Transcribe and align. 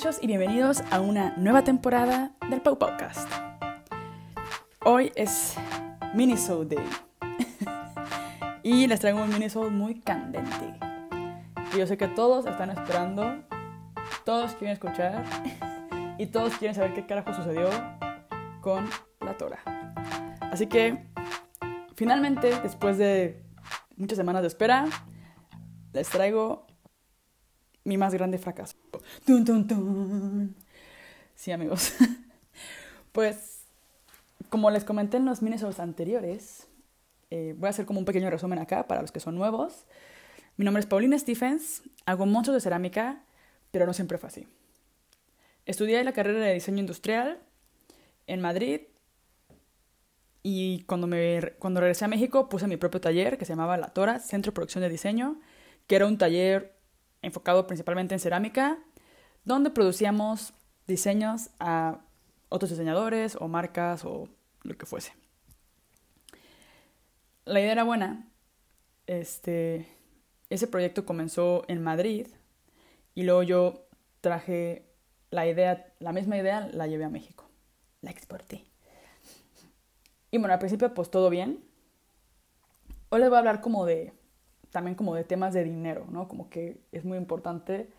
Muchachos 0.00 0.22
y 0.22 0.28
bienvenidos 0.28 0.82
a 0.90 1.02
una 1.02 1.34
nueva 1.36 1.62
temporada 1.62 2.30
del 2.48 2.62
Pau 2.62 2.78
Podcast. 2.78 3.30
Hoy 4.82 5.12
es 5.14 5.56
Minisode 6.14 6.76
Day 6.76 6.86
y 8.62 8.86
les 8.86 8.98
traigo 8.98 9.22
un 9.22 9.28
Minisode 9.28 9.68
muy 9.68 10.00
candente. 10.00 10.74
Y 11.74 11.80
yo 11.80 11.86
sé 11.86 11.98
que 11.98 12.08
todos 12.08 12.46
están 12.46 12.70
esperando, 12.70 13.44
todos 14.24 14.54
quieren 14.54 14.72
escuchar 14.72 15.22
y 16.18 16.24
todos 16.24 16.56
quieren 16.56 16.74
saber 16.74 16.94
qué 16.94 17.04
carajo 17.04 17.34
sucedió 17.34 17.68
con 18.62 18.88
la 19.20 19.36
Tora. 19.36 19.58
Así 20.50 20.66
que 20.66 21.10
finalmente, 21.94 22.58
después 22.62 22.96
de 22.96 23.44
muchas 23.98 24.16
semanas 24.16 24.40
de 24.40 24.48
espera, 24.48 24.86
les 25.92 26.08
traigo 26.08 26.69
mi 27.84 27.96
más 27.96 28.14
grande 28.14 28.38
fracaso. 28.38 28.76
Sí, 31.34 31.52
amigos. 31.52 31.94
pues, 33.12 33.62
como 34.48 34.70
les 34.70 34.84
comenté 34.84 35.16
en 35.16 35.24
los 35.24 35.42
minisodes 35.42 35.80
anteriores, 35.80 36.68
eh, 37.30 37.54
voy 37.56 37.68
a 37.68 37.70
hacer 37.70 37.86
como 37.86 37.98
un 37.98 38.04
pequeño 38.04 38.28
resumen 38.28 38.58
acá 38.58 38.86
para 38.86 39.00
los 39.00 39.12
que 39.12 39.20
son 39.20 39.36
nuevos. 39.36 39.86
Mi 40.56 40.64
nombre 40.64 40.80
es 40.80 40.86
Paulina 40.86 41.18
Stephens, 41.18 41.82
hago 42.04 42.26
monstruos 42.26 42.56
de 42.56 42.60
cerámica, 42.60 43.24
pero 43.70 43.86
no 43.86 43.94
siempre 43.94 44.18
fue 44.18 44.28
así. 44.28 44.46
Estudié 45.64 46.02
la 46.04 46.12
carrera 46.12 46.40
de 46.40 46.54
diseño 46.54 46.80
industrial 46.80 47.38
en 48.26 48.40
Madrid 48.40 48.82
y 50.42 50.82
cuando, 50.82 51.06
me, 51.06 51.52
cuando 51.58 51.80
regresé 51.80 52.04
a 52.04 52.08
México 52.08 52.48
puse 52.48 52.66
mi 52.66 52.76
propio 52.76 53.00
taller 53.00 53.38
que 53.38 53.44
se 53.44 53.52
llamaba 53.52 53.76
La 53.76 53.88
Tora, 53.88 54.18
Centro 54.18 54.50
de 54.50 54.54
Producción 54.54 54.82
de 54.82 54.88
Diseño, 54.88 55.40
que 55.86 55.96
era 55.96 56.06
un 56.06 56.18
taller 56.18 56.74
enfocado 57.22 57.66
principalmente 57.66 58.14
en 58.14 58.20
cerámica, 58.20 58.78
donde 59.44 59.70
producíamos 59.70 60.52
diseños 60.86 61.50
a 61.58 62.00
otros 62.48 62.70
diseñadores 62.70 63.36
o 63.36 63.48
marcas 63.48 64.04
o 64.04 64.28
lo 64.62 64.76
que 64.76 64.86
fuese. 64.86 65.12
La 67.44 67.60
idea 67.60 67.72
era 67.72 67.84
buena. 67.84 68.28
Este, 69.06 69.88
ese 70.50 70.66
proyecto 70.66 71.04
comenzó 71.04 71.64
en 71.68 71.82
Madrid 71.82 72.26
y 73.14 73.22
luego 73.22 73.42
yo 73.42 73.86
traje 74.20 74.86
la 75.30 75.46
idea, 75.46 75.92
la 75.98 76.12
misma 76.12 76.36
idea, 76.36 76.68
la 76.72 76.86
llevé 76.86 77.04
a 77.04 77.08
México. 77.08 77.48
La 78.02 78.10
exporté. 78.10 78.64
Y 80.30 80.38
bueno, 80.38 80.52
al 80.52 80.58
principio 80.58 80.92
pues 80.94 81.10
todo 81.10 81.30
bien. 81.30 81.64
Hoy 83.08 83.20
les 83.20 83.28
voy 83.28 83.36
a 83.36 83.38
hablar 83.40 83.60
como 83.60 83.84
de 83.84 84.12
también 84.70 84.94
como 84.94 85.14
de 85.14 85.24
temas 85.24 85.54
de 85.54 85.64
dinero, 85.64 86.06
¿no? 86.10 86.28
Como 86.28 86.48
que 86.48 86.80
es 86.92 87.04
muy 87.04 87.18
importante 87.18 87.90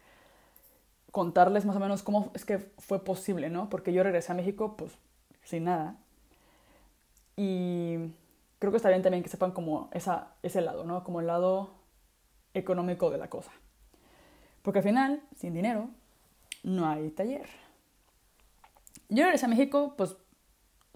contarles 1.11 1.65
más 1.65 1.75
o 1.75 1.79
menos 1.79 2.03
cómo 2.03 2.31
es 2.33 2.45
que 2.45 2.59
fue 2.77 3.03
posible, 3.03 3.49
¿no? 3.49 3.69
Porque 3.69 3.93
yo 3.93 4.03
regresé 4.03 4.31
a 4.31 4.35
México 4.35 4.75
pues 4.77 4.97
sin 5.43 5.65
nada. 5.65 5.97
Y 7.35 7.97
creo 8.59 8.71
que 8.71 8.77
está 8.77 8.89
bien 8.89 9.01
también 9.01 9.23
que 9.23 9.29
sepan 9.29 9.51
como 9.51 9.89
esa, 9.91 10.35
ese 10.43 10.61
lado, 10.61 10.85
¿no? 10.85 11.03
Como 11.03 11.19
el 11.19 11.27
lado 11.27 11.71
económico 12.53 13.09
de 13.09 13.17
la 13.17 13.29
cosa. 13.29 13.51
Porque 14.61 14.79
al 14.79 14.83
final, 14.83 15.21
sin 15.35 15.53
dinero, 15.53 15.89
no 16.63 16.87
hay 16.87 17.09
taller. 17.09 17.47
Yo 19.09 19.23
regresé 19.23 19.45
a 19.45 19.49
México 19.49 19.95
pues 19.97 20.15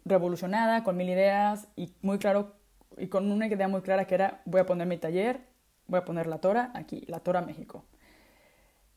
revolucionada, 0.06 0.84
con 0.84 0.96
mil 0.96 1.10
ideas 1.10 1.68
y 1.76 1.94
muy 2.02 2.20
claro, 2.20 2.54
y 2.98 3.08
con 3.08 3.30
una 3.32 3.48
idea 3.48 3.68
muy 3.68 3.82
clara 3.82 4.06
que 4.06 4.16
era 4.16 4.42
voy 4.46 4.62
a 4.62 4.66
poner 4.66 4.88
mi 4.88 4.98
taller 4.98 5.42
Voy 5.88 6.00
a 6.00 6.06
poner 6.06 6.28
la 6.28 6.40
Tora 6.40 6.72
aquí, 6.74 7.04
la 7.08 7.20
Tora 7.20 7.42
México. 7.42 7.84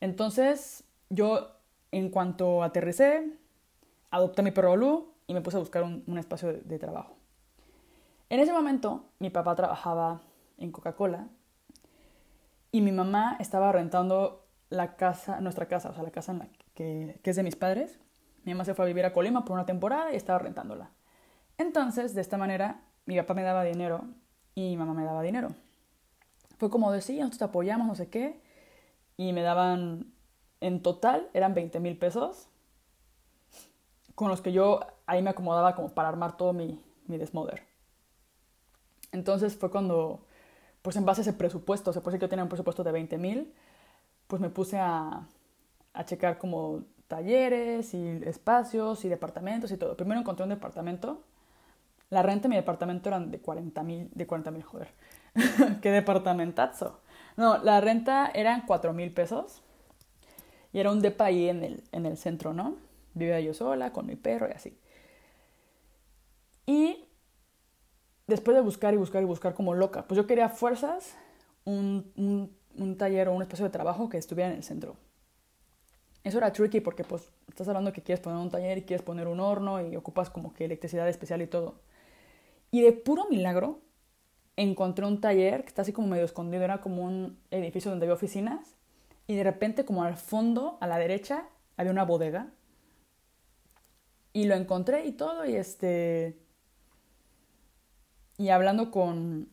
Entonces, 0.00 0.84
yo 1.10 1.50
en 1.92 2.10
cuanto 2.10 2.62
aterricé, 2.62 3.26
adopté 4.10 4.42
mi 4.42 4.50
perro 4.50 4.76
Lu 4.76 5.12
y 5.26 5.34
me 5.34 5.40
puse 5.40 5.56
a 5.56 5.60
buscar 5.60 5.82
un, 5.82 6.18
espacio 6.18 6.52
de, 6.52 6.78
trabajo. 6.78 7.16
En 8.30 8.40
ese 8.40 8.52
momento, 8.52 9.04
mi 9.18 9.30
papá 9.30 9.54
trabajaba 9.54 10.20
en 10.56 10.72
Coca-Cola 10.72 11.28
y 12.72 12.80
mi 12.80 12.92
mamá 12.92 13.36
estaba 13.40 13.72
rentando 13.72 14.46
la 14.70 14.96
casa, 14.96 15.40
nuestra 15.40 15.66
casa, 15.66 15.90
o 15.90 15.94
sea, 15.94 16.02
la 16.02 16.10
casa 16.10 16.32
en 16.32 16.38
la 16.38 16.48
que, 16.74 17.20
que 17.22 17.30
es 17.30 17.36
de 17.36 17.42
mis 17.42 17.56
padres. 17.56 17.98
Mi 18.44 18.52
mamá 18.52 18.64
se 18.64 18.74
fue 18.74 18.84
a 18.84 18.88
vivir 18.88 19.04
a 19.04 19.12
Colima 19.12 19.44
por 19.44 19.54
una 19.54 19.66
temporada 19.66 20.12
y 20.12 20.16
estaba 20.16 20.38
rentándola. 20.38 20.90
Entonces, 21.56 22.14
de 22.14 22.20
esta 22.20 22.36
manera, 22.36 22.82
mi 23.04 23.16
papá 23.16 23.34
me 23.34 23.42
daba 23.42 23.64
dinero 23.64 24.04
y 24.54 24.70
mi 24.70 24.76
mamá 24.76 24.94
me 24.94 25.04
daba 25.04 25.22
dinero 25.22 25.50
fue 26.58 26.70
como 26.70 26.92
decía, 26.92 27.20
nosotros 27.20 27.38
te 27.38 27.44
apoyamos, 27.44 27.86
no 27.86 27.94
sé 27.94 28.08
qué, 28.08 28.40
y 29.16 29.32
me 29.32 29.42
daban, 29.42 30.12
en 30.60 30.82
total, 30.82 31.28
eran 31.32 31.54
20 31.54 31.80
mil 31.80 31.96
pesos, 31.98 32.48
con 34.14 34.28
los 34.28 34.40
que 34.40 34.52
yo 34.52 34.80
ahí 35.06 35.22
me 35.22 35.30
acomodaba 35.30 35.74
como 35.74 35.90
para 35.94 36.08
armar 36.08 36.36
todo 36.36 36.52
mi, 36.52 36.84
mi 37.06 37.18
desmoder. 37.18 37.62
Entonces 39.12 39.56
fue 39.56 39.70
cuando, 39.70 40.26
pues 40.82 40.96
en 40.96 41.04
base 41.04 41.20
a 41.20 41.22
ese 41.22 41.32
presupuesto, 41.32 41.92
se 41.92 42.00
puede 42.00 42.14
decir 42.14 42.20
que 42.20 42.26
yo 42.26 42.30
tenía 42.30 42.42
un 42.42 42.48
presupuesto 42.48 42.84
de 42.84 42.92
20 42.92 43.18
mil, 43.18 43.54
pues 44.26 44.42
me 44.42 44.50
puse 44.50 44.78
a, 44.78 45.26
a 45.94 46.04
checar 46.04 46.38
como 46.38 46.82
talleres 47.08 47.94
y 47.94 48.20
espacios 48.24 49.04
y 49.04 49.08
departamentos 49.08 49.72
y 49.72 49.76
todo. 49.76 49.96
Primero 49.96 50.20
encontré 50.20 50.44
un 50.44 50.50
departamento. 50.50 51.22
La 52.10 52.22
renta 52.22 52.42
de 52.44 52.50
mi 52.50 52.56
departamento 52.56 53.08
eran 53.08 53.30
de 53.30 53.40
40 53.40 53.82
mil, 53.82 54.10
de 54.14 54.26
40 54.26 54.50
mil, 54.50 54.62
joder. 54.62 54.88
¡Qué 55.82 55.90
departamentazo! 55.90 57.00
No, 57.36 57.58
la 57.58 57.80
renta 57.80 58.30
eran 58.34 58.66
cuatro 58.66 58.92
mil 58.92 59.12
pesos. 59.12 59.62
Y 60.72 60.80
era 60.80 60.90
un 60.90 61.00
depa 61.00 61.26
ahí 61.26 61.48
en 61.48 61.62
el, 61.62 61.84
en 61.92 62.06
el 62.06 62.16
centro, 62.18 62.52
¿no? 62.52 62.76
Vivía 63.14 63.40
yo 63.40 63.54
sola, 63.54 63.92
con 63.92 64.06
mi 64.06 64.16
perro 64.16 64.48
y 64.48 64.52
así. 64.52 64.78
Y 66.66 67.04
después 68.26 68.54
de 68.54 68.60
buscar 68.60 68.92
y 68.92 68.96
buscar 68.96 69.22
y 69.22 69.26
buscar 69.26 69.54
como 69.54 69.74
loca, 69.74 70.06
pues 70.06 70.16
yo 70.16 70.26
quería 70.26 70.48
fuerzas 70.48 71.16
un, 71.64 72.12
un, 72.16 72.54
un 72.76 72.96
taller 72.96 73.28
o 73.28 73.32
un 73.32 73.42
espacio 73.42 73.64
de 73.64 73.70
trabajo 73.70 74.08
que 74.08 74.18
estuviera 74.18 74.50
en 74.50 74.56
el 74.56 74.64
centro. 74.64 74.96
Eso 76.24 76.38
era 76.38 76.52
tricky 76.52 76.80
porque 76.80 77.04
pues 77.04 77.30
estás 77.48 77.68
hablando 77.68 77.92
que 77.92 78.02
quieres 78.02 78.22
poner 78.22 78.38
un 78.38 78.50
taller 78.50 78.78
y 78.78 78.82
quieres 78.82 79.02
poner 79.04 79.28
un 79.28 79.40
horno 79.40 79.80
y 79.80 79.96
ocupas 79.96 80.28
como 80.28 80.52
que 80.52 80.66
electricidad 80.66 81.08
especial 81.08 81.40
y 81.40 81.46
todo. 81.46 81.80
Y 82.70 82.82
de 82.82 82.92
puro 82.92 83.26
milagro 83.30 83.80
encontré 84.58 85.06
un 85.06 85.20
taller 85.20 85.62
que 85.62 85.68
está 85.68 85.82
así 85.82 85.92
como 85.92 86.08
medio 86.08 86.24
escondido, 86.24 86.64
era 86.64 86.80
como 86.80 87.04
un 87.04 87.38
edificio 87.52 87.90
donde 87.90 88.06
había 88.06 88.14
oficinas 88.14 88.74
y 89.28 89.36
de 89.36 89.44
repente 89.44 89.84
como 89.84 90.02
al 90.02 90.16
fondo, 90.16 90.78
a 90.80 90.88
la 90.88 90.98
derecha, 90.98 91.44
había 91.76 91.92
una 91.92 92.04
bodega. 92.04 92.48
Y 94.32 94.46
lo 94.46 94.56
encontré 94.56 95.06
y 95.06 95.12
todo 95.12 95.46
y 95.46 95.54
este 95.54 96.36
y 98.36 98.50
hablando 98.50 98.90
con 98.90 99.48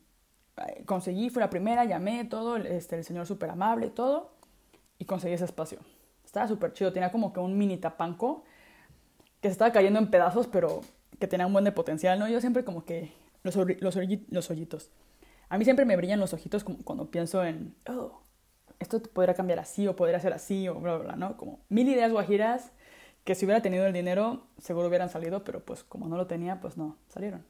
conseguí 0.86 1.30
fue 1.30 1.42
la 1.42 1.50
primera 1.50 1.86
llamé 1.86 2.26
todo 2.26 2.58
este 2.58 2.98
el 2.98 3.04
señor 3.04 3.26
súper 3.26 3.50
amable 3.50 3.90
todo 3.90 4.34
y 4.98 5.06
conseguí 5.06 5.34
ese 5.34 5.46
espacio. 5.46 5.80
Estaba 6.26 6.48
súper 6.48 6.74
chido 6.74 6.92
tenía 6.92 7.12
como 7.12 7.32
que 7.32 7.40
un 7.40 7.58
mini 7.58 7.78
tapanco 7.78 8.44
que 9.42 9.50
se 9.50 9.54
estaba 9.54 9.72
cayendo 9.72 10.00
en 10.00 10.10
pedazos 10.10 10.48
pero 10.48 10.82
que 11.20 11.28
tenía 11.28 11.46
un 11.46 11.54
buen 11.54 11.66
de 11.66 11.72
potencial 11.72 12.18
no 12.20 12.28
yo 12.28 12.40
siempre 12.40 12.64
como 12.64 12.86
que 12.86 13.14
los, 13.46 13.56
los, 13.56 13.96
los 14.30 14.50
hoyitos. 14.50 14.92
A 15.48 15.58
mí 15.58 15.64
siempre 15.64 15.86
me 15.86 15.96
brillan 15.96 16.20
los 16.20 16.34
ojitos 16.34 16.64
como 16.64 16.80
cuando 16.80 17.12
pienso 17.12 17.46
en, 17.46 17.76
oh, 17.88 18.22
esto 18.80 19.02
podría 19.02 19.36
cambiar 19.36 19.60
así 19.60 19.88
o 19.88 19.96
podría 19.96 20.20
ser 20.20 20.34
así 20.34 20.68
o 20.68 20.76
bla, 20.76 20.96
bla, 20.96 21.04
bla, 21.06 21.16
¿no? 21.16 21.38
Como 21.38 21.60
mil 21.70 21.88
ideas 21.88 22.12
guajiras 22.12 22.72
que 23.24 23.36
si 23.36 23.46
hubiera 23.46 23.62
tenido 23.62 23.86
el 23.86 23.94
dinero 23.94 24.48
seguro 24.58 24.88
hubieran 24.88 25.10
salido, 25.10 25.44
pero 25.44 25.64
pues 25.64 25.84
como 25.84 26.08
no 26.08 26.18
lo 26.18 26.28
tenía, 26.28 26.60
pues 26.60 26.78
no, 26.78 26.98
salieron. 27.08 27.46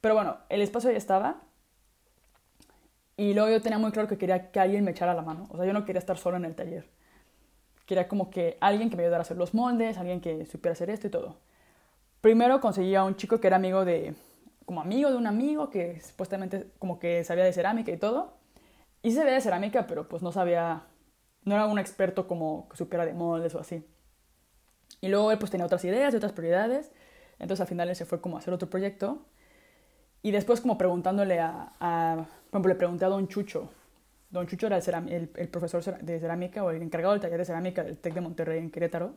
Pero 0.00 0.14
bueno, 0.14 0.38
el 0.48 0.62
espacio 0.62 0.90
ya 0.90 0.98
estaba 0.98 1.42
y 3.16 3.34
luego 3.34 3.50
yo 3.50 3.60
tenía 3.60 3.78
muy 3.78 3.92
claro 3.92 4.08
que 4.08 4.18
quería 4.18 4.50
que 4.50 4.60
alguien 4.60 4.84
me 4.84 4.90
echara 4.90 5.14
la 5.14 5.22
mano. 5.22 5.46
O 5.50 5.56
sea, 5.56 5.66
yo 5.66 5.72
no 5.72 5.84
quería 5.84 6.00
estar 6.00 6.18
solo 6.18 6.38
en 6.38 6.44
el 6.44 6.54
taller. 6.54 6.88
Quería 7.86 8.08
como 8.08 8.30
que 8.30 8.58
alguien 8.60 8.90
que 8.90 8.96
me 8.96 9.02
ayudara 9.02 9.20
a 9.20 9.22
hacer 9.22 9.36
los 9.36 9.54
moldes, 9.54 9.98
alguien 9.98 10.20
que 10.20 10.46
supiera 10.46 10.72
hacer 10.72 10.90
esto 10.90 11.06
y 11.06 11.10
todo. 11.10 11.36
Primero 12.20 12.60
conseguí 12.60 12.94
a 12.94 13.04
un 13.04 13.16
chico 13.16 13.40
que 13.40 13.46
era 13.48 13.56
amigo 13.56 13.84
de, 13.84 14.14
como 14.64 14.80
amigo 14.80 15.10
de 15.10 15.16
un 15.16 15.26
amigo 15.26 15.70
que 15.70 16.00
supuestamente 16.00 16.70
como 16.78 16.98
que 16.98 17.24
sabía 17.24 17.44
de 17.44 17.52
cerámica 17.52 17.92
y 17.92 17.96
todo. 17.96 18.36
Y 19.02 19.10
se 19.10 19.18
sabía 19.18 19.34
de 19.34 19.40
cerámica, 19.40 19.86
pero 19.86 20.08
pues 20.08 20.22
no 20.22 20.32
sabía, 20.32 20.84
no 21.44 21.54
era 21.54 21.66
un 21.66 21.78
experto 21.78 22.28
como 22.28 22.68
que 22.68 22.76
supiera 22.76 23.04
de 23.04 23.14
moldes 23.14 23.54
o 23.54 23.60
así. 23.60 23.84
Y 25.00 25.08
luego 25.08 25.32
él 25.32 25.38
pues 25.38 25.50
tenía 25.50 25.66
otras 25.66 25.84
ideas 25.84 26.14
y 26.14 26.16
otras 26.16 26.32
prioridades. 26.32 26.92
Entonces 27.38 27.60
al 27.60 27.66
final 27.66 27.88
él 27.88 27.96
se 27.96 28.04
fue 28.04 28.20
como 28.20 28.36
a 28.36 28.38
hacer 28.40 28.54
otro 28.54 28.70
proyecto. 28.70 29.26
Y 30.22 30.30
después 30.30 30.60
como 30.60 30.78
preguntándole 30.78 31.40
a, 31.40 31.74
por 32.50 32.58
ejemplo, 32.58 32.68
le 32.68 32.74
pregunté 32.76 33.04
a 33.04 33.08
Don 33.08 33.26
Chucho. 33.28 33.70
Don 34.30 34.46
Chucho 34.46 34.68
era 34.68 34.78
el, 34.78 35.30
el, 35.34 35.48
profesor 35.48 35.82
de 36.00 36.20
cerámica 36.20 36.64
o 36.64 36.70
el 36.70 36.80
encargado 36.80 37.12
del 37.12 37.20
taller 37.20 37.38
de 37.38 37.44
cerámica 37.44 37.82
del 37.84 37.98
TEC 37.98 38.14
de 38.14 38.20
Monterrey 38.20 38.58
en 38.60 38.70
Querétaro. 38.70 39.14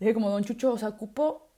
Le 0.00 0.06
dije 0.06 0.14
como, 0.14 0.30
Don 0.30 0.44
Chucho, 0.44 0.72
o 0.72 0.78
sea, 0.78 0.90
ocupo 0.90 1.48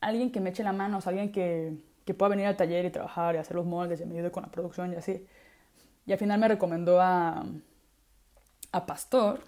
alguien 0.00 0.32
que 0.32 0.40
me 0.40 0.50
eche 0.50 0.62
la 0.62 0.72
mano, 0.72 0.98
o 0.98 1.00
sea, 1.00 1.10
alguien 1.10 1.30
que, 1.30 1.76
que 2.06 2.14
pueda 2.14 2.30
venir 2.30 2.46
al 2.46 2.56
taller 2.56 2.86
y 2.86 2.90
trabajar 2.90 3.34
y 3.34 3.38
hacer 3.38 3.56
los 3.56 3.66
moldes 3.66 4.00
y 4.00 4.06
me 4.06 4.14
ayude 4.14 4.30
con 4.30 4.42
la 4.44 4.50
producción 4.50 4.94
y 4.94 4.96
así. 4.96 5.26
Y 6.06 6.12
al 6.12 6.18
final 6.18 6.40
me 6.40 6.48
recomendó 6.48 7.00
a, 7.00 7.44
a 8.72 8.86
Pastor. 8.86 9.40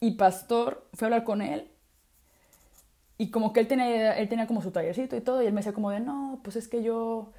Y 0.00 0.12
Pastor 0.12 0.86
fue 0.92 1.06
a 1.06 1.08
hablar 1.08 1.24
con 1.24 1.40
él 1.40 1.70
y 3.18 3.30
como 3.32 3.52
que 3.52 3.60
él 3.60 3.66
tenía, 3.66 4.16
él 4.16 4.28
tenía 4.28 4.46
como 4.46 4.62
su 4.62 4.70
tallercito 4.70 5.16
y 5.16 5.20
todo, 5.20 5.42
y 5.42 5.46
él 5.46 5.52
me 5.52 5.58
decía 5.58 5.72
como 5.72 5.90
de, 5.90 5.98
no, 5.98 6.40
pues 6.44 6.54
es 6.54 6.68
que 6.68 6.84
yo, 6.84 7.32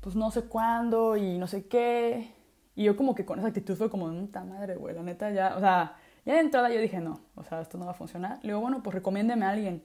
pues 0.00 0.16
no 0.16 0.32
sé 0.32 0.42
cuándo 0.42 1.16
y 1.16 1.38
no 1.38 1.46
sé 1.46 1.68
qué. 1.68 2.34
Y 2.74 2.84
yo 2.84 2.96
como 2.96 3.14
que 3.14 3.24
con 3.24 3.38
esa 3.38 3.48
actitud 3.48 3.76
fue 3.76 3.88
como, 3.90 4.08
puta 4.08 4.44
madre, 4.44 4.74
güey, 4.74 4.94
la 4.94 5.02
neta 5.04 5.30
ya, 5.30 5.56
o 5.56 5.60
sea, 5.60 5.96
ya 6.26 6.34
de 6.34 6.40
entrada 6.40 6.68
yo 6.70 6.80
dije, 6.80 7.00
no, 7.00 7.20
o 7.36 7.44
sea, 7.44 7.60
esto 7.60 7.78
no 7.78 7.86
va 7.86 7.92
a 7.92 7.94
funcionar. 7.94 8.40
Le 8.42 8.48
digo, 8.48 8.60
bueno, 8.60 8.82
pues 8.82 8.94
recomiéndeme 8.94 9.46
a 9.46 9.50
alguien. 9.50 9.84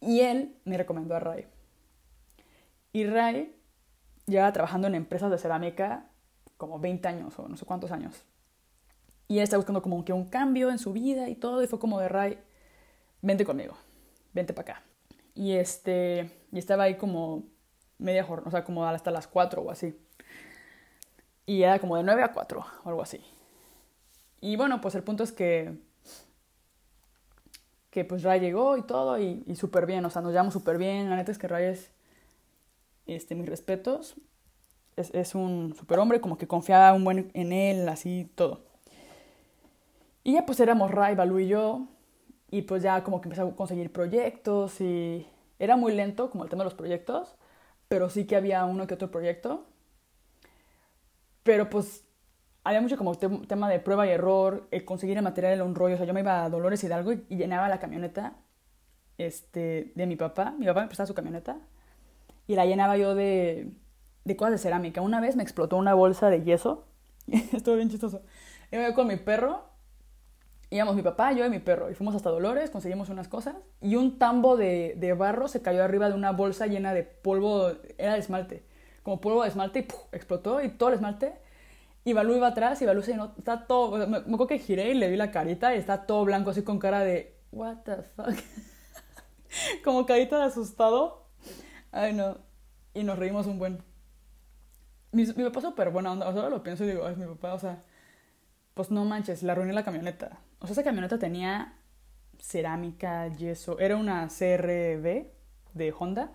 Y 0.00 0.20
él 0.20 0.56
me 0.64 0.76
recomendó 0.76 1.14
a 1.14 1.20
Ray. 1.20 1.46
Y 2.92 3.06
Ray 3.06 3.54
lleva 4.26 4.52
trabajando 4.52 4.88
en 4.88 4.94
empresas 4.94 5.30
de 5.30 5.38
cerámica 5.38 6.10
como 6.56 6.78
20 6.78 7.06
años 7.08 7.38
o 7.38 7.48
no 7.48 7.56
sé 7.56 7.64
cuántos 7.64 7.92
años. 7.92 8.24
Y 9.28 9.38
él 9.38 9.44
está 9.44 9.56
buscando 9.56 9.82
como 9.82 10.04
que 10.04 10.12
un 10.12 10.28
cambio 10.28 10.70
en 10.70 10.78
su 10.78 10.92
vida 10.92 11.28
y 11.28 11.34
todo, 11.34 11.62
y 11.62 11.66
fue 11.66 11.78
como 11.78 12.00
de 12.00 12.08
Ray, 12.08 12.38
vente 13.20 13.44
conmigo 13.44 13.76
vente 14.32 14.52
para 14.52 14.72
acá. 14.72 14.82
Y, 15.34 15.52
este, 15.52 16.30
y 16.52 16.58
estaba 16.58 16.84
ahí 16.84 16.96
como 16.96 17.44
media 17.98 18.24
jornada, 18.24 18.48
o 18.48 18.50
sea, 18.50 18.64
como 18.64 18.86
hasta 18.86 19.10
las 19.10 19.26
4 19.26 19.62
o 19.62 19.70
así. 19.70 19.98
Y 21.46 21.62
era 21.62 21.78
como 21.78 21.96
de 21.96 22.02
9 22.02 22.22
a 22.22 22.32
4 22.32 22.64
o 22.84 22.88
algo 22.88 23.02
así. 23.02 23.20
Y 24.40 24.56
bueno, 24.56 24.80
pues 24.80 24.94
el 24.94 25.02
punto 25.02 25.24
es 25.24 25.32
que 25.32 25.86
que 27.90 28.04
pues 28.04 28.22
Ray 28.22 28.38
llegó 28.38 28.76
y 28.76 28.82
todo 28.82 29.18
y, 29.18 29.42
y 29.46 29.56
súper 29.56 29.86
bien, 29.86 30.04
o 30.04 30.10
sea, 30.10 30.20
nos 30.20 30.32
llevamos 30.32 30.52
súper 30.52 30.76
bien. 30.76 31.08
La 31.08 31.16
neta 31.16 31.32
es 31.32 31.38
que 31.38 31.48
Ray 31.48 31.66
es, 31.66 31.90
este, 33.08 33.34
mis 33.34 33.48
respetos, 33.48 34.16
es, 34.96 35.12
es 35.14 35.34
un 35.34 35.74
súper 35.76 35.98
hombre, 35.98 36.20
como 36.20 36.38
que 36.38 36.46
confiaba 36.46 36.92
un 36.92 37.04
buen 37.04 37.30
en 37.34 37.52
él, 37.52 37.88
así 37.88 38.30
todo. 38.34 38.64
Y 40.24 40.34
ya 40.34 40.44
pues 40.46 40.60
éramos 40.60 40.90
Ray, 40.90 41.14
Balú 41.14 41.38
y 41.38 41.48
yo, 41.48 41.88
y 42.50 42.62
pues 42.62 42.82
ya 42.82 43.02
como 43.04 43.20
que 43.20 43.28
empecé 43.28 43.42
a 43.42 43.50
conseguir 43.54 43.92
proyectos 43.92 44.80
y 44.80 45.26
era 45.58 45.76
muy 45.76 45.94
lento 45.94 46.30
como 46.30 46.44
el 46.44 46.50
tema 46.50 46.64
de 46.64 46.66
los 46.66 46.74
proyectos, 46.74 47.36
pero 47.88 48.10
sí 48.10 48.26
que 48.26 48.36
había 48.36 48.64
uno 48.64 48.86
que 48.86 48.94
otro 48.94 49.10
proyecto. 49.10 49.66
Pero 51.42 51.70
pues 51.70 52.04
había 52.64 52.80
mucho 52.80 52.96
como 52.98 53.14
tema 53.16 53.68
de 53.70 53.80
prueba 53.80 54.06
y 54.06 54.10
error, 54.10 54.68
el 54.70 54.84
conseguir 54.84 55.16
el 55.16 55.22
material 55.22 55.54
era 55.54 55.64
un 55.64 55.74
rollo. 55.74 55.94
O 55.94 55.96
sea, 55.96 56.06
yo 56.06 56.14
me 56.14 56.20
iba 56.20 56.44
a 56.44 56.50
Dolores 56.50 56.84
Hidalgo 56.84 57.12
y, 57.12 57.24
y 57.28 57.36
llenaba 57.36 57.68
la 57.68 57.78
camioneta 57.78 58.36
este, 59.18 59.92
de 59.94 60.06
mi 60.06 60.16
papá. 60.16 60.54
Mi 60.58 60.66
papá 60.66 60.82
me 60.82 60.88
prestaba 60.88 61.06
su 61.06 61.14
camioneta 61.14 61.58
y 62.48 62.56
la 62.56 62.66
llenaba 62.66 62.96
yo 62.96 63.14
de, 63.14 63.70
de 64.24 64.36
cosas 64.36 64.52
de 64.52 64.58
cerámica. 64.58 65.00
Una 65.00 65.20
vez 65.20 65.36
me 65.36 65.44
explotó 65.44 65.76
una 65.76 65.94
bolsa 65.94 66.30
de 66.30 66.42
yeso. 66.42 66.88
Estuvo 67.28 67.76
bien 67.76 67.90
chistoso. 67.90 68.22
Iba 68.72 68.92
con 68.94 69.06
mi 69.06 69.16
perro 69.16 69.68
íbamos 70.70 70.96
mi 70.96 71.02
papá, 71.02 71.32
yo 71.32 71.46
y 71.46 71.50
mi 71.50 71.60
perro, 71.60 71.90
y 71.90 71.94
fuimos 71.94 72.14
hasta 72.14 72.30
Dolores, 72.30 72.70
conseguimos 72.70 73.08
unas 73.08 73.28
cosas, 73.28 73.56
y 73.80 73.96
un 73.96 74.18
tambo 74.18 74.56
de, 74.56 74.94
de 74.98 75.12
barro 75.14 75.48
se 75.48 75.62
cayó 75.62 75.82
arriba 75.82 76.08
de 76.08 76.14
una 76.14 76.32
bolsa 76.32 76.66
llena 76.66 76.92
de 76.92 77.04
polvo, 77.04 77.72
era 77.96 78.14
de 78.14 78.18
esmalte, 78.18 78.64
como 79.02 79.20
polvo 79.20 79.42
de 79.42 79.48
esmalte, 79.48 79.80
y 79.80 80.16
explotó, 80.16 80.60
y 80.60 80.68
todo 80.68 80.90
el 80.90 80.96
esmalte, 80.96 81.34
y 82.04 82.12
Balú 82.12 82.34
iba 82.34 82.48
atrás, 82.48 82.80
y 82.82 82.86
Balú 82.86 83.02
se 83.02 83.16
no, 83.16 83.32
está 83.38 83.66
todo, 83.66 84.06
me, 84.06 84.18
acuerdo 84.18 84.46
que 84.46 84.58
giré 84.58 84.90
y 84.90 84.94
le 84.94 85.08
vi 85.08 85.16
la 85.16 85.30
carita, 85.30 85.74
y 85.74 85.78
está 85.78 86.06
todo 86.06 86.24
blanco, 86.24 86.50
así 86.50 86.62
con 86.62 86.78
cara 86.78 87.00
de, 87.00 87.34
what 87.50 87.78
the 87.84 88.02
fuck, 88.14 88.34
como 89.84 90.04
carita 90.04 90.38
de 90.38 90.44
asustado, 90.44 91.27
ay 91.92 92.12
no, 92.12 92.38
y 92.94 93.04
nos 93.04 93.18
reímos 93.18 93.46
un 93.46 93.58
buen. 93.58 93.82
Mi, 95.12 95.24
mi 95.24 95.44
papá 95.44 95.60
súper 95.60 95.90
buena 95.90 96.12
onda, 96.12 96.26
ahora 96.26 96.50
lo 96.50 96.62
pienso 96.62 96.84
y 96.84 96.88
digo, 96.88 97.06
ay, 97.06 97.16
mi 97.16 97.26
papá, 97.26 97.54
o 97.54 97.58
sea, 97.58 97.80
pues 98.74 98.90
no 98.90 99.04
manches, 99.04 99.42
la 99.42 99.52
arruiné 99.52 99.72
la 99.72 99.84
camioneta. 99.84 100.38
O 100.60 100.66
sea, 100.66 100.72
esa 100.72 100.84
camioneta 100.84 101.18
tenía 101.18 101.74
cerámica, 102.40 103.28
yeso. 103.28 103.78
Era 103.78 103.96
una 103.96 104.28
CRV 104.28 105.26
de 105.74 105.94
Honda. 105.98 106.30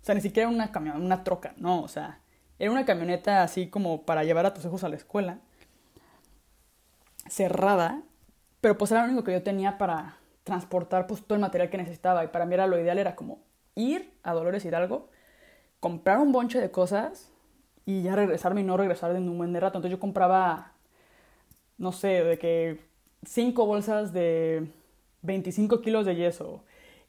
O 0.00 0.04
sea, 0.04 0.14
ni 0.14 0.20
siquiera 0.20 0.48
una 0.48 0.72
camioneta, 0.72 1.04
una 1.04 1.24
troca, 1.24 1.54
no. 1.56 1.82
O 1.82 1.88
sea, 1.88 2.20
era 2.58 2.70
una 2.70 2.84
camioneta 2.84 3.42
así 3.42 3.68
como 3.68 4.04
para 4.04 4.24
llevar 4.24 4.46
a 4.46 4.54
tus 4.54 4.64
hijos 4.64 4.84
a 4.84 4.88
la 4.88 4.96
escuela. 4.96 5.38
Cerrada. 7.28 8.02
Pero 8.60 8.76
pues 8.76 8.90
era 8.90 9.02
lo 9.02 9.08
único 9.08 9.24
que 9.24 9.32
yo 9.32 9.42
tenía 9.42 9.78
para 9.78 10.16
transportar 10.44 11.06
pues 11.06 11.22
todo 11.22 11.34
el 11.34 11.40
material 11.40 11.70
que 11.70 11.78
necesitaba. 11.78 12.24
Y 12.24 12.28
para 12.28 12.46
mí 12.46 12.54
era 12.54 12.66
lo 12.66 12.78
ideal, 12.78 12.98
era 12.98 13.16
como 13.16 13.42
ir 13.74 14.12
a 14.22 14.32
Dolores 14.32 14.64
Hidalgo, 14.64 15.08
comprar 15.80 16.18
un 16.18 16.32
bonche 16.32 16.60
de 16.60 16.70
cosas 16.70 17.32
y 17.86 18.02
ya 18.02 18.16
regresarme 18.16 18.60
y 18.60 18.64
no 18.64 18.76
regresar 18.76 19.12
de 19.12 19.18
un 19.18 19.38
buen 19.38 19.52
de 19.52 19.60
rato. 19.60 19.78
Entonces 19.78 19.96
yo 19.96 20.00
compraba 20.00 20.72
no 21.80 21.92
sé, 21.92 22.22
de 22.22 22.38
que 22.38 22.78
cinco 23.24 23.64
bolsas 23.64 24.12
de 24.12 24.70
25 25.22 25.80
kilos 25.80 26.04
de 26.04 26.14
yeso. 26.14 26.62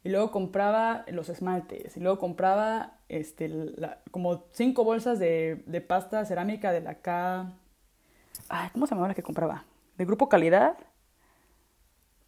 Y 0.04 0.10
luego 0.10 0.32
compraba 0.32 1.04
los 1.10 1.28
esmaltes. 1.28 1.98
Y 1.98 2.00
luego 2.00 2.18
compraba 2.18 2.98
este, 3.10 3.52
como 4.12 4.46
cinco 4.52 4.86
bolsas 4.86 5.20
de, 5.20 5.62
de, 5.68 5.82
pasta 5.82 6.26
cerámica 6.26 6.72
de 6.72 6.80
la 6.80 6.96
K. 7.02 7.52
Ay, 8.48 8.70
¿Cómo 8.72 8.88
se 8.88 8.92
llamaba 8.92 9.10
la 9.10 9.14
que 9.14 9.22
compraba? 9.22 9.66
De 9.98 10.06
grupo 10.06 10.30
calidad. 10.30 10.78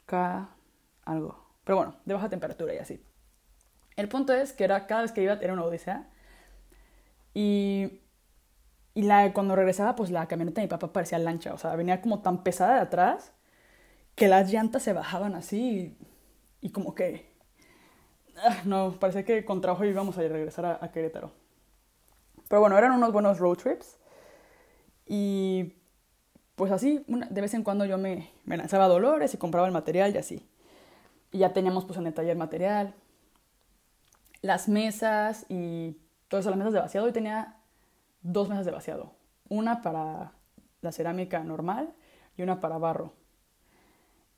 K. 0.05 0.49
Algo. 1.05 1.47
Pero 1.63 1.77
bueno, 1.77 1.95
de 2.03 2.13
baja 2.13 2.29
temperatura 2.29 2.73
y 2.75 2.77
así. 2.77 3.01
El 3.95 4.09
punto 4.09 4.33
es 4.33 4.53
que 4.53 4.63
era, 4.63 4.87
cada 4.87 5.01
vez 5.01 5.11
que 5.11 5.23
iba 5.23 5.33
era 5.33 5.53
una 5.53 5.63
odisea. 5.63 6.07
Y 7.33 8.03
y 8.95 9.03
la, 9.03 9.33
cuando 9.33 9.55
regresaba, 9.55 9.95
pues 9.95 10.11
la 10.11 10.27
camioneta 10.27 10.61
de 10.61 10.67
mi 10.67 10.69
papá 10.69 10.93
parecía 10.93 11.17
lancha, 11.17 11.53
o 11.53 11.57
sea, 11.57 11.75
venía 11.75 12.01
como 12.01 12.21
tan 12.21 12.43
pesada 12.43 12.75
de 12.75 12.81
atrás 12.81 13.33
que 14.15 14.27
las 14.27 14.51
llantas 14.51 14.83
se 14.83 14.93
bajaban 14.93 15.35
así 15.35 15.97
y, 16.61 16.69
como 16.69 16.93
que... 16.95 17.33
Ah, 18.37 18.61
no, 18.65 18.93
parecía 18.99 19.25
que 19.25 19.45
con 19.45 19.61
trabajo 19.61 19.85
íbamos 19.85 20.17
a 20.17 20.21
regresar 20.21 20.65
a, 20.65 20.91
Querétaro. 20.91 21.31
Pero 22.47 22.61
bueno, 22.61 22.77
eran 22.77 22.91
unos 22.91 23.11
buenos 23.11 23.39
road 23.39 23.57
trips. 23.57 23.97
Y 25.05 25.75
pues 26.55 26.71
así, 26.71 27.03
de 27.07 27.41
vez 27.41 27.53
en 27.53 27.63
cuando 27.63 27.85
yo 27.85 27.97
me, 27.97 28.31
me 28.45 28.57
lanzaba 28.57 28.87
Dolores 28.87 29.33
y 29.33 29.37
compraba 29.37 29.67
el 29.67 29.73
material 29.73 30.13
y 30.15 30.17
así. 30.17 30.47
Y 31.31 31.39
ya 31.39 31.53
teníamos 31.53 31.85
pues 31.85 31.97
en 31.97 32.07
el 32.07 32.13
taller 32.13 32.37
material, 32.37 32.95
las 34.43 34.67
mesas 34.67 35.47
y 35.49 35.97
todas 36.27 36.45
las 36.45 36.55
mesas 36.55 36.73
de 36.73 36.79
vaciado. 36.79 37.07
Y 37.07 37.11
tenía 37.11 37.57
dos 38.21 38.49
mesas 38.49 38.65
de 38.65 38.71
vaciado. 38.71 39.15
Una 39.49 39.81
para 39.81 40.33
la 40.81 40.91
cerámica 40.91 41.43
normal 41.43 41.93
y 42.37 42.43
una 42.43 42.59
para 42.59 42.77
barro. 42.77 43.13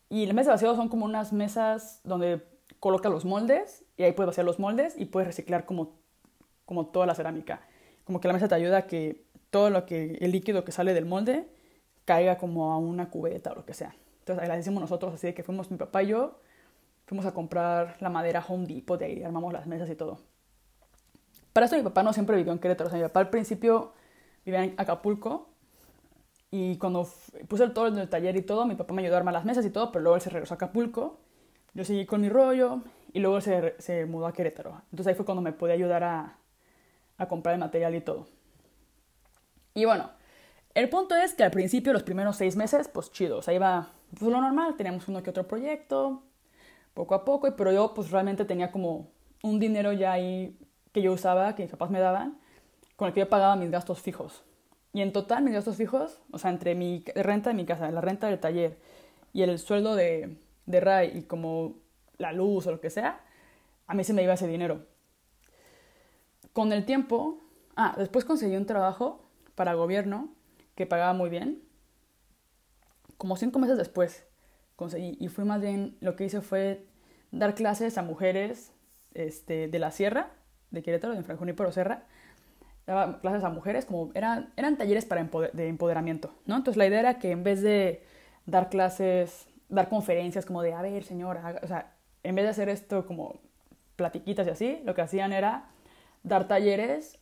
Y 0.10 0.26
las 0.28 0.36
mesas 0.36 0.48
de 0.48 0.54
vaciado 0.54 0.76
son 0.78 0.88
como 0.88 1.04
unas 1.04 1.34
mesas 1.34 2.00
donde 2.06 2.46
colocas 2.80 3.12
los 3.12 3.26
moldes 3.26 3.84
y 3.98 4.04
ahí 4.04 4.14
puedes 4.14 4.28
vaciar 4.28 4.46
los 4.46 4.60
moldes 4.60 4.96
y 4.98 5.06
puedes 5.06 5.28
reciclar 5.28 5.66
como, 5.66 5.98
como 6.66 6.86
toda 6.88 7.06
la 7.06 7.16
cerámica. 7.16 7.62
Como 8.04 8.22
que 8.22 8.28
la 8.28 8.34
mesa 8.34 8.48
te 8.48 8.56
ayuda 8.56 8.78
a 8.78 8.88
que 8.88 9.26
todo 9.50 9.72
lo 9.72 9.86
que, 9.86 10.18
el 10.22 10.32
líquido 10.32 10.64
que 10.64 10.72
sale 10.72 10.94
del 10.94 11.06
molde 11.06 11.48
caiga 12.06 12.38
como 12.38 12.72
a 12.72 12.78
una 12.78 13.10
cubeta 13.10 13.52
o 13.52 13.56
lo 13.56 13.66
que 13.66 13.74
sea. 13.74 13.96
Entonces 14.20 14.60
hicimos 14.60 14.82
nosotros, 14.82 15.16
así 15.16 15.28
de 15.28 15.34
que 15.34 15.44
fuimos 15.44 15.72
mi 15.72 15.78
papá 15.78 16.04
y 16.04 16.08
yo, 16.08 16.40
fuimos 17.06 17.26
a 17.26 17.34
comprar 17.34 17.98
la 18.00 18.10
madera 18.10 18.44
Home 18.48 18.66
Depot, 18.68 19.00
de 19.00 19.06
ahí 19.06 19.24
armamos 19.24 19.54
las 19.54 19.68
mesas 19.68 19.90
y 19.90 19.96
todo. 19.96 20.20
Para 21.54 21.68
eso 21.68 21.78
mi 21.78 21.84
papá 21.84 22.04
no 22.04 22.14
siempre 22.14 22.36
vivió 22.36 22.52
en 22.52 22.60
Querétaro. 22.60 22.88
O 22.88 22.90
sea, 22.90 23.00
mi 23.00 23.06
papá 23.06 23.22
al 23.22 23.30
principio 23.30 23.94
vivía 24.46 24.64
en 24.64 24.76
Acapulco 24.78 25.50
y 26.52 26.78
cuando 26.78 27.08
puse 27.48 27.64
el 27.64 27.74
todo 27.74 27.88
en 27.88 27.98
el 27.98 28.10
taller 28.10 28.36
y 28.36 28.42
todo, 28.42 28.66
mi 28.66 28.76
papá 28.76 28.94
me 28.94 29.02
ayudó 29.02 29.16
a 29.16 29.20
armar 29.20 29.34
las 29.34 29.46
mesas 29.46 29.66
y 29.66 29.70
todo, 29.70 29.92
pero 29.92 30.04
luego 30.04 30.16
él 30.16 30.22
se 30.22 30.30
regresó 30.30 30.54
a 30.54 30.56
Acapulco. 30.56 31.20
Yo 31.74 31.84
seguí 31.84 32.06
con 32.06 32.22
mi 32.22 32.30
rollo 32.30 32.82
y 33.14 33.20
luego 33.20 33.40
se, 33.42 33.76
se 33.80 34.06
mudó 34.06 34.28
a 34.28 34.34
Querétaro. 34.34 34.82
Entonces 34.92 35.08
ahí 35.08 35.16
fue 35.16 35.26
cuando 35.26 35.42
me 35.42 35.54
pude 35.54 35.72
ayudar 35.72 36.04
a, 36.04 36.38
a 37.18 37.28
comprar 37.28 37.54
el 37.54 37.60
material 37.60 37.96
y 37.96 38.02
todo. 38.02 38.28
Y 39.74 39.86
bueno, 39.86 40.10
el 40.74 40.90
punto 40.90 41.16
es 41.16 41.34
que 41.34 41.44
al 41.44 41.52
principio, 41.52 41.94
los 41.94 42.04
primeros 42.04 42.36
seis 42.36 42.56
meses, 42.56 42.88
pues 42.88 43.12
chido, 43.12 43.38
o 43.38 43.42
sea, 43.42 43.54
iba 43.54 43.90
pues, 44.18 44.30
lo 44.32 44.42
normal, 44.42 44.76
teníamos 44.76 45.08
uno 45.08 45.24
que 45.24 45.30
otro 45.30 45.48
proyecto, 45.48 46.24
poco 46.96 47.14
a 47.14 47.26
poco, 47.26 47.56
pero 47.56 47.72
yo 47.72 47.94
pues 47.94 48.10
realmente 48.10 48.46
tenía 48.46 48.72
como 48.72 49.12
un 49.44 49.60
dinero 49.60 49.94
ya 49.94 50.14
ahí 50.14 50.58
que 50.92 51.04
yo 51.04 51.12
usaba, 51.12 51.54
que 51.54 51.62
mis 51.62 51.72
papás 51.72 51.92
me 51.92 52.00
daban, 52.00 52.40
con 52.96 53.10
el 53.10 53.14
que 53.14 53.20
yo 53.20 53.30
pagaba 53.30 53.56
mis 53.56 53.70
gastos 53.70 54.02
fijos. 54.02 54.44
Y 54.94 55.02
en 55.02 55.12
total 55.12 55.44
mis 55.44 55.54
gastos 55.54 55.76
fijos, 55.76 56.22
o 56.32 56.40
sea, 56.40 56.50
entre 56.50 56.74
mi 56.74 57.04
renta 57.14 57.50
de 57.50 57.56
mi 57.56 57.66
casa, 57.66 57.92
la 57.92 58.02
renta 58.02 58.28
del 58.28 58.40
taller 58.40 58.80
y 59.34 59.44
el 59.44 59.60
sueldo 59.60 59.94
de, 59.94 60.38
de 60.66 60.80
RAI 60.80 61.18
y 61.18 61.24
como 61.24 61.76
la 62.18 62.32
luz 62.32 62.66
o 62.66 62.72
lo 62.72 62.80
que 62.80 62.90
sea, 62.90 63.20
a 63.88 63.94
mí 63.94 64.06
se 64.06 64.14
me 64.14 64.24
iba 64.24 64.34
ese 64.34 64.48
dinero. 64.48 64.86
Con 66.54 66.72
el 66.72 66.86
tiempo, 66.86 67.42
ah, 67.76 67.94
después 67.98 68.24
conseguí 68.24 68.56
un 68.56 68.66
trabajo 68.66 69.22
para 69.56 69.74
gobierno 69.74 70.30
que 70.76 70.86
pagaba 70.86 71.12
muy 71.12 71.30
bien. 71.30 71.62
Como 73.18 73.36
cinco 73.36 73.60
meses 73.60 73.78
después 73.78 74.26
conseguí, 74.76 75.18
y 75.20 75.28
fui 75.28 75.46
más 75.46 75.62
bien, 75.62 75.98
lo 76.02 76.16
que 76.16 76.26
hice 76.26 76.42
fue 76.42 76.86
dar 77.32 77.56
clases 77.56 77.98
a 77.98 78.02
mujeres 78.02 78.74
este, 79.14 79.68
de 79.68 79.80
la 79.80 79.92
sierra 79.92 80.32
de 80.72 80.84
Querétaro, 80.84 81.14
de 81.14 81.24
Fray 81.24 81.38
Junípero 81.38 81.72
Serra, 81.72 82.04
daba 82.86 83.20
clases 83.20 83.44
a 83.44 83.50
mujeres, 83.50 83.86
como 83.86 84.12
eran, 84.14 84.54
eran 84.58 84.78
talleres 84.78 85.06
para 85.06 85.24
de 85.24 85.68
empoderamiento, 85.68 86.36
¿no? 86.46 86.58
Entonces 86.58 86.78
la 86.78 86.86
idea 86.86 87.00
era 87.00 87.20
que 87.20 87.32
en 87.32 87.44
vez 87.44 87.62
de 87.62 88.04
dar 88.46 88.70
clases 88.70 89.48
dar 89.70 89.90
conferencias 89.90 90.46
como 90.46 90.62
de, 90.62 90.74
a 90.74 90.82
ver, 90.82 91.04
señora, 91.04 91.60
o 91.64 91.68
sea, 91.68 91.94
en 92.24 92.36
vez 92.36 92.46
de 92.46 92.52
hacer 92.52 92.70
esto 92.70 93.06
como 93.06 93.40
platiquitas 93.96 94.48
y 94.48 94.50
así, 94.50 94.82
lo 94.84 94.94
que 94.94 95.02
hacían 95.02 95.34
era 95.34 95.70
dar 96.24 96.48
talleres 96.48 97.20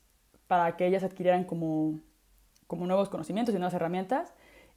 para 0.48 0.76
que 0.76 0.86
ellas 0.86 1.04
adquirieran 1.04 1.46
como, 1.46 2.00
como 2.68 2.86
nuevos 2.86 3.10
conocimientos 3.10 3.54
y 3.56 3.58
nuevas 3.58 3.74
herramientas 3.74 4.34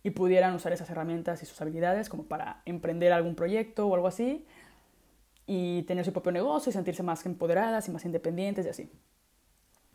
y 0.06 0.10
pudieran 0.10 0.54
usar 0.54 0.72
esas 0.72 0.88
herramientas 0.88 1.42
y 1.42 1.46
sus 1.46 1.60
habilidades 1.60 2.08
como 2.08 2.26
para 2.26 2.62
emprender 2.64 3.12
algún 3.12 3.34
proyecto 3.34 3.88
o 3.88 3.94
algo 3.96 4.06
así 4.06 4.46
y 5.48 5.82
tener 5.82 6.04
su 6.04 6.12
propio 6.12 6.30
negocio 6.30 6.70
y 6.70 6.72
sentirse 6.72 7.02
más 7.02 7.26
empoderadas 7.26 7.88
y 7.88 7.90
más 7.90 8.04
independientes 8.04 8.66
y 8.66 8.68
así. 8.68 8.92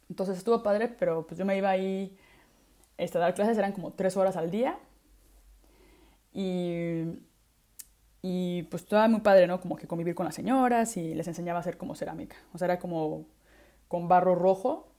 Entonces 0.09 0.37
estuvo 0.37 0.61
padre, 0.63 0.89
pero 0.89 1.25
pues 1.25 1.39
yo 1.39 1.45
me 1.45 1.55
iba 1.55 1.69
ahí 1.69 2.17
este, 2.97 3.19
a 3.19 3.21
dar 3.21 3.33
clases, 3.33 3.57
eran 3.57 3.71
como 3.71 3.93
tres 3.93 4.17
horas 4.17 4.35
al 4.35 4.51
día 4.51 4.77
y, 6.33 7.03
y 8.21 8.63
pues 8.63 8.83
estaba 8.83 9.07
muy 9.07 9.21
padre, 9.21 9.47
¿no? 9.47 9.61
Como 9.61 9.77
que 9.77 9.87
convivir 9.87 10.13
con 10.13 10.25
las 10.25 10.35
señoras 10.35 10.97
y 10.97 11.15
les 11.15 11.29
enseñaba 11.29 11.59
a 11.59 11.61
hacer 11.61 11.77
como 11.77 11.95
cerámica. 11.95 12.35
O 12.51 12.57
sea, 12.57 12.65
era 12.65 12.79
como 12.79 13.27
con 13.87 14.09
barro 14.09 14.35
rojo. 14.35 14.91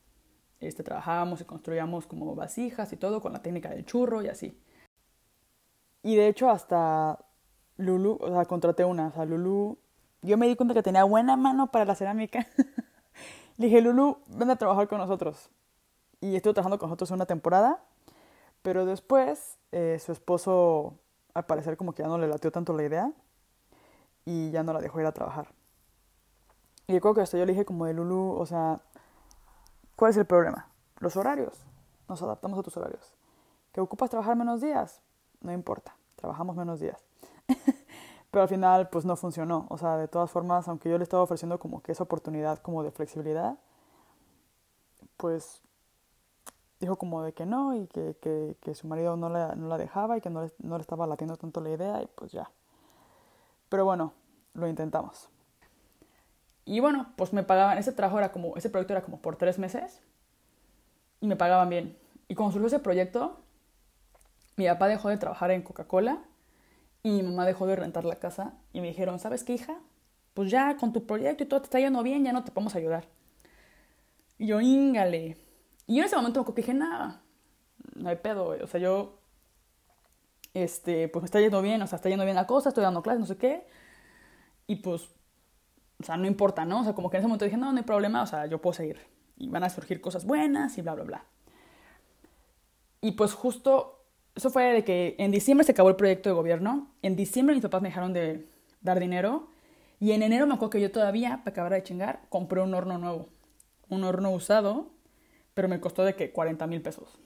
Este, 0.59 0.83
trabajábamos 0.83 1.43
y 1.43 1.45
construíamos 1.45 2.07
como 2.07 2.35
vasijas 2.35 2.91
y 2.95 2.97
todo 2.97 3.21
con 3.21 3.35
la 3.35 3.43
técnica 3.43 3.69
del 3.69 3.85
churro 3.85 4.23
y 4.23 4.29
así. 4.29 4.59
Y 6.03 6.17
de 6.17 6.29
hecho 6.29 6.51
hasta 6.51 7.19
Lulu, 7.77 8.19
o 8.21 8.29
sea, 8.29 8.45
contraté 8.45 8.85
una, 8.85 9.09
o 9.09 9.13
sea, 9.13 9.25
Lulu, 9.25 9.79
yo 10.23 10.39
me 10.39 10.47
di 10.47 10.57
cuenta 10.57 10.75
que 10.75 10.83
tenía 10.83 11.05
buena 11.05 11.37
mano 11.37 11.71
para 11.71 11.85
la 11.85 11.95
cerámica. 11.95 12.47
Le 13.59 13.67
dije, 13.67 13.81
Lulu, 13.81 14.19
ven 14.29 14.51
a 14.51 14.57
trabajar 14.57 14.89
con 14.89 14.99
nosotros. 14.99 15.51
Y 16.21 16.37
estuve 16.37 16.55
trabajando 16.55 16.79
con 16.79 16.89
nosotros 16.89 17.11
una 17.11 17.27
temporada, 17.27 17.83
pero 18.63 18.87
después 18.87 19.59
eh, 19.73 19.99
su 20.05 20.13
esposo 20.13 20.99
al 21.35 21.47
parecer 21.47 21.77
como 21.77 21.95
que 21.95 22.03
ya 22.03 22.09
no 22.09 22.19
le 22.19 22.29
latió 22.29 22.53
tanto 22.53 22.73
la 22.73 22.85
idea 22.85 23.13
y 24.25 24.51
ya 24.51 24.63
no 24.63 24.73
la 24.73 24.81
dejó 24.81 25.01
ir 25.01 25.07
a 25.07 25.13
trabajar. 25.13 25.49
Y 26.87 26.99
creo 27.01 27.15
que 27.15 27.23
hasta 27.23 27.39
yo 27.39 27.47
le 27.47 27.53
dije 27.53 27.65
como 27.65 27.87
de 27.87 27.95
Lulu, 27.95 28.37
o 28.39 28.47
sea, 28.47 28.81
¿cuál 29.97 30.11
es 30.11 30.17
el 30.17 30.27
problema? 30.27 30.69
Los 30.99 31.17
horarios. 31.17 31.65
Nos 32.09 32.23
adaptamos 32.23 32.59
a 32.59 32.63
tus 32.63 32.77
horarios. 32.77 33.15
¿Que 33.73 33.81
ocupas 33.81 34.11
trabajar 34.11 34.37
menos 34.37 34.61
días? 34.61 35.01
No 35.43 35.53
importa, 35.53 35.97
trabajamos 36.17 36.57
menos 36.57 36.81
días. 36.81 37.03
Pero 38.31 38.43
al 38.43 38.49
final 38.49 38.89
pues 38.89 39.05
no 39.05 39.17
funcionó. 39.17 39.67
O 39.69 39.77
sea, 39.77 39.97
de 39.97 40.09
todas 40.09 40.31
formas, 40.31 40.67
aunque 40.69 40.89
yo 40.89 40.97
le 40.97 41.05
estaba 41.05 41.23
ofreciendo 41.23 41.59
como 41.59 41.83
que 41.83 41.93
esa 41.93 42.05
oportunidad 42.05 42.59
como 42.59 42.83
de 42.83 42.91
flexibilidad, 42.91 43.59
pues 45.17 45.61
dijo 46.81 46.97
como 46.97 47.23
de 47.23 47.33
que 47.33 47.47
no 47.47 47.77
y 47.77 47.87
que, 47.87 48.17
que, 48.61 48.75
su 48.75 48.89
marido 48.89 49.17
no 49.17 49.29
la, 49.29 49.55
no 49.55 49.69
la, 49.69 49.79
dejaba 49.79 50.17
y 50.17 50.21
que 50.21 50.31
no 50.31 50.43
le, 50.43 50.53
no 50.59 50.77
le 50.77 50.81
estaba 50.81 51.07
latiendo 51.07 51.37
tanto 51.37 51.61
la 51.61 51.71
idea 51.71 52.03
y 52.03 52.07
pues 52.07 52.33
ya. 52.33 52.51
Pero 53.69 53.85
bueno, 53.85 54.13
lo 54.55 54.67
intentamos. 54.67 55.29
Y 56.65 56.81
bueno, 56.81 57.13
pues 57.17 57.33
me 57.33 57.43
pagaban, 57.43 57.79
ese 57.79 57.93
trabajo 57.93 58.19
era 58.19 58.33
como, 58.33 58.57
ese 58.57 58.71
proyecto 58.71 58.95
era 58.95 59.03
como 59.03 59.21
por 59.21 59.37
tres 59.37 59.59
meses 59.59 60.01
y 61.21 61.27
me 61.27 61.37
pagaban 61.37 61.69
bien. 61.69 61.97
Y 62.29 62.35
cuando 62.35 62.53
surgió 62.53 62.67
ese 62.67 62.79
proyecto, 62.79 63.39
mi 64.57 64.67
papá 64.67 64.89
dejó 64.89 65.09
de 65.09 65.17
trabajar 65.17 65.51
en 65.51 65.63
Coca-Cola 65.63 66.23
y 67.03 67.11
mi 67.11 67.23
mamá 67.23 67.47
dejó 67.47 67.67
de 67.67 67.77
rentar 67.77 68.05
la 68.05 68.17
casa 68.17 68.55
y 68.73 68.81
me 68.81 68.89
dijeron, 68.89 69.19
¿sabes 69.19 69.45
qué, 69.45 69.55
hija? 69.55 69.79
Pues 70.35 70.51
ya 70.51 70.77
con 70.77 70.93
tu 70.93 71.07
proyecto 71.07 71.45
y 71.45 71.47
todo 71.47 71.61
te 71.61 71.67
está 71.67 71.81
yendo 71.81 72.03
bien, 72.03 72.25
ya 72.25 72.33
no 72.33 72.45
te 72.45 72.53
podemos 72.53 72.75
ayudar. 72.75 73.09
Y 74.39 74.47
yo, 74.47 74.61
íngale, 74.61 75.37
y 75.87 75.97
yo 75.97 76.03
en 76.03 76.07
ese 76.07 76.17
momento 76.17 76.45
que 76.45 76.53
dije, 76.53 76.75
nada, 76.75 77.23
no 77.95 78.09
hay 78.09 78.17
pedo, 78.17 78.57
O 78.63 78.67
sea, 78.67 78.81
yo, 78.81 79.19
este, 80.55 81.09
pues 81.09 81.23
me 81.23 81.27
está 81.27 81.41
yendo 81.41 81.61
bien, 81.63 81.83
o 81.83 81.87
sea, 81.87 81.97
está 81.97 82.09
yendo 82.09 82.25
bien 82.25 82.37
la 82.37 82.47
cosa, 82.47 82.69
estoy 82.69 82.85
dando 82.85 83.03
clases, 83.03 83.21
no 83.21 83.27
sé 83.27 83.37
qué. 83.37 83.67
Y 84.67 84.77
pues, 84.77 85.09
o 86.01 86.05
sea, 86.05 86.17
no 86.17 86.27
importa, 86.27 86.65
¿no? 86.65 86.81
O 86.81 86.85
sea, 86.85 86.95
como 86.95 87.11
que 87.11 87.17
en 87.17 87.21
ese 87.21 87.29
momento 87.29 87.45
dije, 87.45 87.57
no, 87.57 87.73
no 87.73 87.79
hay 87.79 87.85
problema, 87.85 88.23
o 88.23 88.27
sea, 88.27 88.47
yo 88.47 88.61
puedo 88.61 88.75
seguir. 88.75 89.01
Y 89.37 89.49
van 89.49 89.65
a 89.65 89.71
surgir 89.71 90.01
cosas 90.01 90.25
buenas 90.25 90.79
y 90.79 90.83
bla, 90.83 90.95
bla, 90.95 91.05
bla. 91.05 91.25
Y 93.01 93.13
pues 93.13 93.35
justo, 93.35 94.02
eso 94.35 94.51
fue 94.51 94.73
de 94.73 94.85
que 94.85 95.15
en 95.19 95.31
diciembre 95.31 95.65
se 95.65 95.73
acabó 95.73 95.89
el 95.89 95.97
proyecto 95.97 96.29
de 96.29 96.35
gobierno. 96.35 96.91
En 97.03 97.17
diciembre 97.17 97.55
mis 97.55 97.63
papás 97.63 97.83
me 97.83 97.89
dejaron 97.89 98.13
de 98.13 98.47
dar 98.81 99.01
dinero. 99.01 99.49
Y 100.01 100.13
en 100.13 100.23
enero 100.23 100.47
me 100.47 100.55
acuerdo 100.55 100.71
que 100.71 100.81
yo 100.81 100.91
todavía, 100.91 101.39
para 101.45 101.51
acabar 101.51 101.73
de 101.73 101.83
chingar, 101.83 102.23
compré 102.29 102.61
un 102.61 102.75
horno 102.75 102.99
nuevo. 102.99 103.29
Un 103.89 104.05
horno 104.05 104.31
usado 104.31 104.91
pero 105.55 105.69
me 105.69 105.81
costó 105.81 106.05
de 106.05 106.15
que 106.15 106.33
40 106.33 106.67
mil 106.67 106.83
pesos. 106.83 107.19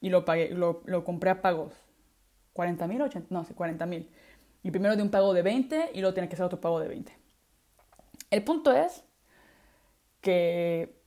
Y 0.00 0.10
lo 0.10 0.24
pagué, 0.24 0.50
lo, 0.50 0.82
lo 0.86 1.04
compré 1.04 1.30
a 1.30 1.42
pagos. 1.42 1.72
¿40 2.54 2.88
mil? 2.88 3.02
No, 3.30 3.44
sí, 3.44 3.54
40 3.54 3.86
mil. 3.86 4.10
Y 4.62 4.70
primero 4.70 4.96
de 4.96 5.02
un 5.02 5.10
pago 5.10 5.32
de 5.32 5.42
20 5.42 5.90
y 5.94 6.00
luego 6.00 6.14
tiene 6.14 6.28
que 6.28 6.36
ser 6.36 6.44
otro 6.44 6.60
pago 6.60 6.80
de 6.80 6.88
20. 6.88 7.12
El 8.30 8.44
punto 8.44 8.72
es 8.72 9.04
que 10.20 11.01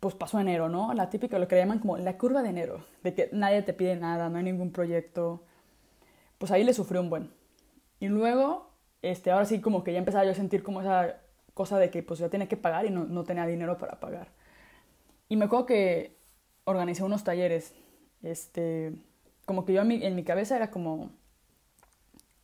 pues 0.00 0.14
pasó 0.14 0.38
enero, 0.38 0.68
¿no? 0.68 0.94
La 0.94 1.10
típica, 1.10 1.38
lo 1.38 1.48
que 1.48 1.56
le 1.56 1.62
llaman 1.62 1.80
como 1.80 1.96
la 1.98 2.16
curva 2.18 2.42
de 2.42 2.50
enero, 2.50 2.84
de 3.02 3.14
que 3.14 3.30
nadie 3.32 3.62
te 3.62 3.72
pide 3.72 3.96
nada, 3.96 4.28
no 4.28 4.38
hay 4.38 4.44
ningún 4.44 4.70
proyecto. 4.72 5.42
Pues 6.38 6.52
ahí 6.52 6.64
le 6.64 6.74
sufrí 6.74 6.98
un 6.98 7.10
buen. 7.10 7.30
Y 8.00 8.08
luego, 8.08 8.70
este, 9.02 9.30
ahora 9.30 9.44
sí 9.44 9.60
como 9.60 9.82
que 9.84 9.92
ya 9.92 9.98
empezaba 9.98 10.24
yo 10.24 10.30
a 10.32 10.34
sentir 10.34 10.62
como 10.62 10.80
esa 10.82 11.16
cosa 11.54 11.78
de 11.78 11.90
que 11.90 12.02
pues 12.02 12.20
ya 12.20 12.28
tenía 12.28 12.48
que 12.48 12.56
pagar 12.56 12.86
y 12.86 12.90
no, 12.90 13.04
no 13.04 13.24
tenía 13.24 13.46
dinero 13.46 13.78
para 13.78 13.98
pagar. 14.00 14.28
Y 15.28 15.36
me 15.36 15.46
acuerdo 15.46 15.66
que 15.66 16.16
organicé 16.64 17.02
unos 17.02 17.24
talleres. 17.24 17.74
Este, 18.22 18.94
como 19.46 19.64
que 19.64 19.72
yo 19.72 19.82
en 19.82 19.88
mi, 19.88 20.04
en 20.04 20.14
mi 20.14 20.24
cabeza 20.24 20.56
era 20.56 20.70
como, 20.70 21.10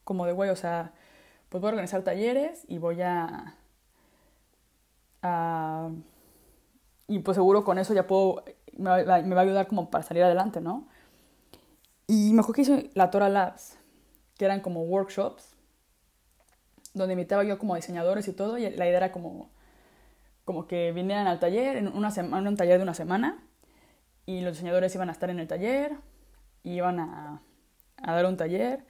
como 0.04 0.26
de 0.26 0.32
güey, 0.32 0.50
o 0.50 0.56
sea, 0.56 0.92
pues 1.48 1.60
voy 1.60 1.68
a 1.68 1.72
organizar 1.72 2.02
talleres 2.02 2.64
y 2.68 2.78
voy 2.78 3.00
a 3.02 3.56
y 7.06 7.18
pues 7.20 7.36
seguro 7.36 7.64
con 7.64 7.78
eso 7.78 7.94
ya 7.94 8.06
puedo, 8.06 8.44
me 8.76 9.04
va, 9.04 9.22
me 9.22 9.34
va, 9.34 9.40
a 9.40 9.44
ayudar 9.44 9.66
como 9.66 9.90
para 9.90 10.04
salir 10.04 10.22
adelante, 10.22 10.60
¿no? 10.60 10.88
Y 12.06 12.32
me 12.32 12.40
acuerdo 12.40 12.54
que 12.54 12.62
hice 12.62 12.90
la 12.94 13.10
Tora 13.10 13.28
Labs, 13.28 13.78
que 14.36 14.44
eran 14.44 14.60
como 14.60 14.82
workshops, 14.82 15.56
donde 16.92 17.14
invitaba 17.14 17.44
yo 17.44 17.58
como 17.58 17.76
diseñadores 17.76 18.28
y 18.28 18.32
todo, 18.32 18.58
y 18.58 18.70
la 18.70 18.86
idea 18.86 18.98
era 18.98 19.12
como 19.12 19.50
como 20.44 20.66
que 20.66 20.92
vinieran 20.92 21.26
al 21.26 21.40
taller, 21.40 21.76
en 21.76 21.88
una 21.88 22.10
semana, 22.10 22.48
un 22.48 22.56
taller 22.56 22.76
de 22.76 22.82
una 22.82 22.94
semana, 22.94 23.42
y 24.26 24.40
los 24.42 24.54
diseñadores 24.54 24.94
iban 24.94 25.08
a 25.08 25.12
estar 25.12 25.30
en 25.30 25.40
el 25.40 25.48
taller, 25.48 25.96
iban 26.62 27.00
a, 27.00 27.42
a, 27.96 28.14
dar 28.14 28.26
un 28.26 28.36
taller, 28.36 28.84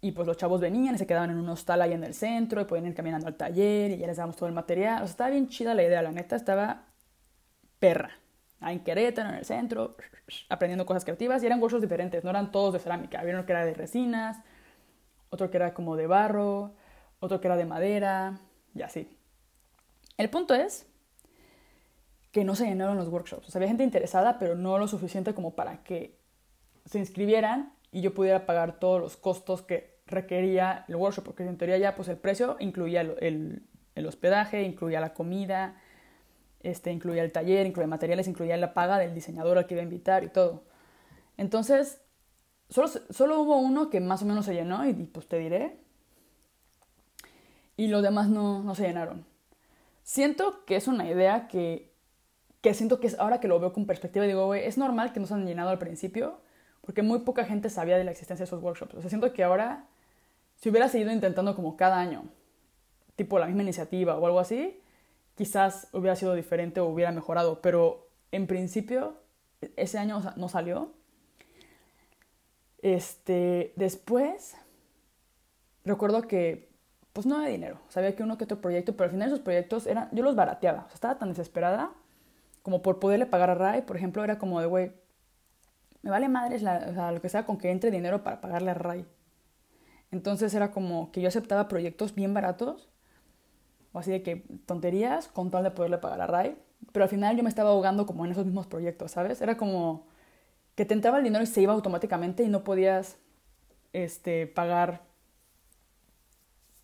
y 0.00 0.12
pues 0.12 0.26
los 0.26 0.36
chavos 0.36 0.60
venían 0.60 0.94
y 0.94 0.98
se 0.98 1.06
quedaban 1.06 1.30
en 1.30 1.38
un 1.38 1.48
hostal 1.48 1.80
ahí 1.80 1.92
en 1.92 2.04
el 2.04 2.14
centro, 2.14 2.60
y 2.60 2.64
podían 2.64 2.86
ir 2.86 2.94
caminando 2.94 3.28
al 3.28 3.36
taller, 3.36 3.92
y 3.92 3.98
ya 3.98 4.06
les 4.06 4.16
dábamos 4.18 4.36
todo 4.36 4.48
el 4.48 4.54
material. 4.54 4.96
O 4.96 5.06
sea, 5.06 5.12
estaba 5.12 5.30
bien 5.30 5.48
chida 5.48 5.74
la 5.74 5.84
idea, 5.84 6.02
la 6.02 6.12
neta, 6.12 6.36
estaba 6.36 6.84
perra. 7.82 8.12
Ahí 8.60 8.76
en 8.76 8.84
Querétaro, 8.84 9.30
en 9.30 9.34
el 9.34 9.44
centro, 9.44 9.96
aprendiendo 10.48 10.86
cosas 10.86 11.02
creativas, 11.02 11.42
y 11.42 11.46
eran 11.46 11.60
workshops 11.60 11.82
diferentes, 11.82 12.22
no 12.22 12.30
eran 12.30 12.52
todos 12.52 12.72
de 12.74 12.78
cerámica. 12.78 13.18
Había 13.18 13.34
uno 13.34 13.44
que 13.44 13.50
era 13.50 13.66
de 13.66 13.74
resinas, 13.74 14.38
otro 15.30 15.50
que 15.50 15.56
era 15.56 15.74
como 15.74 15.96
de 15.96 16.06
barro, 16.06 16.74
otro 17.18 17.40
que 17.40 17.48
era 17.48 17.56
de 17.56 17.66
madera, 17.66 18.38
y 18.72 18.82
así. 18.82 19.18
El 20.16 20.30
punto 20.30 20.54
es 20.54 20.86
que 22.30 22.44
no 22.44 22.54
se 22.54 22.66
llenaron 22.66 22.96
los 22.96 23.08
workshops. 23.08 23.48
O 23.48 23.50
sea, 23.50 23.58
había 23.58 23.68
gente 23.68 23.82
interesada, 23.82 24.38
pero 24.38 24.54
no 24.54 24.78
lo 24.78 24.86
suficiente 24.86 25.34
como 25.34 25.56
para 25.56 25.82
que 25.82 26.16
se 26.84 27.00
inscribieran 27.00 27.72
y 27.90 28.00
yo 28.00 28.14
pudiera 28.14 28.46
pagar 28.46 28.78
todos 28.78 29.00
los 29.00 29.16
costos 29.16 29.62
que 29.62 29.98
requería 30.06 30.84
el 30.86 30.94
workshop, 30.94 31.24
porque 31.24 31.42
en 31.42 31.58
teoría 31.58 31.78
ya 31.78 31.96
pues 31.96 32.06
el 32.08 32.16
precio 32.16 32.56
incluía 32.60 33.00
el, 33.00 33.66
hospedaje, 34.06 34.62
incluía 34.62 35.00
la 35.00 35.14
comida, 35.14 35.81
este, 36.62 36.92
incluía 36.92 37.22
el 37.22 37.32
taller, 37.32 37.66
incluía 37.66 37.86
materiales, 37.86 38.28
incluía 38.28 38.56
la 38.56 38.74
paga 38.74 38.98
del 38.98 39.14
diseñador 39.14 39.58
al 39.58 39.66
que 39.66 39.74
iba 39.74 39.80
a 39.80 39.84
invitar 39.84 40.24
y 40.24 40.28
todo. 40.28 40.64
Entonces, 41.36 42.00
solo, 42.68 42.88
solo 43.10 43.40
hubo 43.40 43.56
uno 43.56 43.90
que 43.90 44.00
más 44.00 44.22
o 44.22 44.26
menos 44.26 44.46
se 44.46 44.54
llenó 44.54 44.86
y, 44.86 44.92
pues 44.92 45.28
te 45.28 45.38
diré, 45.38 45.78
y 47.76 47.88
los 47.88 48.02
demás 48.02 48.28
no, 48.28 48.62
no 48.62 48.74
se 48.74 48.86
llenaron. 48.86 49.24
Siento 50.02 50.64
que 50.66 50.76
es 50.76 50.88
una 50.88 51.08
idea 51.08 51.48
que, 51.48 51.92
que 52.60 52.74
siento 52.74 53.00
que 53.00 53.06
es, 53.06 53.18
ahora 53.18 53.40
que 53.40 53.48
lo 53.48 53.58
veo 53.60 53.72
con 53.72 53.86
perspectiva, 53.86 54.24
digo, 54.24 54.46
güey, 54.46 54.64
es 54.64 54.78
normal 54.78 55.12
que 55.12 55.20
no 55.20 55.26
se 55.26 55.34
han 55.34 55.46
llenado 55.46 55.70
al 55.70 55.78
principio, 55.78 56.40
porque 56.80 57.02
muy 57.02 57.20
poca 57.20 57.44
gente 57.44 57.70
sabía 57.70 57.96
de 57.96 58.04
la 58.04 58.10
existencia 58.10 58.44
de 58.44 58.48
esos 58.48 58.62
workshops. 58.62 58.94
O 58.94 59.00
sea, 59.00 59.08
siento 59.08 59.32
que 59.32 59.44
ahora, 59.44 59.86
si 60.56 60.68
hubiera 60.68 60.88
seguido 60.88 61.12
intentando 61.12 61.54
como 61.54 61.76
cada 61.76 61.98
año, 61.98 62.24
tipo 63.16 63.38
la 63.38 63.46
misma 63.46 63.62
iniciativa 63.62 64.16
o 64.16 64.26
algo 64.26 64.40
así, 64.40 64.81
quizás 65.42 65.88
hubiera 65.92 66.14
sido 66.14 66.34
diferente 66.34 66.78
o 66.78 66.86
hubiera 66.86 67.10
mejorado, 67.10 67.60
pero 67.60 68.08
en 68.30 68.46
principio 68.46 69.16
ese 69.74 69.98
año 69.98 70.22
no 70.36 70.48
salió. 70.48 70.92
Este, 72.80 73.72
después, 73.74 74.54
recuerdo 75.84 76.22
que 76.22 76.70
pues 77.12 77.26
no 77.26 77.40
de 77.40 77.50
dinero. 77.50 77.80
Sabía 77.88 78.14
que 78.14 78.22
uno 78.22 78.38
que 78.38 78.44
otro 78.44 78.60
proyecto, 78.60 78.92
pero 78.92 79.06
al 79.06 79.10
final 79.10 79.28
esos 79.30 79.40
proyectos 79.40 79.88
eran, 79.88 80.10
yo 80.12 80.22
los 80.22 80.36
barateaba. 80.36 80.82
O 80.82 80.86
sea, 80.86 80.94
estaba 80.94 81.18
tan 81.18 81.30
desesperada 81.30 81.90
como 82.62 82.80
por 82.80 83.00
poderle 83.00 83.26
pagar 83.26 83.50
a 83.50 83.56
Ray, 83.56 83.82
por 83.82 83.96
ejemplo, 83.96 84.22
era 84.22 84.38
como 84.38 84.60
de, 84.60 84.66
güey, 84.66 84.92
me 86.02 86.12
vale 86.12 86.28
madres 86.28 86.62
la, 86.62 86.86
o 86.88 86.94
sea, 86.94 87.10
lo 87.10 87.20
que 87.20 87.28
sea 87.28 87.44
con 87.44 87.58
que 87.58 87.72
entre 87.72 87.90
dinero 87.90 88.22
para 88.22 88.40
pagarle 88.40 88.70
a 88.70 88.74
Ray. 88.74 89.04
Entonces 90.12 90.54
era 90.54 90.70
como 90.70 91.10
que 91.10 91.20
yo 91.20 91.26
aceptaba 91.26 91.66
proyectos 91.66 92.14
bien 92.14 92.32
baratos, 92.32 92.91
o 93.92 93.98
así 93.98 94.10
de 94.10 94.22
que 94.22 94.44
tonterías, 94.66 95.28
con 95.28 95.50
tal 95.50 95.64
de 95.64 95.70
poderle 95.70 95.98
pagar 95.98 96.20
a 96.20 96.26
Ray. 96.26 96.56
Pero 96.92 97.04
al 97.04 97.08
final 97.08 97.36
yo 97.36 97.42
me 97.42 97.48
estaba 97.48 97.70
ahogando 97.70 98.06
como 98.06 98.24
en 98.24 98.32
esos 98.32 98.44
mismos 98.44 98.66
proyectos, 98.66 99.12
¿sabes? 99.12 99.40
Era 99.40 99.56
como 99.56 100.06
que 100.74 100.84
te 100.84 100.94
entraba 100.94 101.18
el 101.18 101.24
dinero 101.24 101.44
y 101.44 101.46
se 101.46 101.60
iba 101.60 101.72
automáticamente 101.72 102.42
y 102.42 102.48
no 102.48 102.64
podías 102.64 103.18
este, 103.92 104.46
pagar 104.46 105.02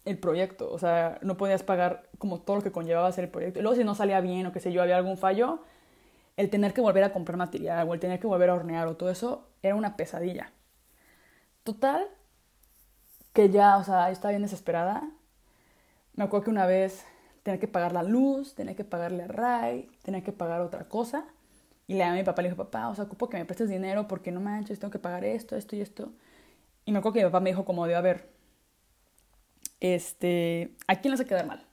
el 0.05 0.19
proyecto. 0.19 0.71
O 0.71 0.79
sea, 0.79 1.19
no 1.23 1.37
podías 1.37 1.63
pagar 1.63 2.09
como 2.19 2.41
todo 2.41 2.57
lo 2.57 2.63
que 2.63 2.73
conllevaba 2.73 3.09
hacer 3.09 3.25
el 3.25 3.31
proyecto. 3.31 3.59
Y 3.59 3.63
luego 3.63 3.77
si 3.77 3.85
no 3.85 3.95
salía 3.95 4.21
bien 4.21 4.47
o 4.47 4.53
qué 4.53 4.61
sé 4.61 4.73
yo, 4.73 4.83
había 4.83 4.97
algún 4.97 5.17
fallo, 5.17 5.61
el 6.37 6.51
tener 6.51 6.73
que 6.73 6.81
volver 6.81 7.05
a 7.05 7.13
comprar 7.13 7.37
material 7.37 7.89
o 7.89 7.95
el 7.95 8.01
tener 8.01 8.21
que 8.21 8.27
volver 8.27 8.51
a 8.51 8.55
hornear 8.55 8.87
o 8.89 8.97
todo 8.97 9.11
eso 9.11 9.49
era 9.63 9.75
una 9.75 9.97
pesadilla. 9.97 10.53
Total, 11.65 12.07
que 13.33 13.51
ya, 13.51 13.77
o 13.77 13.85
sea, 13.85 14.11
estaba 14.11 14.31
bien 14.31 14.43
desesperada. 14.43 15.11
Me 16.19 16.25
acuerdo 16.25 16.47
que 16.47 16.51
una 16.51 16.67
vez 16.67 17.05
tenía 17.45 17.61
que 17.61 17.69
pagar 17.69 17.93
la 17.93 18.03
luz, 18.03 18.57
tenía 18.57 18.75
que 18.75 18.83
pagarle 18.83 19.23
a 19.23 19.29
Ray, 19.29 19.89
tenía 20.03 20.25
que 20.25 20.33
pagar 20.33 20.61
otra 20.63 20.89
cosa. 20.89 21.25
Y 21.87 21.93
le 21.93 22.01
llamé 22.01 22.15
a 22.15 22.23
mi 22.23 22.25
papá 22.25 22.43
le 22.43 22.49
dije, 22.49 22.57
papá, 22.57 22.89
o 22.89 22.95
sea, 22.97 23.05
ocupo 23.05 23.29
que 23.29 23.37
me 23.37 23.45
prestes 23.45 23.69
dinero 23.69 24.09
porque 24.09 24.33
no 24.33 24.41
manches, 24.41 24.81
tengo 24.81 24.91
que 24.91 24.99
pagar 24.99 25.25
esto, 25.25 25.55
esto 25.55 25.77
y 25.77 25.81
esto. 25.81 26.11
Y 26.85 26.91
me 26.91 26.99
acuerdo 26.99 27.15
que 27.15 27.21
mi 27.21 27.27
papá 27.27 27.39
me 27.39 27.51
dijo 27.51 27.65
como 27.65 27.87
de, 27.87 27.95
a 27.95 28.01
ver, 28.01 28.33
este, 29.79 30.75
¿a 30.89 30.97
quién 30.97 31.13
le 31.13 31.15
hace 31.15 31.25
quedar 31.25 31.47
mal? 31.47 31.65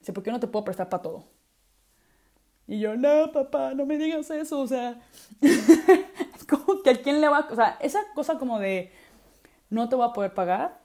Dice, 0.00 0.12
¿por 0.12 0.24
qué 0.24 0.32
no 0.32 0.40
te 0.40 0.48
puedo 0.48 0.64
prestar 0.64 0.88
para 0.88 1.04
todo? 1.04 1.24
Y 2.66 2.80
yo, 2.80 2.96
no, 2.96 3.30
papá, 3.30 3.72
no 3.72 3.86
me 3.86 3.98
digas 3.98 4.28
eso, 4.32 4.58
o 4.58 4.66
sea, 4.66 5.00
como 6.48 6.82
que 6.82 6.90
a 6.90 7.02
quién 7.02 7.20
le 7.20 7.28
va, 7.28 7.46
o 7.48 7.54
sea, 7.54 7.78
esa 7.80 8.00
cosa 8.16 8.36
como 8.36 8.58
de, 8.58 8.90
no 9.70 9.88
te 9.88 9.94
voy 9.94 10.08
a 10.08 10.12
poder 10.12 10.34
pagar 10.34 10.80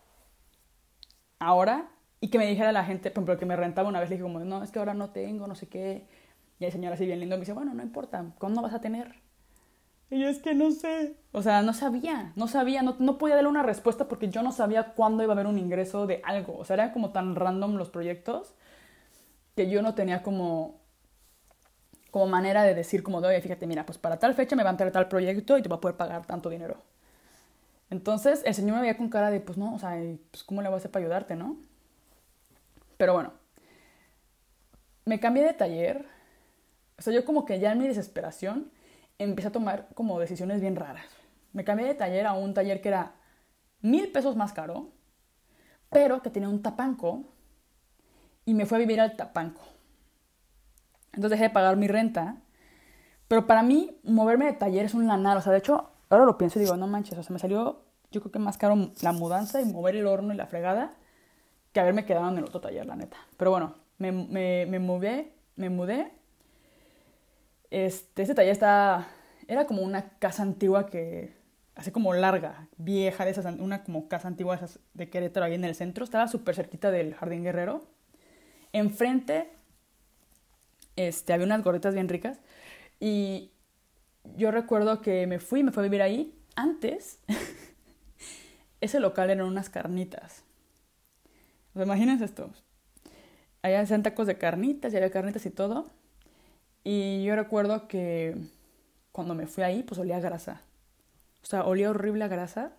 ahora, 1.39 1.89
y 2.23 2.29
que 2.29 2.37
me 2.37 2.47
dijera 2.47 2.71
la 2.71 2.85
gente, 2.85 3.11
por 3.11 3.23
ejemplo, 3.23 3.37
que 3.37 3.45
me 3.45 3.57
rentaba 3.57 3.89
una 3.89 3.99
vez, 3.99 4.09
le 4.09 4.15
dije 4.15 4.23
como, 4.23 4.39
no, 4.39 4.63
es 4.63 4.71
que 4.71 4.79
ahora 4.79 4.93
no 4.93 5.09
tengo, 5.09 5.45
no 5.45 5.55
sé 5.55 5.67
qué, 5.67 6.07
y 6.57 6.63
el 6.63 6.71
señor 6.71 6.93
así 6.93 7.05
bien 7.05 7.19
lindo 7.19 7.35
me 7.35 7.41
dice, 7.41 7.51
bueno, 7.51 7.73
no 7.73 7.83
importa, 7.83 8.23
¿cuándo 8.39 8.61
vas 8.61 8.73
a 8.73 8.79
tener? 8.79 9.15
Y 10.09 10.21
yo 10.21 10.29
es 10.29 10.39
que 10.39 10.53
no 10.53 10.71
sé. 10.71 11.17
O 11.33 11.41
sea, 11.41 11.61
no 11.63 11.73
sabía, 11.73 12.31
no 12.37 12.47
sabía, 12.47 12.81
no, 12.81 12.95
no 12.99 13.17
podía 13.17 13.35
darle 13.35 13.49
una 13.49 13.61
respuesta 13.61 14.07
porque 14.07 14.29
yo 14.29 14.41
no 14.41 14.53
sabía 14.53 14.93
cuándo 14.93 15.21
iba 15.21 15.33
a 15.33 15.35
haber 15.35 15.47
un 15.47 15.59
ingreso 15.59 16.07
de 16.07 16.21
algo. 16.23 16.57
O 16.57 16.63
sea, 16.63 16.75
eran 16.75 16.91
como 16.91 17.11
tan 17.11 17.35
random 17.35 17.75
los 17.75 17.89
proyectos 17.89 18.53
que 19.57 19.69
yo 19.69 19.81
no 19.81 19.93
tenía 19.93 20.23
como, 20.23 20.79
como 22.09 22.27
manera 22.27 22.63
de 22.63 22.73
decir 22.73 23.03
como 23.03 23.17
oye, 23.17 23.41
fíjate, 23.41 23.67
mira, 23.67 23.85
pues 23.85 23.97
para 23.97 24.17
tal 24.17 24.33
fecha 24.33 24.55
me 24.55 24.63
va 24.63 24.69
a 24.69 24.71
entrar 24.71 24.93
tal 24.93 25.09
proyecto 25.09 25.57
y 25.57 25.61
te 25.61 25.67
va 25.67 25.75
a 25.75 25.81
poder 25.81 25.97
pagar 25.97 26.25
tanto 26.25 26.49
dinero. 26.49 26.77
Entonces 27.89 28.43
el 28.45 28.53
señor 28.53 28.75
me 28.75 28.81
veía 28.83 28.95
con 28.95 29.09
cara 29.09 29.29
de, 29.29 29.41
pues 29.41 29.57
no, 29.57 29.75
o 29.75 29.79
sea, 29.79 30.01
pues 30.31 30.45
¿cómo 30.45 30.61
le 30.61 30.69
voy 30.69 30.75
a 30.75 30.77
hacer 30.77 30.89
para 30.89 31.03
ayudarte, 31.03 31.35
no? 31.35 31.57
Pero 32.97 33.13
bueno, 33.13 33.33
me 35.05 35.19
cambié 35.19 35.43
de 35.43 35.53
taller. 35.53 36.05
O 36.97 37.01
sea, 37.01 37.13
yo 37.13 37.25
como 37.25 37.45
que 37.45 37.59
ya 37.59 37.71
en 37.71 37.79
mi 37.79 37.87
desesperación 37.87 38.71
empecé 39.17 39.49
a 39.49 39.51
tomar 39.51 39.89
como 39.93 40.19
decisiones 40.19 40.61
bien 40.61 40.75
raras. 40.75 41.05
Me 41.53 41.63
cambié 41.63 41.87
de 41.87 41.95
taller 41.95 42.25
a 42.25 42.33
un 42.33 42.53
taller 42.53 42.81
que 42.81 42.89
era 42.89 43.15
mil 43.81 44.11
pesos 44.11 44.35
más 44.35 44.53
caro, 44.53 44.91
pero 45.89 46.21
que 46.21 46.29
tenía 46.29 46.49
un 46.49 46.61
tapanco 46.61 47.23
y 48.45 48.53
me 48.53 48.65
fui 48.65 48.77
a 48.77 48.79
vivir 48.79 48.99
al 49.01 49.15
tapanco. 49.15 49.61
Entonces 51.13 51.31
dejé 51.31 51.43
de 51.43 51.49
pagar 51.53 51.77
mi 51.77 51.87
renta, 51.87 52.37
pero 53.27 53.45
para 53.45 53.61
mí 53.61 53.99
moverme 54.03 54.45
de 54.45 54.53
taller 54.53 54.85
es 54.85 54.93
un 54.93 55.07
lanar, 55.07 55.37
o 55.37 55.41
sea, 55.41 55.51
de 55.51 55.59
hecho, 55.59 55.91
ahora 56.09 56.25
lo 56.25 56.37
pienso 56.37 56.59
y 56.59 56.63
digo, 56.63 56.75
no 56.75 56.87
manches, 56.87 57.17
o 57.17 57.23
sea, 57.23 57.33
me 57.33 57.39
salió 57.39 57.83
yo 58.13 58.21
creo 58.21 58.31
que 58.31 58.39
más 58.39 58.57
caro 58.57 58.91
la 59.01 59.11
mudanza 59.11 59.59
y 59.59 59.65
mover 59.65 59.95
el 59.95 60.05
horno 60.05 60.33
y 60.33 60.37
la 60.37 60.45
fregada 60.45 60.93
que 61.73 61.79
haberme 61.79 62.05
quedado 62.05 62.29
en 62.29 62.37
el 62.37 62.45
otro 62.45 62.61
taller, 62.61 62.85
la 62.85 62.95
neta. 62.95 63.17
Pero 63.37 63.51
bueno, 63.51 63.75
me, 63.97 64.11
me, 64.11 64.65
me 64.67 64.79
mudé, 64.79 65.33
me 65.55 65.69
mudé 65.69 66.11
este, 67.73 68.21
este 68.21 68.35
taller 68.35 68.51
está, 68.51 69.07
era 69.47 69.65
como 69.65 69.81
una 69.81 70.11
casa 70.19 70.43
antigua 70.43 70.85
que, 70.85 71.33
así 71.73 71.89
como 71.89 72.13
larga, 72.13 72.67
vieja, 72.77 73.25
de 73.25 73.31
esas, 73.31 73.45
una 73.57 73.83
como 73.83 74.07
casa 74.07 74.27
antigua 74.27 74.59
de 74.93 75.09
Querétaro 75.09 75.47
ahí 75.47 75.55
en 75.55 75.65
el 75.65 75.73
centro, 75.73 76.03
estaba 76.03 76.27
súper 76.27 76.53
cerquita 76.53 76.91
del 76.91 77.15
Jardín 77.15 77.43
Guerrero. 77.43 77.83
Enfrente 78.73 79.49
este, 80.95 81.33
había 81.33 81.47
unas 81.47 81.63
gorritas 81.63 81.95
bien 81.95 82.09
ricas 82.09 82.39
y 82.99 83.49
yo 84.35 84.51
recuerdo 84.51 85.01
que 85.01 85.25
me 85.25 85.39
fui, 85.39 85.63
me 85.63 85.71
fui 85.71 85.81
a 85.81 85.85
vivir 85.85 86.03
ahí. 86.03 86.39
Antes, 86.55 87.17
ese 88.81 88.99
local 88.99 89.31
eran 89.31 89.47
unas 89.47 89.71
carnitas. 89.71 90.43
¿Os 91.75 91.81
imagínense 91.81 92.25
esto? 92.25 92.51
Allá 93.61 93.81
hacían 93.81 94.03
tacos 94.03 94.27
de 94.27 94.37
carnitas 94.37 94.93
y 94.93 94.97
había 94.97 95.09
carnitas 95.11 95.45
y 95.45 95.49
todo. 95.49 95.87
Y 96.83 97.23
yo 97.23 97.35
recuerdo 97.35 97.87
que 97.87 98.35
cuando 99.11 99.35
me 99.35 99.47
fui 99.47 99.63
ahí, 99.63 99.83
pues 99.83 99.99
olía 99.99 100.19
grasa. 100.19 100.61
O 101.41 101.45
sea, 101.45 101.63
olía 101.63 101.89
horrible 101.89 102.23
a 102.25 102.27
grasa. 102.27 102.73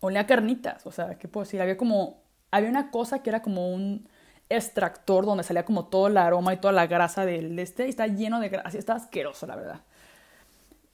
Olía 0.00 0.20
a 0.20 0.26
carnitas. 0.26 0.86
O 0.86 0.92
sea, 0.92 1.18
¿qué 1.18 1.28
puedo 1.28 1.44
decir? 1.44 1.60
Había 1.60 1.76
como. 1.76 2.22
Había 2.50 2.70
una 2.70 2.90
cosa 2.90 3.22
que 3.22 3.30
era 3.30 3.42
como 3.42 3.72
un 3.72 4.08
extractor 4.48 5.26
donde 5.26 5.42
salía 5.42 5.64
como 5.64 5.86
todo 5.86 6.06
el 6.06 6.16
aroma 6.16 6.54
y 6.54 6.58
toda 6.58 6.72
la 6.72 6.86
grasa 6.86 7.26
del 7.26 7.58
este. 7.58 7.86
Y 7.86 7.90
está 7.90 8.06
lleno 8.06 8.40
de 8.40 8.48
grasa. 8.48 8.78
Está 8.78 8.94
asqueroso, 8.94 9.46
la 9.46 9.56
verdad. 9.56 9.80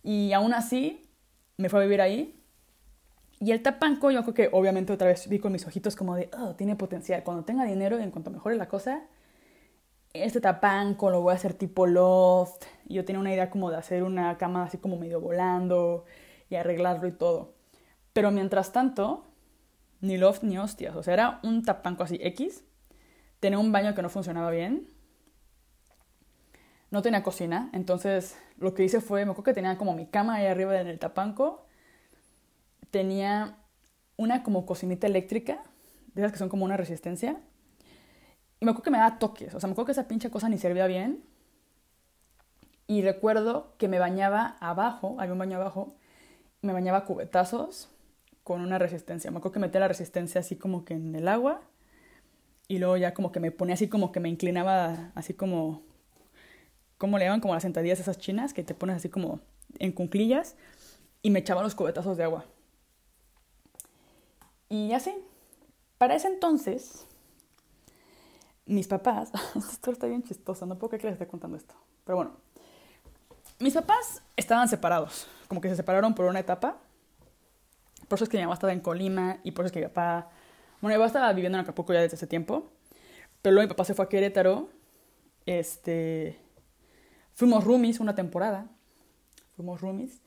Y 0.03 0.33
aún 0.33 0.55
así, 0.55 1.03
me 1.57 1.69
fui 1.69 1.81
a 1.81 1.83
vivir 1.83 2.01
ahí. 2.01 2.40
Y 3.43 3.53
el 3.53 3.63
tapanco, 3.63 4.11
yo 4.11 4.23
creo 4.23 4.35
que 4.35 4.49
obviamente 4.53 4.93
otra 4.93 5.09
vez 5.09 5.27
vi 5.27 5.39
con 5.39 5.51
mis 5.51 5.67
ojitos 5.67 5.97
como 5.97 6.15
de, 6.15 6.31
oh, 6.39 6.55
tiene 6.57 6.77
potencial. 6.77 7.25
Cuando 7.25 7.43
tenga 7.45 7.65
dinero 7.65 7.99
y 7.99 8.03
en 8.03 8.11
cuanto 8.11 8.31
mejore 8.31 8.57
la 8.57 8.69
cosa, 8.69 9.07
este 10.13 10.43
tapanco 10.43 11.11
lo 11.11 11.23
voy 11.23 11.33
a 11.33 11.37
hacer 11.37 11.55
tipo 11.55 11.87
loft. 11.87 12.65
Yo 12.85 13.05
tenía 13.07 13.19
una 13.19 13.33
idea 13.33 13.49
como 13.49 13.71
de 13.71 13.79
hacer 13.79 14.03
una 14.03 14.37
cama 14.37 14.65
así 14.65 14.77
como 14.77 14.99
medio 14.99 15.23
volando 15.23 16.05
y 16.51 16.57
arreglarlo 16.57 17.09
y 17.09 17.13
todo. 17.13 17.55
Pero 18.13 18.31
mientras 18.31 18.73
tanto, 18.73 19.25
ni 20.03 20.19
loft 20.19 20.43
ni 20.43 20.59
hostias. 20.59 20.95
O 20.95 21.03
sea, 21.03 21.15
era 21.15 21.41
un 21.43 21.63
tapanco 21.63 22.03
así 22.03 22.19
X. 22.21 22.63
Tenía 23.41 23.59
un 23.59 23.73
baño 23.73 23.95
que 23.95 24.03
no 24.03 24.11
funcionaba 24.11 24.51
bien. 24.51 24.91
No 26.91 27.01
tenía 27.01 27.23
cocina. 27.23 27.71
Entonces 27.73 28.37
lo 28.59 28.75
que 28.75 28.85
hice 28.85 29.01
fue, 29.01 29.25
me 29.25 29.31
acuerdo 29.31 29.45
que 29.45 29.55
tenía 29.55 29.79
como 29.79 29.95
mi 29.95 30.05
cama 30.07 30.35
ahí 30.35 30.47
arriba 30.47 30.79
en 30.79 30.89
el 30.89 30.99
tapanco. 30.99 31.65
Tenía 32.91 33.59
una 34.17 34.43
como 34.43 34.67
cocinita 34.67 35.07
eléctrica. 35.07 35.63
De 36.15 36.23
esas 36.23 36.33
que 36.33 36.39
son 36.39 36.49
como 36.49 36.65
una 36.65 36.77
resistencia 36.77 37.41
y 38.61 38.67
me 38.67 38.73
acuerdo 38.73 38.85
que 38.85 38.91
me 38.91 38.99
daba 38.99 39.19
toques, 39.19 39.55
o 39.55 39.61
sea, 39.61 39.69
me 39.69 39.73
acuerdo 39.73 39.87
que 39.87 39.93
esa 39.93 40.07
pinche 40.07 40.31
cosa 40.31 40.49
ni 40.51 40.59
servía 40.59 40.87
bien. 40.87 41.25
Y 42.87 43.01
recuerdo 43.03 43.75
que 43.79 43.89
me 43.89 43.99
bañaba 43.99 44.57
abajo, 44.61 45.17
había 45.19 45.33
un 45.33 45.39
baño 45.39 45.57
abajo, 45.57 45.97
me 46.61 46.75
bañaba 46.75 47.07
cubetazos 47.07 47.89
con 48.43 48.61
una 48.61 48.79
resistencia. 48.79 49.31
Me 49.31 49.39
acuerdo 49.39 49.55
que 49.55 49.61
metía 49.61 49.81
la 49.81 49.89
resistencia 49.89 50.41
así 50.41 50.57
como 50.57 50.85
que 50.85 50.95
en 50.95 51.15
el 51.15 51.29
agua 51.29 51.63
y 52.69 52.79
luego 52.79 52.97
ya 52.99 53.15
como 53.15 53.33
que 53.33 53.41
me 53.41 53.51
ponía 53.51 53.75
así 53.75 53.89
como 53.89 54.13
que 54.13 54.21
me 54.21 54.29
inclinaba 54.29 55.13
así 55.15 55.33
como, 55.33 55.83
¿cómo 56.99 57.17
le 57.17 57.25
llaman? 57.25 57.41
Como 57.41 57.55
las 57.55 57.63
sentadillas 57.63 58.01
esas 58.01 58.19
chinas 58.19 58.53
que 58.53 58.63
te 58.63 58.75
pones 58.75 58.97
así 58.97 59.09
como 59.09 59.41
en 59.79 59.93
cunclillas 59.93 60.57
y 61.23 61.31
me 61.31 61.39
echaba 61.39 61.63
los 61.63 61.75
cubetazos 61.75 62.19
de 62.19 62.25
agua. 62.25 62.45
Y 64.71 64.93
así, 64.93 65.13
para 65.99 66.15
ese 66.15 66.29
entonces, 66.29 67.05
mis 68.67 68.87
papás, 68.87 69.33
esto 69.57 69.91
está 69.91 70.07
bien 70.07 70.23
chistoso, 70.23 70.65
no 70.65 70.79
puedo 70.79 70.91
creer 70.91 71.01
que 71.03 71.07
les 71.09 71.15
esté 71.15 71.27
contando 71.27 71.57
esto, 71.57 71.75
pero 72.05 72.17
bueno, 72.17 72.37
mis 73.59 73.75
papás 73.75 74.23
estaban 74.37 74.69
separados, 74.69 75.27
como 75.49 75.61
que 75.61 75.69
se 75.69 75.75
separaron 75.75 76.15
por 76.15 76.27
una 76.27 76.39
etapa, 76.39 76.79
por 78.07 78.17
eso 78.17 78.25
es 78.25 78.31
que 78.31 78.37
mi 78.37 78.45
mamá 78.45 78.55
estaba 78.55 78.73
en 78.73 78.81
Colima 78.81 79.39
y 79.43 79.51
por 79.51 79.65
eso 79.65 79.67
es 79.67 79.73
que 79.73 79.81
mi 79.81 79.87
papá, 79.87 80.31
bueno, 80.81 80.97
mi 80.97 80.99
papá 81.01 81.07
estaba 81.09 81.33
viviendo 81.33 81.59
en 81.59 81.65
Acapulco 81.65 81.93
ya 81.93 82.01
desde 82.01 82.15
ese 82.15 82.29
tiempo, 82.29 82.71
pero 83.43 83.55
luego 83.55 83.67
mi 83.67 83.75
papá 83.75 83.85
se 83.85 83.95
fue 83.95 84.05
a 84.05 84.09
Querétaro, 84.09 84.69
este, 85.47 86.39
fuimos 87.35 87.65
roomies 87.65 87.99
una 87.99 88.15
temporada, 88.15 88.69
fuimos 89.57 89.81
roomies, 89.81 90.21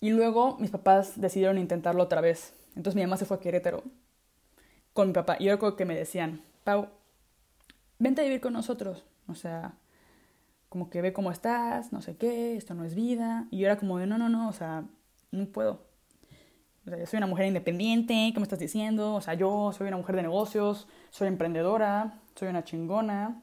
y 0.00 0.10
luego 0.10 0.56
mis 0.60 0.70
papás 0.70 1.20
decidieron 1.20 1.58
intentarlo 1.58 2.02
otra 2.02 2.22
vez, 2.22 2.54
entonces 2.76 2.94
mi 2.94 3.02
mamá 3.02 3.16
se 3.16 3.24
fue 3.24 3.38
a 3.38 3.40
Querétaro 3.40 3.82
con 4.92 5.08
mi 5.08 5.12
papá, 5.12 5.36
y 5.38 5.44
yo 5.44 5.52
recuerdo 5.52 5.76
que 5.76 5.84
me 5.84 5.94
decían, 5.94 6.42
Pau, 6.64 6.88
vente 7.98 8.22
a 8.22 8.24
vivir 8.24 8.40
con 8.40 8.52
nosotros. 8.52 9.04
O 9.28 9.34
sea, 9.34 9.74
como 10.68 10.90
que 10.90 11.02
ve 11.02 11.12
cómo 11.12 11.30
estás, 11.30 11.92
no 11.92 12.00
sé 12.00 12.16
qué, 12.16 12.56
esto 12.56 12.74
no 12.74 12.84
es 12.84 12.94
vida. 12.94 13.46
Y 13.50 13.58
yo 13.58 13.66
era 13.66 13.76
como 13.76 13.98
de, 13.98 14.06
no, 14.06 14.18
no, 14.18 14.28
no, 14.28 14.48
o 14.48 14.52
sea, 14.52 14.84
no 15.30 15.46
puedo. 15.46 15.86
O 16.86 16.90
sea, 16.90 16.98
yo 16.98 17.06
soy 17.06 17.18
una 17.18 17.26
mujer 17.26 17.46
independiente, 17.46 18.30
¿qué 18.32 18.40
me 18.40 18.44
estás 18.44 18.58
diciendo? 18.58 19.14
O 19.14 19.20
sea, 19.20 19.34
yo 19.34 19.72
soy 19.72 19.88
una 19.88 19.96
mujer 19.96 20.16
de 20.16 20.22
negocios, 20.22 20.88
soy 21.10 21.28
emprendedora, 21.28 22.20
soy 22.34 22.48
una 22.48 22.64
chingona. 22.64 23.42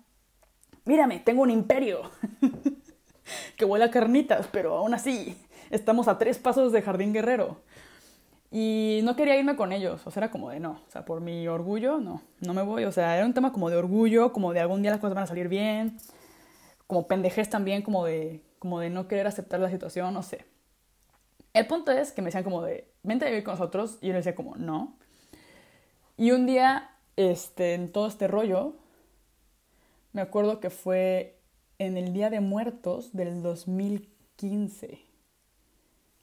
Mírame, 0.85 1.19
tengo 1.19 1.43
un 1.43 1.51
imperio 1.51 2.01
que 3.57 3.65
huele 3.65 3.85
a 3.85 3.91
carnitas, 3.91 4.47
pero 4.51 4.77
aún 4.77 4.93
así 4.93 5.37
estamos 5.69 6.07
a 6.07 6.17
tres 6.17 6.39
pasos 6.39 6.71
de 6.71 6.81
Jardín 6.81 7.13
Guerrero. 7.13 7.61
Y 8.55 8.99
no 9.03 9.15
quería 9.15 9.35
irme 9.35 9.55
con 9.55 9.71
ellos, 9.71 10.05
o 10.05 10.11
sea, 10.11 10.21
era 10.21 10.31
como 10.31 10.51
de 10.51 10.59
no, 10.59 10.73
o 10.87 10.91
sea, 10.91 11.05
por 11.05 11.21
mi 11.21 11.47
orgullo, 11.47 11.99
no, 11.99 12.21
no 12.39 12.53
me 12.53 12.61
voy, 12.61 12.83
o 12.83 12.91
sea, 12.91 13.17
era 13.17 13.25
un 13.25 13.33
tema 13.33 13.51
como 13.51 13.71
de 13.71 13.77
orgullo, 13.77 14.31
como 14.31 14.53
de 14.53 14.59
algún 14.59 14.83
día 14.83 14.91
las 14.91 14.99
cosas 14.99 15.15
van 15.15 15.23
a 15.23 15.27
salir 15.27 15.47
bien, 15.47 15.97
como 16.85 17.07
pendejez 17.07 17.49
también, 17.49 17.81
como 17.81 18.05
de, 18.05 18.43
como 18.59 18.79
de 18.79 18.91
no 18.91 19.07
querer 19.07 19.25
aceptar 19.25 19.59
la 19.59 19.71
situación, 19.71 20.13
no 20.13 20.21
sé. 20.21 20.45
El 21.53 21.65
punto 21.65 21.91
es 21.91 22.11
que 22.11 22.21
me 22.21 22.27
decían 22.27 22.43
como 22.43 22.61
de, 22.61 22.93
vente 23.01 23.25
a 23.25 23.29
vivir 23.29 23.43
con 23.43 23.55
nosotros, 23.55 23.97
y 24.01 24.07
yo 24.09 24.13
les 24.13 24.23
decía 24.23 24.35
como, 24.35 24.55
no. 24.55 24.97
Y 26.15 26.29
un 26.29 26.45
día, 26.45 26.91
este, 27.15 27.73
en 27.73 27.91
todo 27.91 28.05
este 28.05 28.27
rollo, 28.27 28.75
me 30.11 30.21
acuerdo 30.21 30.59
que 30.59 30.69
fue 30.69 31.41
en 31.79 31.97
el 31.97 32.13
Día 32.13 32.29
de 32.29 32.39
Muertos 32.39 33.13
del 33.13 33.41
2015, 33.41 34.99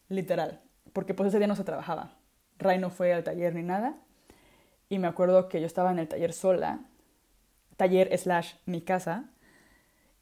literal, 0.09 0.61
porque 0.93 1.13
pues 1.13 1.31
ese 1.31 1.39
día 1.39 1.49
no 1.49 1.57
se 1.57 1.65
trabajaba. 1.65 2.20
Ray 2.61 2.79
no 2.79 2.91
fue 2.91 3.13
al 3.13 3.25
taller 3.25 3.55
ni 3.55 3.63
nada. 3.63 3.97
Y 4.89 4.99
me 4.99 5.07
acuerdo 5.07 5.49
que 5.49 5.61
yo 5.61 5.67
estaba 5.67 5.91
en 5.93 5.99
el 5.99 6.09
taller 6.09 6.33
sola, 6.33 6.81
taller 7.77 8.17
slash 8.19 8.55
mi 8.67 8.83
casa, 8.83 9.31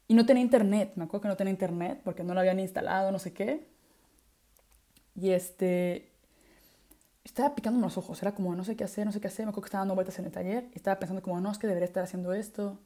y 0.07 0.15
no 0.15 0.25
tenía 0.25 0.43
internet. 0.43 0.93
Me 0.95 1.05
acuerdo 1.05 1.21
que 1.23 1.27
no 1.29 1.37
tenía 1.37 1.51
internet 1.51 2.01
porque 2.03 2.23
no 2.23 2.33
lo 2.33 2.39
habían 2.39 2.59
instalado, 2.59 3.11
no 3.11 3.19
sé 3.19 3.31
qué. 3.33 3.67
Y 5.15 5.31
este. 5.31 6.11
Estaba 7.23 7.53
picando 7.53 7.79
los 7.79 7.97
ojos, 7.97 8.21
era 8.23 8.33
como 8.33 8.55
no 8.55 8.63
sé 8.63 8.75
qué 8.75 8.83
hacer, 8.83 9.05
no 9.05 9.11
sé 9.11 9.21
qué 9.21 9.27
hacer. 9.27 9.45
Me 9.45 9.51
acuerdo 9.51 9.63
que 9.63 9.67
estaba 9.67 9.81
dando 9.81 9.95
vueltas 9.95 10.17
en 10.19 10.25
el 10.25 10.31
taller 10.31 10.67
y 10.73 10.77
estaba 10.77 10.97
pensando, 10.99 11.21
como 11.21 11.39
no, 11.39 11.51
es 11.51 11.59
que 11.59 11.67
debería 11.67 11.85
estar 11.85 12.03
haciendo 12.03 12.33
esto, 12.33 12.79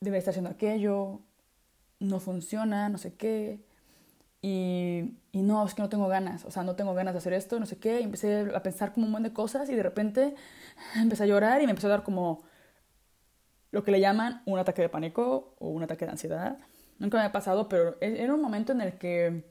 debería 0.00 0.18
estar 0.18 0.32
haciendo 0.32 0.50
aquello, 0.50 1.20
no 2.00 2.18
funciona, 2.18 2.88
no 2.88 2.98
sé 2.98 3.14
qué. 3.14 3.60
Y, 4.44 5.18
y, 5.30 5.42
no, 5.42 5.64
es 5.64 5.74
que 5.74 5.82
no 5.82 5.88
tengo 5.88 6.08
ganas, 6.08 6.44
o 6.44 6.50
sea, 6.50 6.64
no 6.64 6.74
tengo 6.74 6.94
ganas 6.94 7.14
de 7.14 7.18
hacer 7.18 7.32
esto, 7.32 7.60
no 7.60 7.66
sé 7.66 7.78
qué. 7.78 8.00
Y 8.00 8.04
empecé 8.04 8.50
a 8.54 8.62
pensar 8.62 8.92
como 8.92 9.06
un 9.06 9.12
montón 9.12 9.30
de 9.30 9.34
cosas 9.34 9.70
y 9.70 9.74
de 9.74 9.82
repente 9.82 10.34
empecé 10.96 11.22
a 11.24 11.26
llorar 11.26 11.62
y 11.62 11.66
me 11.66 11.70
empezó 11.70 11.86
a 11.86 11.90
dar 11.90 12.02
como 12.02 12.42
lo 13.70 13.84
que 13.84 13.92
le 13.92 14.00
llaman 14.00 14.42
un 14.44 14.58
ataque 14.58 14.82
de 14.82 14.88
pánico 14.88 15.54
o 15.58 15.68
un 15.68 15.82
ataque 15.82 16.04
de 16.04 16.10
ansiedad. 16.10 16.58
Nunca 16.98 17.18
me 17.18 17.24
ha 17.24 17.32
pasado, 17.32 17.68
pero 17.68 17.96
e, 18.00 18.22
era 18.22 18.34
un 18.34 18.42
momento 18.42 18.72
en 18.72 18.80
el 18.80 18.98
que 18.98 19.44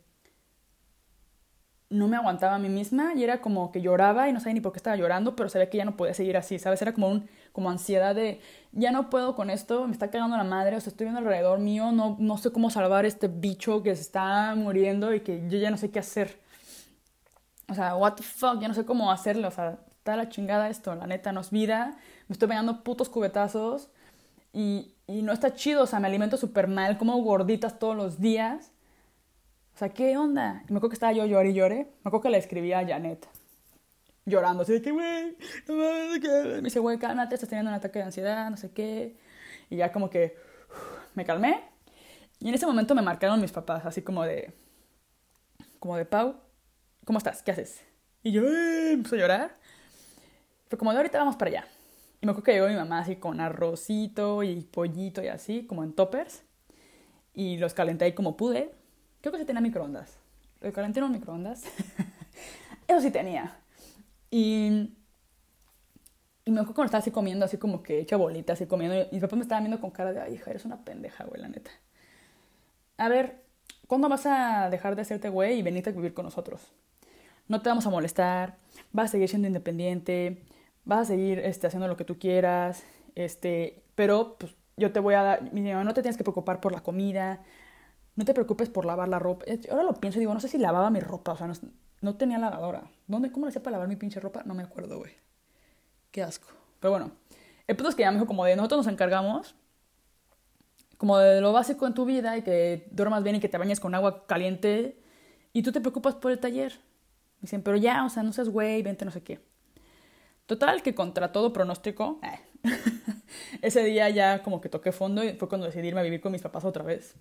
no 1.90 2.08
me 2.08 2.16
aguantaba 2.16 2.56
a 2.56 2.60
mí 2.60 2.70
misma 2.70 3.14
y 3.16 3.24
era 3.24 3.42
como 3.42 3.72
que 3.72 3.82
lloraba 3.82 4.30
y 4.30 4.34
no 4.34 4.40
sabía 4.40 4.56
ni 4.56 4.62
por 4.62 4.72
qué 4.72 4.78
estaba 4.78 4.96
llorando, 4.96 5.36
pero 5.36 5.50
sabía 5.50 5.70
que 5.70 5.78
ya 5.78 5.86
no 5.86 5.98
podía 5.98 6.14
seguir 6.14 6.38
así, 6.38 6.58
¿sabes? 6.60 6.82
Era 6.82 6.94
como 6.94 7.10
un 7.10 7.30
como 7.52 7.70
ansiedad 7.70 8.16
de 8.16 8.42
ya 8.72 8.92
no 8.92 9.10
puedo 9.10 9.36
con 9.36 9.50
esto, 9.50 9.86
me 9.86 9.94
está 9.94 10.10
cagando 10.10 10.38
la 10.38 10.44
madre, 10.44 10.76
o 10.76 10.82
sea, 10.82 10.92
estoy 10.92 11.06
viendo 11.06 11.20
alrededor 11.20 11.60
mío, 11.60 11.92
no, 11.92 12.16
no 12.20 12.38
sé 12.38 12.52
cómo 12.52 12.70
salvar 12.70 13.06
este 13.06 13.28
bicho 13.28 13.84
que 13.84 13.96
se 13.96 14.02
está 14.02 14.56
muriendo 14.56 15.14
y 15.14 15.22
que 15.22 15.48
yo 15.50 15.58
ya 15.58 15.72
no 15.72 15.78
sé 15.78 15.92
qué 15.92 16.00
hacer. 16.00 16.40
O 17.70 17.74
sea, 17.74 17.96
what 17.96 18.14
the 18.16 18.24
fuck, 18.24 18.60
ya 18.60 18.68
no 18.68 18.74
sé 18.74 18.86
cómo 18.86 19.12
hacerlo, 19.12 19.48
o 19.48 19.52
sea, 19.52 19.80
está 19.98 20.16
la 20.16 20.30
chingada 20.30 20.70
esto, 20.70 20.94
la 20.96 21.08
neta, 21.08 21.32
no 21.32 21.42
es 21.42 21.52
vida, 21.52 21.98
me 22.28 22.34
estoy 22.34 22.48
pegando 22.48 22.84
putos 22.84 23.10
cubetazos 23.10 23.90
y, 24.54 24.96
y 25.08 25.22
no 25.22 25.32
está 25.34 25.54
chido, 25.54 25.84
o 25.84 25.88
sea, 25.88 26.00
me 26.00 26.08
alimento 26.08 26.38
súper 26.38 26.68
mal, 26.68 26.98
como 26.98 27.16
gorditas 27.22 27.80
todos 27.80 27.96
los 27.96 28.20
días 28.20 28.72
o 29.76 29.78
sea, 29.78 29.90
¿qué 29.90 30.18
onda? 30.18 30.64
Y 30.68 30.74
me 30.74 30.78
acuerdo 30.78 30.90
que 30.90 30.96
estaba 30.96 31.14
yo 31.14 31.26
lloré 31.26 31.50
y 31.50 31.54
lloré. 31.54 31.76
Me 32.04 32.10
acuerdo 32.10 32.22
que 32.22 32.30
le 32.30 32.38
escribí 32.38 32.74
a 32.74 32.86
Janet. 32.86 33.28
Llorando, 34.32 34.64
así 34.64 34.72
de 34.72 34.82
que, 34.82 34.92
güey, 34.92 35.36
no. 35.68 35.76
Me 35.76 36.62
dice, 36.62 36.80
güey, 36.80 36.98
cálmate, 36.98 37.36
estás 37.36 37.50
teniendo 37.50 37.70
un 37.70 37.76
ataque 37.76 38.00
de 38.00 38.06
ansiedad, 38.06 38.50
no 38.50 38.56
sé 38.56 38.72
qué. 38.72 39.18
Y 39.70 39.76
ya 39.76 39.92
como 39.92 40.10
que 40.10 40.38
me 41.16 41.26
calmé. 41.26 41.64
Y 42.40 42.50
en 42.50 42.56
ese 42.56 42.66
momento 42.66 42.96
me 42.96 43.02
marcaron 43.02 43.42
mis 43.42 43.52
papás, 43.52 43.86
así 43.86 44.02
como 44.02 44.24
de, 44.24 44.54
como 45.80 45.98
de, 45.98 46.06
Pau, 46.06 46.36
¿cómo 47.06 47.18
estás? 47.18 47.44
¿Qué 47.44 47.52
haces? 47.52 47.84
Y 48.24 48.32
yo, 48.32 48.44
eh, 48.48 48.94
empecé 48.94 49.18
a 49.18 49.20
llorar. 49.20 49.58
Fue 50.70 50.78
como 50.78 50.92
de, 50.92 50.98
ahorita 50.98 51.20
vamos 51.20 51.36
para 51.36 51.52
allá. 51.52 51.68
Y 52.22 52.26
me 52.26 52.32
acuerdo 52.32 52.46
que 52.46 52.54
llegó 52.54 52.68
mi 52.68 52.76
mamá 52.76 53.00
así 53.00 53.18
con 53.18 53.40
arrocito 53.42 54.44
y 54.44 54.62
pollito 54.62 55.22
y 55.22 55.28
así, 55.28 55.66
como 55.68 55.84
en 55.84 55.94
toppers. 55.94 56.44
Y 57.34 57.58
los 57.58 57.74
calenté 57.74 58.06
ahí 58.06 58.14
como 58.14 58.38
pude. 58.38 58.74
Creo 59.22 59.34
que 59.34 59.40
sí 59.40 59.46
tenía 59.46 59.62
microondas. 59.62 60.18
Lo 60.62 60.72
calenté 60.72 61.00
en 61.00 61.06
un 61.06 61.12
microondas. 61.12 61.64
Eso 62.88 63.02
sí 63.02 63.12
tenía. 63.12 63.61
Y, 64.32 64.96
y 66.46 66.52
me 66.52 66.62
acuerdo 66.62 66.76
cuando 66.76 66.86
estaba 66.86 67.02
así 67.02 67.12
comiendo, 67.12 67.46
así 67.46 67.58
como 67.58 67.84
que 67.84 68.00
hecha 68.00 68.18
bolita, 68.18 68.54
así 68.54 68.66
comiendo. 68.66 68.96
Y 69.12 69.16
mi 69.16 69.20
papá 69.20 69.36
me 69.36 69.44
estaba 69.44 69.62
viendo 69.62 69.80
con 69.80 69.92
cara 69.92 70.14
de, 70.14 70.22
ay, 70.22 70.36
hija, 70.36 70.50
eres 70.50 70.66
una 70.66 70.84
pendeja, 70.84 71.26
güey, 71.26 71.42
la 71.42 71.50
neta. 71.50 71.72
A 72.98 73.10
ver, 73.10 73.44
¿cuándo 73.88 74.10
vas 74.10 74.26
a 74.26 74.70
dejar 74.70 74.96
de 74.96 75.04
hacerte 75.04 75.30
güey 75.30 75.60
y 75.60 75.62
venirte 75.62 75.90
a 75.92 75.94
vivir 75.94 76.14
con 76.14 76.26
nosotros? 76.26 76.72
No 77.48 77.62
te 77.62 77.70
vamos 77.70 77.86
a 77.86 77.90
molestar, 77.90 78.58
vas 78.94 79.10
a 79.10 79.12
seguir 79.12 79.30
siendo 79.30 79.48
independiente, 79.48 80.44
vas 80.86 81.02
a 81.02 81.06
seguir 81.06 81.40
este, 81.40 81.68
haciendo 81.68 81.88
lo 81.88 81.98
que 81.98 82.06
tú 82.06 82.18
quieras, 82.18 82.84
este, 83.16 83.84
pero 83.96 84.38
pues 84.40 84.56
yo 84.78 84.92
te 84.92 85.00
voy 85.00 85.16
a 85.16 85.24
dar, 85.24 85.54
no 85.54 85.94
te 85.94 86.02
tienes 86.02 86.18
que 86.18 86.24
preocupar 86.24 86.62
por 86.62 86.72
la 86.72 86.82
comida, 86.82 87.44
no 88.16 88.26
te 88.26 88.34
preocupes 88.34 88.70
por 88.70 88.86
lavar 88.86 89.10
la 89.10 89.20
ropa. 89.20 89.46
Ahora 89.70 89.84
lo 89.84 89.94
pienso 89.96 90.20
y 90.20 90.22
digo, 90.22 90.34
no 90.34 90.40
sé 90.40 90.48
si 90.48 90.58
lavaba 90.58 90.90
mi 90.90 91.00
ropa, 91.00 91.34
o 91.34 91.38
sea, 91.38 91.48
no, 91.48 91.54
tenía 92.16 92.38
lavadora. 92.38 92.84
¿Dónde, 93.08 93.32
¿Cómo 93.32 93.46
le 93.46 93.50
hacía 93.50 93.64
para 93.64 93.74
lavar 93.74 93.88
mi 93.88 93.96
pinche 93.96 94.20
ropa? 94.20 94.44
No 94.46 94.54
me 94.54 94.64
acuerdo, 94.64 94.98
güey. 94.98 95.14
Qué 96.12 96.24
asco. 96.24 96.48
Pero 96.80 96.92
bueno, 96.92 97.12
el 97.68 97.76
punto 97.76 97.90
es 97.90 97.96
que 97.96 98.02
ya 98.02 98.12
me 98.12 98.16
dijo 98.18 98.28
como 98.28 98.44
de 98.46 98.56
nosotros 98.56 98.86
nos 98.86 98.94
encargamos 98.94 99.56
como 101.02 101.18
de 101.18 101.42
lo 101.42 101.52
básico 101.52 101.88
en 101.88 101.96
tu 101.96 102.06
vida 102.06 102.38
y 102.38 102.44
que 102.44 102.88
duermas 102.92 103.24
bien 103.24 103.38
y 103.38 103.40
que 103.40 103.50
te 103.50 103.58
bañes 103.58 103.80
con 103.80 103.96
agua 103.96 104.28
caliente 104.28 105.02
y 105.52 105.64
tú 105.64 105.72
te 105.72 105.82
preocupas 105.82 106.14
por 106.14 106.32
el 106.32 106.38
taller. 106.38 106.80
Dicen, 107.40 107.64
pero 107.64 107.76
ya, 107.76 108.06
o 108.06 108.10
sea, 108.10 108.22
no 108.22 108.32
seas 108.34 108.50
güey, 108.50 108.84
vente, 108.84 109.04
no 109.04 109.10
sé 109.10 109.24
qué. 109.24 109.40
Total, 110.46 110.84
que 110.84 110.94
contra 110.94 111.32
todo 111.32 111.54
pronóstico, 111.54 112.20
ese 113.64 113.84
día 113.84 114.10
ya 114.10 114.44
como 114.44 114.62
que 114.62 114.70
toqué 114.70 114.92
fondo 114.92 115.24
y 115.24 115.34
fue 115.34 115.50
cuando 115.50 115.66
decidí 115.66 115.88
irme 115.88 116.02
a 116.02 116.04
vivir 116.04 116.22
con 116.22 116.32
mis 116.32 116.42
papás 116.44 116.66
otra 116.66 116.84
vez. 116.84 117.16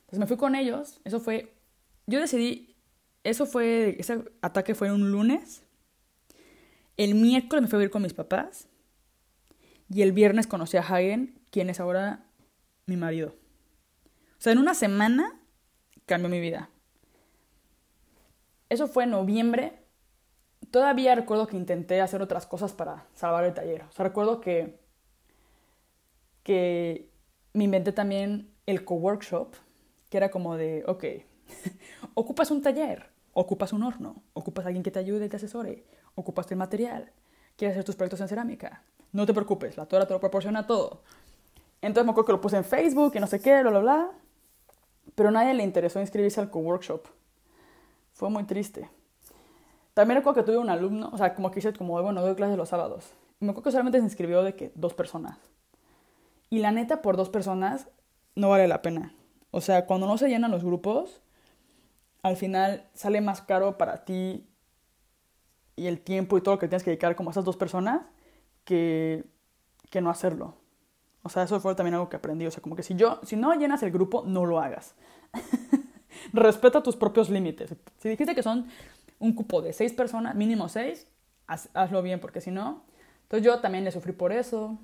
Entonces 0.00 0.18
me 0.18 0.26
fui 0.26 0.36
con 0.36 0.54
ellos. 0.54 1.00
Eso 1.04 1.20
fue. 1.20 1.54
Yo 2.06 2.20
decidí. 2.20 2.69
Eso 3.24 3.46
fue. 3.46 3.96
Ese 3.98 4.24
ataque 4.42 4.74
fue 4.74 4.92
un 4.92 5.10
lunes. 5.10 5.62
El 6.96 7.14
miércoles 7.14 7.62
me 7.62 7.68
fui 7.68 7.76
a 7.76 7.80
vivir 7.80 7.90
con 7.90 8.02
mis 8.02 8.14
papás. 8.14 8.68
Y 9.88 10.02
el 10.02 10.12
viernes 10.12 10.46
conocí 10.46 10.76
a 10.76 10.80
Hagen, 10.80 11.40
quien 11.50 11.68
es 11.68 11.80
ahora 11.80 12.26
mi 12.86 12.96
marido. 12.96 13.34
O 14.38 14.42
sea, 14.42 14.52
en 14.52 14.58
una 14.58 14.74
semana 14.74 15.40
cambió 16.06 16.28
mi 16.28 16.40
vida. 16.40 16.70
Eso 18.68 18.86
fue 18.86 19.04
en 19.04 19.10
noviembre. 19.10 19.84
Todavía 20.70 21.14
recuerdo 21.14 21.46
que 21.46 21.56
intenté 21.56 22.00
hacer 22.00 22.22
otras 22.22 22.46
cosas 22.46 22.72
para 22.72 23.08
salvar 23.14 23.44
el 23.44 23.54
taller. 23.54 23.82
O 23.82 23.92
sea, 23.92 24.04
recuerdo 24.04 24.40
que, 24.40 24.80
que 26.44 27.10
me 27.52 27.64
inventé 27.64 27.92
también 27.92 28.54
el 28.66 28.84
co-workshop, 28.84 29.54
que 30.08 30.16
era 30.16 30.30
como 30.30 30.56
de, 30.56 30.84
ok, 30.86 31.04
ocupas 32.14 32.50
un 32.50 32.62
taller, 32.62 33.09
ocupas 33.32 33.72
un 33.72 33.82
horno, 33.82 34.22
ocupas 34.32 34.64
a 34.64 34.68
alguien 34.68 34.82
que 34.82 34.90
te 34.90 34.98
ayude 34.98 35.26
y 35.26 35.28
te 35.28 35.36
asesore, 35.36 35.84
ocupas 36.14 36.50
el 36.50 36.58
material, 36.58 37.12
quieres 37.56 37.74
hacer 37.74 37.84
tus 37.84 37.96
proyectos 37.96 38.20
en 38.20 38.28
cerámica, 38.28 38.82
no 39.12 39.26
te 39.26 39.34
preocupes, 39.34 39.76
la 39.76 39.86
Tora 39.86 40.06
te 40.06 40.14
lo 40.14 40.20
proporciona 40.20 40.66
todo. 40.66 41.02
Entonces 41.82 42.04
me 42.04 42.10
acuerdo 42.10 42.26
que 42.26 42.32
lo 42.32 42.40
puse 42.40 42.56
en 42.56 42.64
Facebook 42.64 43.12
y 43.14 43.20
no 43.20 43.26
sé 43.26 43.40
qué, 43.40 43.62
bla, 43.62 43.70
bla, 43.70 43.80
bla, 43.80 44.10
pero 45.14 45.30
nadie 45.30 45.54
le 45.54 45.64
interesó 45.64 46.00
inscribirse 46.00 46.40
al 46.40 46.50
co-workshop. 46.50 47.06
Fue 48.12 48.30
muy 48.30 48.44
triste. 48.44 48.88
También 49.94 50.18
recuerdo 50.18 50.40
que 50.40 50.46
tuve 50.46 50.58
un 50.58 50.70
alumno, 50.70 51.10
o 51.12 51.18
sea, 51.18 51.34
como 51.34 51.50
que 51.50 51.58
hice 51.58 51.72
como, 51.72 52.00
bueno, 52.00 52.22
doy 52.22 52.34
clases 52.34 52.56
los 52.56 52.68
sábados. 52.68 53.12
Y 53.40 53.44
me 53.44 53.50
acuerdo 53.50 53.64
que 53.64 53.70
solamente 53.72 53.98
se 53.98 54.04
inscribió 54.04 54.42
de 54.42 54.54
que 54.54 54.72
dos 54.74 54.94
personas. 54.94 55.38
Y 56.48 56.58
la 56.58 56.72
neta, 56.72 57.02
por 57.02 57.16
dos 57.16 57.30
personas, 57.30 57.88
no 58.34 58.50
vale 58.50 58.68
la 58.68 58.82
pena. 58.82 59.14
O 59.50 59.60
sea, 59.60 59.86
cuando 59.86 60.06
no 60.06 60.18
se 60.18 60.28
llenan 60.28 60.50
los 60.50 60.64
grupos, 60.64 61.20
al 62.22 62.36
final 62.36 62.88
sale 62.94 63.20
más 63.20 63.42
caro 63.42 63.78
para 63.78 64.04
ti 64.04 64.46
y 65.76 65.86
el 65.86 66.00
tiempo 66.00 66.36
y 66.36 66.42
todo 66.42 66.54
lo 66.54 66.58
que 66.58 66.68
tienes 66.68 66.82
que 66.82 66.90
dedicar 66.90 67.16
como 67.16 67.30
a 67.30 67.32
esas 67.32 67.44
dos 67.44 67.56
personas 67.56 68.02
que, 68.64 69.24
que 69.90 70.00
no 70.00 70.10
hacerlo. 70.10 70.56
O 71.22 71.28
sea, 71.28 71.42
eso 71.42 71.60
fue 71.60 71.74
también 71.74 71.94
algo 71.94 72.08
que 72.08 72.16
aprendí. 72.16 72.46
O 72.46 72.50
sea, 72.50 72.62
como 72.62 72.76
que 72.76 72.82
si 72.82 72.94
yo, 72.94 73.20
si 73.22 73.36
no 73.36 73.54
llenas 73.54 73.82
el 73.82 73.90
grupo, 73.90 74.24
no 74.26 74.46
lo 74.46 74.60
hagas. 74.60 74.94
Respeta 76.32 76.82
tus 76.82 76.96
propios 76.96 77.30
límites. 77.30 77.74
Si 77.98 78.08
dijiste 78.08 78.34
que 78.34 78.42
son 78.42 78.68
un 79.18 79.34
cupo 79.34 79.62
de 79.62 79.72
seis 79.72 79.92
personas, 79.92 80.34
mínimo 80.34 80.68
seis, 80.68 81.06
hazlo 81.46 82.02
bien, 82.02 82.20
porque 82.20 82.40
si 82.40 82.50
no. 82.50 82.84
Entonces 83.22 83.44
yo 83.44 83.60
también 83.60 83.84
le 83.84 83.90
sufrí 83.90 84.12
por 84.12 84.32
eso. 84.32 84.78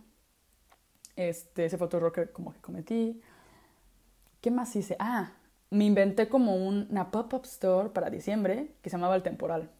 Este, 1.16 1.64
ese 1.64 1.78
fue 1.78 1.88
error 1.92 2.12
que 2.12 2.30
como 2.30 2.52
que 2.52 2.60
cometí. 2.60 3.20
¿Qué 4.40 4.50
más 4.50 4.76
hice? 4.76 4.96
Ah, 4.98 5.32
me 5.70 5.84
inventé 5.84 6.28
como 6.28 6.54
una 6.56 7.10
pop-up 7.10 7.44
store 7.44 7.90
para 7.90 8.10
diciembre 8.10 8.74
que 8.82 8.90
se 8.90 8.96
llamaba 8.96 9.16
El 9.16 9.22
Temporal. 9.22 9.70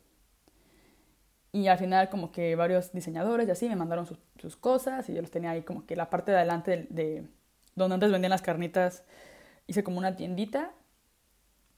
Y 1.53 1.69
al 1.69 1.79
final 1.79 2.11
como 2.11 2.33
que 2.33 2.55
varios 2.57 2.93
diseñadores 2.93 3.49
y 3.49 3.51
así 3.51 3.69
me 3.69 3.77
mandaron 3.77 4.07
sus, 4.07 4.57
cosas 4.57 5.09
y 5.09 5.15
yo 5.15 5.23
los 5.23 5.31
tenía 5.31 5.51
ahí 5.51 5.63
como 5.63 5.87
que 5.87 5.97
la 5.97 6.11
parte 6.11 6.33
de 6.33 6.39
adelante 6.39 6.87
de, 6.91 7.27
donde 7.75 7.95
antes 7.95 8.13
vendían 8.13 8.31
las 8.31 8.43
carnitas 8.43 9.05
hice 9.67 9.83
como 9.83 9.99
una 9.99 10.17
tiendita 10.17 10.73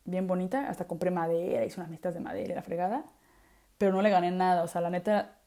bien 0.05 0.27
bonita, 0.27 0.69
hasta 0.69 0.87
compré 0.87 1.11
madera, 1.11 1.65
hice 1.65 1.81
unas 1.81 1.91
mesas 1.91 2.15
de 2.15 2.21
madera 2.21 2.53
y 2.53 2.55
la 2.55 2.63
fregada, 2.63 3.05
pero 3.77 3.93
no 3.93 4.03
le 4.03 4.11
gané 4.11 4.31
nada, 4.31 4.63
o 4.63 4.69
sea, 4.69 4.81
la 4.81 4.91
neta, 4.91 5.39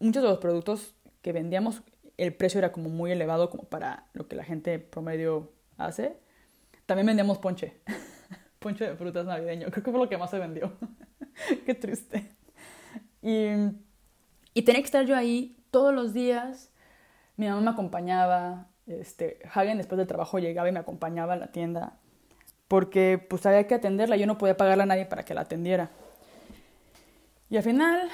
muchos 0.00 0.22
de 0.22 0.28
los 0.28 0.38
productos 0.38 0.94
que 1.22 1.32
vendíamos, 1.32 1.82
el 2.16 2.34
precio 2.34 2.58
era 2.58 2.72
como 2.72 2.90
muy 2.90 3.12
elevado 3.12 3.50
como 3.50 3.64
para 3.64 4.06
lo 4.12 4.28
que 4.28 4.36
la 4.36 4.44
gente 4.44 4.78
promedio 4.78 5.52
hace. 5.78 6.16
También 6.86 7.06
vendíamos 7.06 7.38
ponche, 7.38 7.80
ponche 8.58 8.88
de 8.88 8.96
frutas 8.96 9.26
navideño, 9.26 9.70
creo 9.70 9.82
que 9.82 9.90
fue 9.90 10.00
lo 10.00 10.08
que 10.08 10.18
más 10.18 10.30
se 10.30 10.38
vendió, 10.38 10.72
qué 11.66 11.74
triste. 11.74 12.30
Y, 13.22 13.48
y 14.52 14.62
tenía 14.62 14.80
que 14.80 14.86
estar 14.86 15.06
yo 15.06 15.16
ahí 15.16 15.56
todos 15.70 15.94
los 15.94 16.12
días, 16.12 16.70
mi 17.36 17.48
mamá 17.48 17.60
me 17.60 17.70
acompañaba, 17.70 18.68
este, 18.86 19.38
Hagen 19.52 19.78
después 19.78 19.98
del 19.98 20.06
trabajo 20.06 20.38
llegaba 20.38 20.68
y 20.68 20.72
me 20.72 20.80
acompañaba 20.80 21.32
a 21.32 21.36
la 21.36 21.50
tienda 21.50 21.98
porque 22.68 23.24
pues 23.28 23.44
había 23.46 23.66
que 23.66 23.74
atenderla, 23.74 24.16
yo 24.16 24.26
no 24.26 24.38
podía 24.38 24.56
pagarle 24.56 24.82
a 24.84 24.86
nadie 24.86 25.06
para 25.06 25.24
que 25.24 25.34
la 25.34 25.42
atendiera. 25.42 25.90
Y 27.50 27.56
al 27.56 27.62
final, 27.62 28.08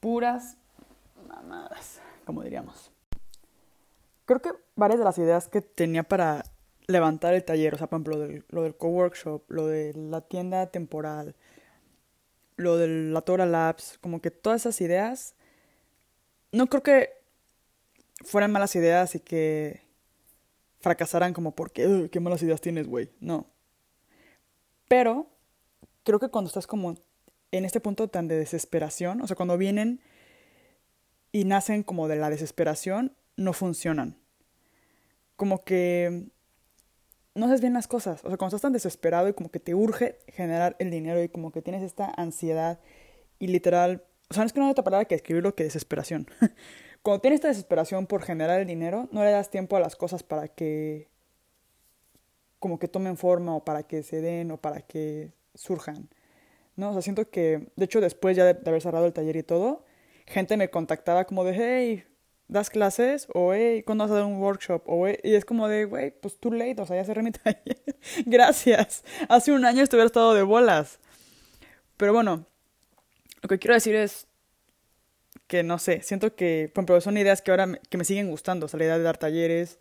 puras 0.00 0.56
mamadas, 1.28 2.00
como 2.24 2.42
diríamos. 2.42 2.90
Creo 4.24 4.40
que 4.40 4.52
varias 4.74 4.98
de 4.98 5.04
las 5.04 5.18
ideas 5.18 5.48
que 5.48 5.60
tenía 5.60 6.02
para 6.02 6.44
levantar 6.86 7.34
el 7.34 7.44
taller, 7.44 7.74
o 7.74 7.78
sea, 7.78 7.88
por 7.88 7.96
ejemplo, 7.96 8.42
lo 8.48 8.62
del, 8.62 8.76
co-workshop, 8.76 9.42
lo 9.48 9.66
de 9.66 9.92
la 9.94 10.20
tienda 10.20 10.66
temporal, 10.70 11.34
lo 12.56 12.76
de 12.76 12.88
la 12.88 13.22
Tora 13.22 13.46
Labs, 13.46 13.98
como 14.00 14.20
que 14.20 14.30
todas 14.30 14.62
esas 14.62 14.80
ideas, 14.80 15.34
no 16.52 16.68
creo 16.68 16.82
que 16.82 17.10
fueran 18.24 18.52
malas 18.52 18.76
ideas 18.76 19.14
y 19.14 19.20
que 19.20 19.82
fracasaran 20.80 21.32
como 21.32 21.54
porque, 21.54 22.08
qué 22.10 22.20
malas 22.20 22.42
ideas 22.42 22.60
tienes, 22.60 22.86
güey. 22.86 23.10
No. 23.20 23.46
Pero 24.88 25.26
creo 26.04 26.20
que 26.20 26.28
cuando 26.28 26.48
estás 26.48 26.66
como 26.66 26.94
en 27.50 27.64
este 27.64 27.80
punto 27.80 28.08
tan 28.08 28.28
de 28.28 28.36
desesperación, 28.36 29.20
o 29.20 29.26
sea, 29.26 29.36
cuando 29.36 29.58
vienen 29.58 30.00
y 31.32 31.44
nacen 31.44 31.82
como 31.82 32.08
de 32.08 32.16
la 32.16 32.30
desesperación, 32.30 33.16
no 33.36 33.52
funcionan. 33.52 34.16
Como 35.34 35.64
que 35.64 36.30
no 37.36 37.46
haces 37.46 37.60
bien 37.60 37.74
las 37.74 37.86
cosas. 37.86 38.24
O 38.24 38.28
sea, 38.28 38.36
cuando 38.36 38.56
estás 38.56 38.62
tan 38.62 38.72
desesperado 38.72 39.28
y 39.28 39.34
como 39.34 39.50
que 39.50 39.60
te 39.60 39.74
urge 39.74 40.18
generar 40.28 40.74
el 40.78 40.90
dinero 40.90 41.22
y 41.22 41.28
como 41.28 41.52
que 41.52 41.62
tienes 41.62 41.82
esta 41.82 42.12
ansiedad 42.16 42.80
y 43.38 43.48
literal, 43.48 44.04
o 44.28 44.34
sea, 44.34 44.42
no 44.42 44.46
es 44.46 44.52
que 44.52 44.60
no 44.60 44.66
hay 44.66 44.72
otra 44.72 44.84
palabra 44.84 45.04
que 45.04 45.14
escribirlo 45.14 45.54
que 45.54 45.64
desesperación. 45.64 46.26
cuando 47.02 47.20
tienes 47.20 47.38
esta 47.38 47.48
desesperación 47.48 48.06
por 48.06 48.22
generar 48.22 48.60
el 48.60 48.66
dinero, 48.66 49.08
no 49.12 49.22
le 49.22 49.30
das 49.30 49.50
tiempo 49.50 49.76
a 49.76 49.80
las 49.80 49.94
cosas 49.94 50.22
para 50.22 50.48
que 50.48 51.08
como 52.58 52.78
que 52.78 52.88
tomen 52.88 53.16
forma 53.16 53.54
o 53.54 53.64
para 53.64 53.82
que 53.84 54.02
se 54.02 54.20
den 54.20 54.50
o 54.50 54.56
para 54.56 54.80
que 54.80 55.32
surjan. 55.54 56.08
¿No? 56.74 56.90
O 56.90 56.92
sea, 56.92 57.02
siento 57.02 57.30
que, 57.30 57.68
de 57.76 57.84
hecho, 57.84 58.00
después 58.00 58.36
ya 58.36 58.44
de, 58.44 58.58
haber 58.68 58.82
cerrado 58.82 59.06
el 59.06 59.12
taller 59.12 59.36
y 59.36 59.42
todo, 59.42 59.84
gente 60.26 60.56
me 60.56 60.68
contactaba 60.68 61.24
como 61.26 61.44
de, 61.44 61.54
hey, 61.54 62.04
¿das 62.48 62.70
clases? 62.70 63.26
O, 63.34 63.52
hey, 63.52 63.82
¿cuándo 63.84 64.04
vas 64.04 64.10
a 64.10 64.16
dar 64.16 64.24
un 64.24 64.40
workshop? 64.40 64.82
O, 64.86 65.08
y 65.08 65.16
es 65.22 65.44
como 65.44 65.68
de, 65.68 65.84
güey, 65.84 66.12
pues 66.20 66.38
too 66.38 66.52
late, 66.52 66.80
o 66.80 66.86
sea, 66.86 66.96
ya 66.96 67.04
cerré 67.04 67.22
mi 67.22 67.32
taller. 67.32 67.78
Gracias. 68.24 69.04
Hace 69.28 69.52
un 69.52 69.64
año 69.64 69.82
estuviera 69.82 70.06
estado 70.06 70.34
de 70.34 70.42
bolas. 70.42 71.00
Pero 71.96 72.12
bueno, 72.12 72.46
lo 73.42 73.48
que 73.48 73.58
quiero 73.58 73.74
decir 73.74 73.94
es, 73.94 74.26
que 75.46 75.62
no 75.62 75.78
sé, 75.78 76.02
siento 76.02 76.34
que, 76.34 76.70
por 76.74 76.82
ejemplo, 76.82 77.00
son 77.00 77.16
ideas 77.16 77.42
que 77.42 77.50
ahora 77.50 77.66
me, 77.66 77.80
que 77.88 77.98
me 77.98 78.04
siguen 78.04 78.30
gustando, 78.30 78.66
o 78.66 78.68
sea, 78.68 78.78
la 78.78 78.84
idea 78.84 78.98
de 78.98 79.04
dar 79.04 79.18
talleres. 79.18 79.78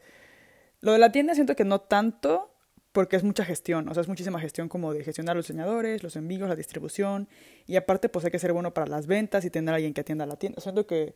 Lo 0.81 0.91
de 0.91 0.99
la 0.99 1.11
tienda 1.11 1.33
siento 1.33 1.55
que 1.55 1.65
no 1.65 1.81
tanto, 1.81 2.53
porque 2.91 3.15
es 3.15 3.23
mucha 3.23 3.43
gestión, 3.43 3.89
o 3.89 3.93
sea, 3.93 4.01
es 4.01 4.07
muchísima 4.07 4.39
gestión 4.39 4.69
como 4.69 4.93
de 4.93 5.03
gestionar 5.03 5.35
los 5.35 5.47
diseñadores, 5.47 6.03
los 6.03 6.15
envíos, 6.15 6.47
la 6.47 6.55
distribución, 6.55 7.27
y 7.65 7.75
aparte 7.75 8.09
pues 8.09 8.25
hay 8.25 8.31
que 8.31 8.39
ser 8.39 8.53
bueno 8.53 8.73
para 8.73 8.87
las 8.87 9.07
ventas 9.07 9.43
y 9.43 9.49
tener 9.49 9.73
a 9.73 9.75
alguien 9.75 9.93
que 9.93 10.01
atienda 10.01 10.25
la 10.25 10.37
tienda. 10.37 10.61
Siento 10.61 10.85
que 10.85 11.15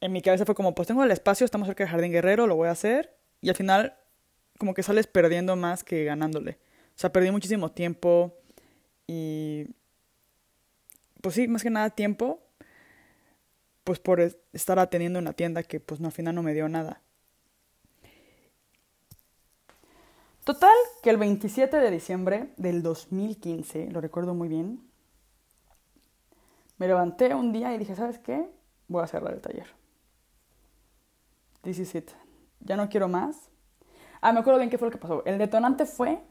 en 0.00 0.12
mi 0.12 0.22
cabeza 0.22 0.44
fue 0.44 0.54
como, 0.54 0.74
pues 0.74 0.88
tengo 0.88 1.02
el 1.04 1.10
espacio, 1.10 1.44
estamos 1.44 1.66
cerca 1.66 1.84
de 1.84 1.90
Jardín 1.90 2.12
Guerrero, 2.12 2.46
lo 2.46 2.56
voy 2.56 2.68
a 2.68 2.72
hacer, 2.72 3.16
y 3.40 3.48
al 3.48 3.54
final 3.54 3.96
como 4.58 4.74
que 4.74 4.82
sales 4.82 5.06
perdiendo 5.06 5.56
más 5.56 5.84
que 5.84 6.04
ganándole. 6.04 6.58
O 6.96 6.98
sea, 6.98 7.12
perdí 7.12 7.30
muchísimo 7.30 7.70
tiempo 7.70 8.34
y... 9.06 9.66
Pues 11.20 11.34
sí, 11.34 11.48
más 11.48 11.62
que 11.62 11.70
nada 11.70 11.90
tiempo, 11.90 12.40
pues 13.82 13.98
por 13.98 14.20
estar 14.20 14.78
atendiendo 14.78 15.18
una 15.18 15.32
tienda 15.32 15.62
que 15.62 15.80
pues 15.80 16.00
no, 16.00 16.06
al 16.06 16.12
final 16.12 16.34
no 16.34 16.42
me 16.42 16.54
dio 16.54 16.68
nada. 16.68 17.02
Total, 20.44 20.76
que 21.02 21.10
el 21.10 21.16
27 21.16 21.76
de 21.78 21.90
diciembre 21.90 22.50
del 22.56 22.82
2015, 22.82 23.90
lo 23.90 24.00
recuerdo 24.00 24.34
muy 24.34 24.46
bien, 24.46 24.88
me 26.78 26.86
levanté 26.86 27.34
un 27.34 27.52
día 27.52 27.74
y 27.74 27.78
dije, 27.78 27.96
¿sabes 27.96 28.18
qué? 28.18 28.48
Voy 28.86 29.02
a 29.02 29.08
cerrar 29.08 29.34
el 29.34 29.40
taller. 29.40 29.66
This 31.66 31.80
is 31.80 31.96
it. 31.96 32.12
Ya 32.60 32.76
no 32.76 32.88
quiero 32.88 33.08
más. 33.08 33.50
Ah, 34.20 34.32
me 34.32 34.38
acuerdo 34.38 34.60
bien 34.60 34.70
qué 34.70 34.78
fue 34.78 34.86
lo 34.86 34.92
que 34.92 34.98
pasó. 34.98 35.24
El 35.24 35.36
detonante 35.36 35.84
fue 35.84 36.22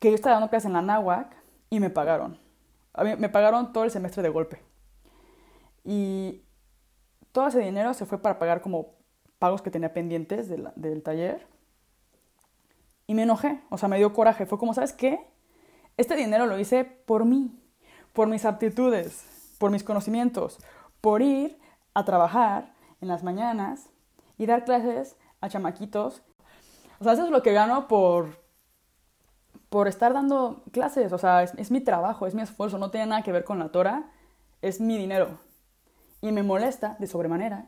que 0.00 0.08
yo 0.08 0.16
estaba 0.16 0.34
dando 0.34 0.50
clases 0.50 0.66
en 0.66 0.72
la 0.72 0.82
NAWAC 0.82 1.32
y 1.70 1.78
me 1.78 1.90
pagaron. 1.90 2.40
A 2.92 3.04
mí, 3.04 3.14
me 3.16 3.28
pagaron 3.28 3.72
todo 3.72 3.84
el 3.84 3.92
semestre 3.92 4.20
de 4.20 4.30
golpe. 4.30 4.60
Y 5.84 6.42
todo 7.30 7.46
ese 7.46 7.60
dinero 7.60 7.94
se 7.94 8.04
fue 8.04 8.20
para 8.20 8.40
pagar 8.40 8.62
como 8.62 8.96
pagos 9.38 9.62
que 9.62 9.70
tenía 9.70 9.94
pendientes 9.94 10.48
del 10.48 11.02
taller. 11.04 11.46
Y 13.06 13.14
me 13.14 13.22
enojé, 13.22 13.60
o 13.70 13.78
sea, 13.78 13.88
me 13.88 13.98
dio 13.98 14.12
coraje. 14.12 14.44
Fue 14.44 14.58
como, 14.58 14.74
¿sabes 14.74 14.92
qué? 14.92 15.24
Este 15.96 16.16
dinero 16.16 16.46
lo 16.46 16.58
hice 16.58 16.84
por 16.84 17.24
mí, 17.24 17.62
por 18.12 18.26
mis 18.26 18.44
aptitudes, 18.44 19.54
por 19.58 19.70
mis 19.70 19.84
conocimientos, 19.84 20.58
por 21.00 21.22
ir 21.22 21.60
a 21.94 22.04
trabajar 22.04 22.74
en 23.00 23.06
las 23.06 23.22
mañanas 23.22 23.91
y 24.38 24.46
dar 24.46 24.64
clases 24.64 25.16
a 25.40 25.48
chamaquitos. 25.48 26.22
O 27.00 27.04
sea, 27.04 27.14
eso 27.14 27.24
es 27.24 27.30
lo 27.30 27.42
que 27.42 27.52
gano 27.52 27.88
por, 27.88 28.40
por 29.68 29.88
estar 29.88 30.12
dando 30.12 30.62
clases. 30.72 31.12
O 31.12 31.18
sea, 31.18 31.42
es, 31.42 31.54
es 31.56 31.70
mi 31.70 31.80
trabajo, 31.80 32.26
es 32.26 32.34
mi 32.34 32.42
esfuerzo, 32.42 32.78
no 32.78 32.90
tiene 32.90 33.06
nada 33.06 33.22
que 33.22 33.32
ver 33.32 33.44
con 33.44 33.58
la 33.58 33.70
Tora, 33.70 34.10
es 34.60 34.80
mi 34.80 34.96
dinero. 34.96 35.38
Y 36.20 36.30
me 36.32 36.42
molesta 36.42 36.96
de 37.00 37.06
sobremanera 37.06 37.66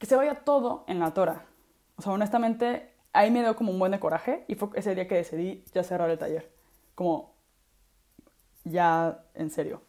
que 0.00 0.06
se 0.06 0.16
vaya 0.16 0.44
todo 0.44 0.84
en 0.88 0.98
la 0.98 1.12
tora. 1.12 1.44
O 1.96 2.02
sea, 2.02 2.12
honestamente, 2.12 2.94
ahí 3.12 3.30
me 3.30 3.40
dio 3.40 3.54
como 3.54 3.70
un 3.70 3.78
buen 3.78 3.92
de 3.92 4.00
coraje 4.00 4.46
y 4.48 4.54
fue 4.54 4.70
ese 4.74 4.94
día 4.94 5.06
que 5.06 5.14
decidí 5.16 5.62
ya 5.74 5.84
cerrar 5.84 6.08
el 6.08 6.18
taller. 6.18 6.50
Como 6.94 7.34
ya 8.64 9.24
en 9.34 9.50
serio. 9.50 9.82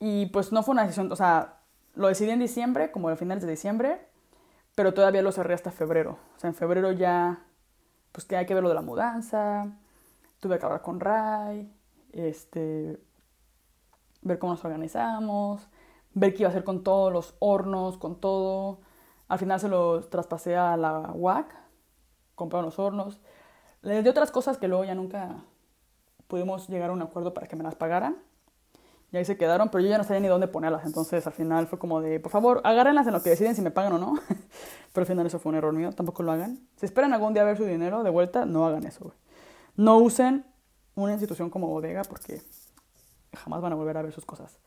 Y 0.00 0.26
pues 0.26 0.50
no 0.50 0.64
fue 0.64 0.72
una 0.72 0.82
decisión, 0.82 1.10
o 1.10 1.16
sea, 1.16 1.55
lo 1.96 2.08
decidí 2.08 2.30
en 2.30 2.38
diciembre, 2.38 2.92
como 2.92 3.08
a 3.08 3.16
finales 3.16 3.44
de 3.44 3.50
diciembre, 3.50 4.06
pero 4.74 4.94
todavía 4.94 5.22
lo 5.22 5.32
cerré 5.32 5.54
hasta 5.54 5.72
febrero. 5.72 6.18
O 6.36 6.38
sea, 6.38 6.48
en 6.48 6.54
febrero 6.54 6.92
ya, 6.92 7.44
pues 8.12 8.26
que 8.26 8.36
hay 8.36 8.46
que 8.46 8.54
ver 8.54 8.62
lo 8.62 8.68
de 8.68 8.74
la 8.74 8.82
mudanza, 8.82 9.66
tuve 10.38 10.58
que 10.58 10.66
hablar 10.66 10.82
con 10.82 11.00
Ray, 11.00 11.72
este, 12.12 13.00
ver 14.22 14.38
cómo 14.38 14.52
nos 14.52 14.64
organizamos, 14.64 15.68
ver 16.12 16.34
qué 16.34 16.42
iba 16.42 16.48
a 16.48 16.50
hacer 16.50 16.64
con 16.64 16.84
todos 16.84 17.12
los 17.12 17.34
hornos, 17.38 17.96
con 17.96 18.20
todo. 18.20 18.80
Al 19.28 19.38
final 19.38 19.58
se 19.58 19.68
los 19.68 20.10
traspasé 20.10 20.56
a 20.56 20.76
la 20.76 21.12
UAC, 21.14 21.54
compraron 22.34 22.66
los 22.66 22.78
hornos. 22.78 23.20
Les 23.80 24.04
di 24.04 24.10
otras 24.10 24.30
cosas 24.30 24.58
que 24.58 24.68
luego 24.68 24.84
ya 24.84 24.94
nunca 24.94 25.44
pudimos 26.26 26.68
llegar 26.68 26.90
a 26.90 26.92
un 26.92 27.02
acuerdo 27.02 27.32
para 27.32 27.46
que 27.46 27.56
me 27.56 27.64
las 27.64 27.74
pagaran. 27.74 28.18
Y 29.16 29.18
ahí 29.18 29.24
se 29.24 29.38
quedaron, 29.38 29.70
pero 29.70 29.82
yo 29.82 29.88
ya 29.88 29.96
no 29.96 30.04
sabía 30.04 30.20
ni 30.20 30.28
dónde 30.28 30.46
ponerlas. 30.46 30.84
Entonces 30.84 31.26
al 31.26 31.32
final 31.32 31.66
fue 31.68 31.78
como 31.78 32.02
de, 32.02 32.20
por 32.20 32.30
favor, 32.30 32.60
agárrenlas 32.64 33.06
en 33.06 33.14
lo 33.14 33.22
que 33.22 33.30
deciden 33.30 33.54
si 33.54 33.62
me 33.62 33.70
pagan 33.70 33.94
o 33.94 33.98
no. 33.98 34.12
pero 34.92 35.04
al 35.04 35.06
final 35.06 35.24
eso 35.24 35.38
fue 35.38 35.48
un 35.52 35.56
error 35.56 35.72
mío, 35.72 35.90
tampoco 35.92 36.22
lo 36.22 36.32
hagan. 36.32 36.68
Si 36.76 36.84
esperan 36.84 37.14
algún 37.14 37.32
día 37.32 37.42
ver 37.42 37.56
su 37.56 37.64
dinero 37.64 38.02
de 38.02 38.10
vuelta, 38.10 38.44
no 38.44 38.66
hagan 38.66 38.84
eso. 38.84 39.14
No 39.74 39.96
usen 39.96 40.44
una 40.96 41.12
institución 41.12 41.48
como 41.48 41.66
bodega 41.66 42.02
porque 42.02 42.42
jamás 43.32 43.62
van 43.62 43.72
a 43.72 43.76
volver 43.76 43.96
a 43.96 44.02
ver 44.02 44.12
sus 44.12 44.26
cosas. 44.26 44.58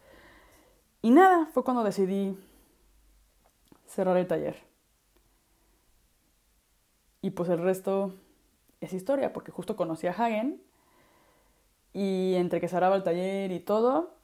Y 1.04 1.12
nada, 1.12 1.46
fue 1.54 1.64
cuando 1.64 1.84
decidí 1.84 2.36
cerrar 3.86 4.18
el 4.18 4.26
taller. 4.26 4.56
Y 7.22 7.30
pues 7.30 7.50
el 7.50 7.60
resto 7.60 8.16
es 8.82 8.94
historia, 8.94 9.32
porque 9.32 9.52
justo 9.52 9.76
conocí 9.76 10.08
a 10.08 10.12
Hagen 10.12 10.60
y 11.94 12.34
entre 12.34 12.60
que 12.60 12.68
cerraba 12.68 12.96
el 12.96 13.04
taller 13.04 13.52
y 13.52 13.60
todo, 13.60 14.18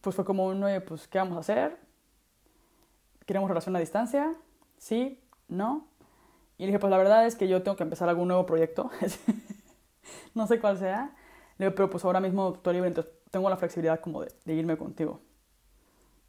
pues 0.00 0.16
fue 0.16 0.24
como 0.24 0.46
un, 0.46 0.64
pues, 0.86 1.08
¿qué 1.08 1.18
vamos 1.18 1.36
a 1.36 1.40
hacer? 1.40 1.78
¿Queremos 3.26 3.48
relación 3.48 3.76
a 3.76 3.78
distancia? 3.78 4.34
¿Sí? 4.76 5.22
¿No? 5.48 5.88
Y 6.58 6.62
le 6.62 6.68
dije, 6.68 6.78
pues 6.78 6.90
la 6.90 6.98
verdad 6.98 7.26
es 7.26 7.36
que 7.36 7.48
yo 7.48 7.62
tengo 7.62 7.76
que 7.76 7.82
empezar 7.82 8.08
algún 8.08 8.28
nuevo 8.28 8.46
proyecto. 8.46 8.90
no 10.34 10.46
sé 10.46 10.60
cuál 10.60 10.78
sea. 10.78 11.14
Le 11.58 11.66
dije, 11.66 11.76
pero 11.76 11.90
pues 11.90 12.04
ahora 12.04 12.20
mismo 12.20 12.54
estoy 12.54 12.74
libre, 12.74 12.88
entonces 12.88 13.12
tengo 13.30 13.48
la 13.48 13.56
flexibilidad 13.56 14.00
como 14.00 14.22
de 14.22 14.54
irme 14.54 14.76
contigo. 14.76 15.20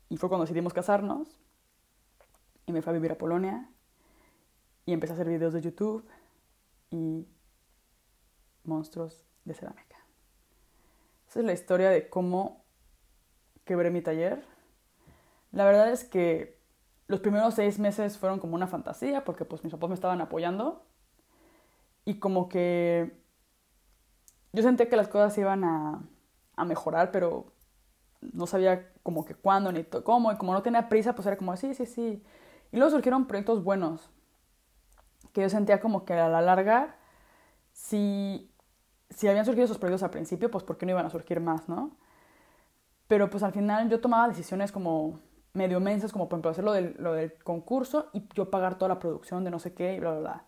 Y 0.10 0.18
fue 0.18 0.30
cuando 0.30 0.44
decidimos 0.44 0.74
casarnos 0.74 1.40
y 2.66 2.72
me 2.74 2.82
fui 2.82 2.92
a 2.92 2.94
vivir 2.94 3.12
a 3.12 3.18
Polonia 3.18 3.70
y 4.86 4.94
empecé 4.94 5.14
a 5.14 5.16
hacer 5.16 5.28
videos 5.28 5.54
de 5.54 5.62
YouTube 5.62 6.06
y 6.90 7.28
monstruos 8.64 9.26
de 9.46 9.54
cerámica. 9.54 9.98
Esa 11.30 11.40
es 11.40 11.46
la 11.46 11.54
historia 11.54 11.90
de 11.90 12.10
cómo 12.10 12.61
quebré 13.66 13.90
mi 13.92 14.02
taller. 14.02 14.44
La 15.52 15.66
verdad 15.66 15.92
es 15.92 16.04
que 16.04 16.60
los 17.08 17.20
primeros 17.20 17.56
seis 17.56 17.80
meses 17.80 18.18
fueron 18.18 18.40
como 18.40 18.56
una 18.56 18.68
fantasía 18.68 19.24
porque 19.24 19.46
pues 19.46 19.64
mis 19.64 19.74
papás 19.74 19.90
me 19.90 19.96
estaban 19.96 20.22
apoyando 20.22 20.86
y 22.06 22.20
como 22.20 22.50
que 22.50 23.12
yo 24.54 24.64
sentí 24.64 24.88
que 24.88 24.96
las 24.96 25.08
cosas 25.08 25.38
iban 25.38 25.64
a, 25.64 26.02
a 26.56 26.66
mejorar, 26.66 27.12
pero 27.12 27.54
no 28.22 28.48
sabía 28.48 28.92
como 29.04 29.26
que 29.26 29.36
cuándo 29.36 29.72
ni 29.72 29.84
cómo 29.84 30.32
y 30.32 30.38
como 30.38 30.54
no 30.54 30.62
tenía 30.62 30.90
prisa 30.90 31.16
pues 31.16 31.28
era 31.28 31.38
como 31.38 31.56
sí, 31.58 31.74
sí, 31.74 31.86
sí. 31.86 32.24
Y 32.72 32.78
luego 32.78 32.92
surgieron 32.92 33.28
proyectos 33.28 33.64
buenos 33.64 34.10
que 35.34 35.42
yo 35.42 35.50
sentía 35.50 35.80
como 35.80 36.06
que 36.06 36.14
a 36.14 36.30
la 36.30 36.42
larga 36.42 36.96
si, 37.74 38.54
si 39.10 39.28
habían 39.28 39.46
surgido 39.46 39.66
esos 39.66 39.78
proyectos 39.78 40.04
al 40.04 40.12
principio, 40.12 40.52
pues 40.52 40.64
¿por 40.64 40.78
qué 40.78 40.86
no 40.86 40.94
iban 40.94 41.06
a 41.06 41.10
surgir 41.10 41.40
más, 41.40 41.70
no? 41.70 41.98
Pero 43.12 43.30
pues 43.30 43.44
al 43.44 43.52
final 43.52 43.90
yo 43.90 44.00
tomaba 44.00 44.30
decisiones 44.30 44.72
como 44.72 45.20
medio 45.52 45.82
mensas, 45.82 46.14
como 46.14 46.30
por 46.30 46.38
ejemplo 46.38 46.52
hacer 46.52 46.64
lo 46.64 46.72
del, 46.72 46.96
lo 46.98 47.12
del 47.12 47.34
concurso 47.44 48.08
y 48.14 48.24
yo 48.34 48.50
pagar 48.50 48.78
toda 48.78 48.88
la 48.88 49.00
producción 49.00 49.44
de 49.44 49.52
no 49.52 49.60
sé 49.60 49.74
qué 49.74 49.96
y 49.96 50.00
bla, 50.00 50.12
bla, 50.12 50.20
bla. 50.22 50.46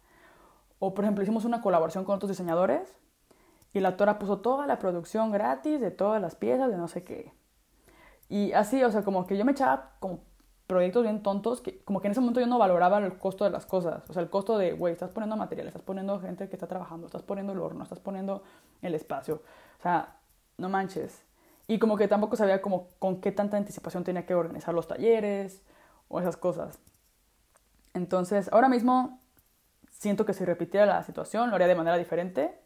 O 0.79 0.93
por 0.93 1.03
ejemplo 1.03 1.21
hicimos 1.23 1.43
una 1.43 1.61
colaboración 1.61 2.05
con 2.05 2.15
otros 2.15 2.29
diseñadores 2.29 2.95
y 3.73 3.81
la 3.81 3.89
autora 3.89 4.17
puso 4.17 4.39
toda 4.39 4.65
la 4.65 4.79
producción 4.79 5.29
gratis 5.29 5.81
de 5.81 5.91
todas 5.91 6.21
las 6.21 6.35
piezas 6.35 6.71
de 6.71 6.77
no 6.77 6.87
sé 6.87 7.03
qué. 7.03 7.33
Y 8.29 8.53
así, 8.53 8.81
o 8.81 8.89
sea, 8.93 9.03
como 9.03 9.27
que 9.27 9.37
yo 9.37 9.43
me 9.43 9.51
echaba 9.51 9.97
como 9.99 10.21
proyectos 10.65 11.03
bien 11.03 11.21
tontos, 11.21 11.59
que 11.59 11.83
como 11.83 11.99
que 11.99 12.07
en 12.07 12.13
ese 12.13 12.21
momento 12.21 12.39
yo 12.39 12.47
no 12.47 12.59
valoraba 12.59 12.99
el 12.99 13.17
costo 13.17 13.43
de 13.43 13.49
las 13.49 13.65
cosas. 13.65 14.09
O 14.09 14.13
sea, 14.13 14.23
el 14.23 14.29
costo 14.29 14.57
de, 14.57 14.71
güey, 14.71 14.93
estás 14.93 15.11
poniendo 15.11 15.35
material, 15.35 15.67
estás 15.67 15.83
poniendo 15.83 16.17
gente 16.21 16.47
que 16.47 16.55
está 16.55 16.67
trabajando, 16.67 17.07
estás 17.07 17.23
poniendo 17.23 17.51
el 17.51 17.59
horno, 17.59 17.83
estás 17.83 17.99
poniendo 17.99 18.41
el 18.81 18.95
espacio. 18.95 19.41
O 19.79 19.81
sea, 19.81 20.15
no 20.57 20.69
manches. 20.69 21.25
Y 21.67 21.79
como 21.79 21.97
que 21.97 22.07
tampoco 22.07 22.35
sabía 22.35 22.61
como 22.61 22.89
con 22.99 23.21
qué 23.21 23.31
tanta 23.31 23.57
anticipación 23.57 24.03
tenía 24.03 24.25
que 24.25 24.35
organizar 24.35 24.73
los 24.73 24.87
talleres 24.87 25.61
o 26.09 26.19
esas 26.19 26.37
cosas. 26.37 26.79
Entonces, 27.93 28.49
ahora 28.51 28.69
mismo 28.69 29.21
siento 29.91 30.25
que 30.25 30.33
si 30.33 30.43
repitiera 30.43 30.85
la 30.85 31.03
situación 31.03 31.49
lo 31.49 31.55
haría 31.55 31.67
de 31.67 31.75
manera 31.75 31.97
diferente. 31.97 32.59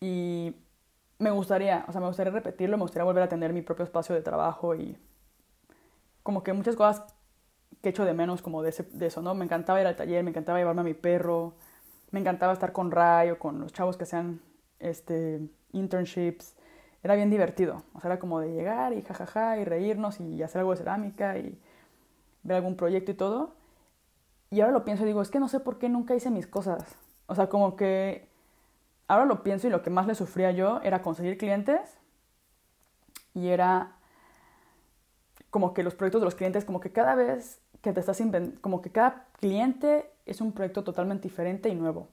Y 0.00 0.54
me 1.18 1.30
gustaría, 1.30 1.84
o 1.88 1.92
sea, 1.92 2.00
me 2.00 2.06
gustaría 2.06 2.32
repetirlo, 2.32 2.76
me 2.76 2.82
gustaría 2.82 3.04
volver 3.04 3.22
a 3.22 3.28
tener 3.28 3.52
mi 3.52 3.62
propio 3.62 3.84
espacio 3.84 4.14
de 4.14 4.22
trabajo 4.22 4.74
y 4.74 4.96
como 6.22 6.42
que 6.42 6.52
muchas 6.52 6.76
cosas 6.76 7.04
que 7.82 7.90
echo 7.90 8.04
de 8.04 8.14
menos 8.14 8.42
como 8.42 8.62
de, 8.62 8.70
eso, 8.70 9.22
¿no? 9.22 9.34
Me 9.34 9.44
encantaba 9.44 9.80
ir 9.80 9.86
al 9.86 9.96
taller, 9.96 10.24
me 10.24 10.30
encantaba 10.30 10.58
llevarme 10.58 10.80
a 10.80 10.84
mi 10.84 10.94
perro, 10.94 11.54
me 12.10 12.20
encantaba 12.20 12.52
estar 12.52 12.72
con 12.72 12.90
Ray 12.90 13.30
o 13.30 13.38
con 13.38 13.60
los 13.60 13.72
chavos 13.72 13.96
que 13.96 14.04
hacían 14.04 14.40
este, 14.78 15.40
internships. 15.72 16.56
Era 17.04 17.14
bien 17.14 17.30
divertido, 17.30 17.84
o 17.92 18.00
sea, 18.00 18.10
era 18.10 18.18
como 18.18 18.40
de 18.40 18.52
llegar 18.52 18.94
y 18.94 19.02
jajaja 19.02 19.58
y 19.58 19.64
reírnos 19.64 20.20
y 20.20 20.42
hacer 20.42 20.60
algo 20.60 20.72
de 20.72 20.78
cerámica 20.78 21.38
y 21.38 21.56
ver 22.42 22.56
algún 22.56 22.76
proyecto 22.76 23.12
y 23.12 23.14
todo. 23.14 23.54
Y 24.50 24.60
ahora 24.60 24.72
lo 24.72 24.84
pienso 24.84 25.04
y 25.04 25.06
digo, 25.06 25.20
es 25.20 25.30
que 25.30 25.38
no 25.38 25.48
sé 25.48 25.60
por 25.60 25.78
qué 25.78 25.90
nunca 25.90 26.14
hice 26.14 26.30
mis 26.30 26.46
cosas. 26.46 26.96
O 27.26 27.34
sea, 27.34 27.48
como 27.48 27.76
que 27.76 28.26
ahora 29.06 29.26
lo 29.26 29.42
pienso 29.42 29.66
y 29.66 29.70
lo 29.70 29.82
que 29.82 29.90
más 29.90 30.06
le 30.06 30.14
sufría 30.14 30.50
yo 30.50 30.80
era 30.82 31.02
conseguir 31.02 31.36
clientes 31.36 31.98
y 33.34 33.48
era 33.48 33.92
como 35.50 35.74
que 35.74 35.82
los 35.82 35.94
proyectos 35.94 36.22
de 36.22 36.24
los 36.24 36.34
clientes, 36.34 36.64
como 36.64 36.80
que 36.80 36.90
cada 36.90 37.14
vez 37.14 37.60
que 37.82 37.92
te 37.92 38.00
estás 38.00 38.20
inventando, 38.20 38.60
como 38.62 38.80
que 38.80 38.90
cada 38.90 39.26
cliente 39.38 40.10
es 40.26 40.40
un 40.40 40.52
proyecto 40.52 40.84
totalmente 40.84 41.24
diferente 41.24 41.68
y 41.68 41.74
nuevo. 41.74 42.08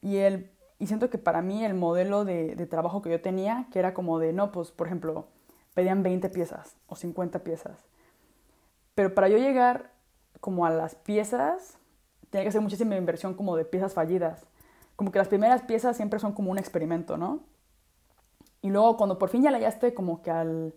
Y, 0.00 0.16
el, 0.16 0.50
y 0.78 0.86
siento 0.86 1.10
que 1.10 1.18
para 1.18 1.42
mí 1.42 1.64
el 1.64 1.74
modelo 1.74 2.24
de, 2.24 2.54
de, 2.54 2.66
trabajo 2.66 3.02
que 3.02 3.10
yo 3.10 3.20
tenía, 3.20 3.66
que 3.72 3.78
era 3.78 3.94
como 3.94 4.18
de, 4.18 4.32
no, 4.32 4.52
pues 4.52 4.70
por 4.70 4.86
ejemplo, 4.86 5.26
pedían 5.74 6.02
20 6.02 6.28
piezas 6.30 6.76
o 6.86 6.96
50 6.96 7.40
piezas. 7.40 7.84
Pero 8.94 9.14
para 9.14 9.28
yo 9.28 9.38
llegar 9.38 9.92
como 10.40 10.66
a 10.66 10.70
las 10.70 10.94
piezas, 10.94 11.78
tenía 12.30 12.44
que 12.44 12.48
hacer 12.48 12.60
muchísima 12.60 12.96
inversión 12.96 13.34
como 13.34 13.56
de 13.56 13.64
piezas 13.64 13.94
fallidas. 13.94 14.46
Como 14.96 15.12
que 15.12 15.18
las 15.18 15.28
primeras 15.28 15.62
piezas 15.62 15.96
siempre 15.96 16.18
son 16.18 16.32
como 16.32 16.50
un 16.50 16.58
experimento, 16.58 17.16
¿no? 17.16 17.40
Y 18.60 18.70
luego 18.70 18.96
cuando 18.96 19.18
por 19.18 19.28
fin 19.28 19.42
ya 19.42 19.50
le 19.50 19.58
hallaste 19.58 19.94
como 19.94 20.22
que 20.22 20.30
al, 20.30 20.74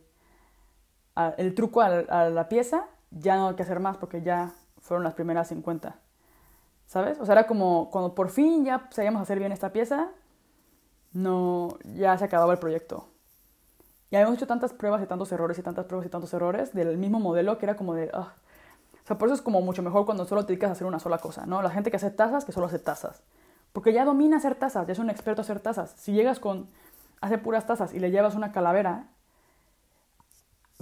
el 1.37 1.55
truco 1.55 1.81
a, 1.81 2.29
la 2.29 2.47
pieza, 2.47 2.87
ya 3.09 3.35
no 3.35 3.49
hay 3.49 3.55
que 3.55 3.63
hacer 3.63 3.79
más 3.79 3.97
porque 3.97 4.21
ya 4.21 4.53
fueron 4.79 5.03
las 5.03 5.13
primeras 5.13 5.47
50. 5.47 5.99
¿Sabes? 6.91 7.21
O 7.21 7.25
sea, 7.25 7.35
era 7.35 7.47
como 7.47 7.89
cuando 7.89 8.13
por 8.13 8.29
fin 8.29 8.65
ya 8.65 8.89
sabíamos 8.91 9.21
hacer 9.21 9.39
bien 9.39 9.53
esta 9.53 9.71
pieza, 9.71 10.09
no, 11.13 11.77
ya 11.85 12.17
se 12.17 12.25
acababa 12.25 12.51
el 12.51 12.59
proyecto. 12.59 13.07
Y 14.09 14.17
habíamos 14.17 14.35
hecho 14.35 14.45
tantas 14.45 14.73
pruebas 14.73 15.01
y 15.01 15.05
tantos 15.05 15.31
errores 15.31 15.57
y 15.57 15.61
tantas 15.61 15.85
pruebas 15.85 16.05
y 16.05 16.09
tantos 16.09 16.33
errores 16.33 16.73
del 16.73 16.97
mismo 16.97 17.21
modelo 17.21 17.57
que 17.57 17.65
era 17.65 17.77
como 17.77 17.93
de... 17.93 18.09
o 18.09 18.27
sea, 19.05 19.17
por 19.17 19.29
eso 19.29 19.35
es 19.35 19.41
como 19.41 19.61
mucho 19.61 19.81
mejor 19.81 20.05
cuando 20.05 20.25
solo 20.25 20.41
te 20.41 20.47
dedicas 20.47 20.67
a 20.67 20.73
hacer 20.73 20.85
una 20.85 20.99
sola 20.99 21.19
cosa, 21.19 21.45
¿no? 21.45 21.61
La 21.61 21.69
gente 21.69 21.91
que 21.91 21.95
hace 21.95 22.11
tazas, 22.11 22.43
que 22.43 22.51
solo 22.51 22.65
hace 22.65 22.77
tazas. 22.77 23.23
Porque 23.71 23.93
ya 23.93 24.03
domina 24.03 24.35
hacer 24.35 24.55
tazas, 24.55 24.85
ya 24.85 24.91
es 24.91 24.99
un 24.99 25.09
experto 25.09 25.43
hacer 25.43 25.61
tazas. 25.61 25.93
Si 25.95 26.11
llegas 26.11 26.41
con... 26.41 26.67
hace 27.21 27.37
puras 27.37 27.65
tazas 27.65 27.93
y 27.93 27.99
le 27.99 28.11
llevas 28.11 28.35
una 28.35 28.51
calavera, 28.51 29.05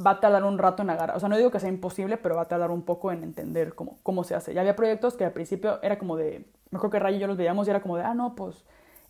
va 0.05 0.12
a 0.12 0.19
tardar 0.19 0.43
un 0.43 0.57
rato 0.57 0.83
en 0.83 0.89
agarrar. 0.89 1.15
O 1.15 1.19
sea, 1.19 1.29
no 1.29 1.38
digo 1.38 1.51
que 1.51 1.59
sea 1.59 1.69
imposible, 1.69 2.17
pero 2.17 2.35
va 2.35 2.43
a 2.43 2.47
tardar 2.47 2.71
un 2.71 2.83
poco 2.83 3.12
en 3.12 3.23
entender 3.23 3.75
cómo, 3.75 3.99
cómo 4.03 4.23
se 4.23 4.35
hace. 4.35 4.53
Ya 4.53 4.62
había 4.62 4.75
proyectos 4.75 5.15
que 5.15 5.25
al 5.25 5.33
principio 5.33 5.81
era 5.81 5.97
como 5.97 6.15
de, 6.15 6.51
mejor 6.71 6.89
que 6.89 6.99
Ray 6.99 7.15
y 7.15 7.19
yo 7.19 7.27
los 7.27 7.38
veíamos 7.38 7.67
y 7.67 7.69
era 7.69 7.81
como 7.81 7.97
de, 7.97 8.03
ah, 8.03 8.13
no, 8.13 8.35
pues 8.35 8.65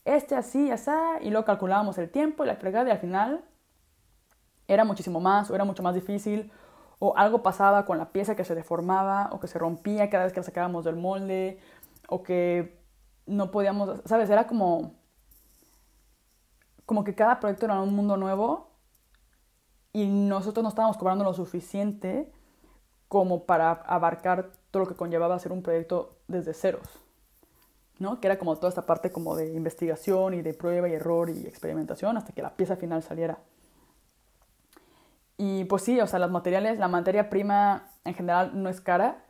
este 0.05 0.35
así, 0.35 0.71
así, 0.71 0.91
y 1.21 1.29
luego 1.29 1.45
calculábamos 1.45 1.97
el 1.97 2.09
tiempo 2.09 2.43
y 2.43 2.47
la 2.47 2.55
fregada 2.55 2.87
y 2.87 2.91
al 2.91 2.99
final 2.99 3.43
era 4.67 4.83
muchísimo 4.85 5.19
más 5.19 5.49
o 5.51 5.55
era 5.55 5.65
mucho 5.65 5.83
más 5.83 5.95
difícil 5.95 6.51
o 6.99 7.15
algo 7.17 7.43
pasaba 7.43 7.85
con 7.85 7.97
la 7.97 8.11
pieza 8.11 8.35
que 8.35 8.43
se 8.43 8.55
deformaba 8.55 9.29
o 9.31 9.39
que 9.39 9.47
se 9.47 9.59
rompía 9.59 10.09
cada 10.09 10.25
vez 10.25 10.33
que 10.33 10.39
la 10.39 10.43
sacábamos 10.43 10.85
del 10.85 10.95
molde 10.95 11.59
o 12.07 12.23
que 12.23 12.79
no 13.25 13.51
podíamos, 13.51 14.01
¿sabes? 14.05 14.29
Era 14.29 14.47
como 14.47 14.95
como 16.85 17.03
que 17.03 17.13
cada 17.13 17.39
proyecto 17.39 17.65
era 17.65 17.79
un 17.81 17.95
mundo 17.95 18.17
nuevo 18.17 18.68
y 19.93 20.07
nosotros 20.07 20.63
no 20.63 20.69
estábamos 20.69 20.97
cobrando 20.97 21.23
lo 21.23 21.33
suficiente 21.33 22.31
como 23.07 23.45
para 23.45 23.71
abarcar 23.71 24.51
todo 24.71 24.83
lo 24.83 24.89
que 24.89 24.95
conllevaba 24.95 25.35
hacer 25.35 25.51
un 25.51 25.63
proyecto 25.63 26.17
desde 26.27 26.53
ceros, 26.53 26.87
¿no? 27.97 28.19
Que 28.19 28.27
era 28.27 28.37
como 28.37 28.55
toda 28.55 28.69
esta 28.69 28.85
parte 28.85 29.11
como 29.11 29.35
de 29.35 29.53
investigación 29.53 30.35
y 30.35 30.41
de 30.41 30.53
prueba 30.53 30.87
y 30.87 30.93
error 30.93 31.29
y 31.29 31.47
experimentación 31.47 32.17
hasta 32.17 32.33
que 32.33 32.41
la 32.41 32.55
pieza 32.55 32.75
final 32.75 33.01
saliera. 33.01 33.39
Y 35.37 35.63
pues 35.65 35.83
sí, 35.83 35.99
o 36.01 36.05
sea, 36.05 36.19
los 36.19 36.29
materiales, 36.29 36.77
la 36.77 36.87
materia 36.87 37.29
prima 37.29 37.91
en 38.03 38.13
general 38.13 38.61
no 38.61 38.69
es 38.69 38.81
cara, 38.81 39.23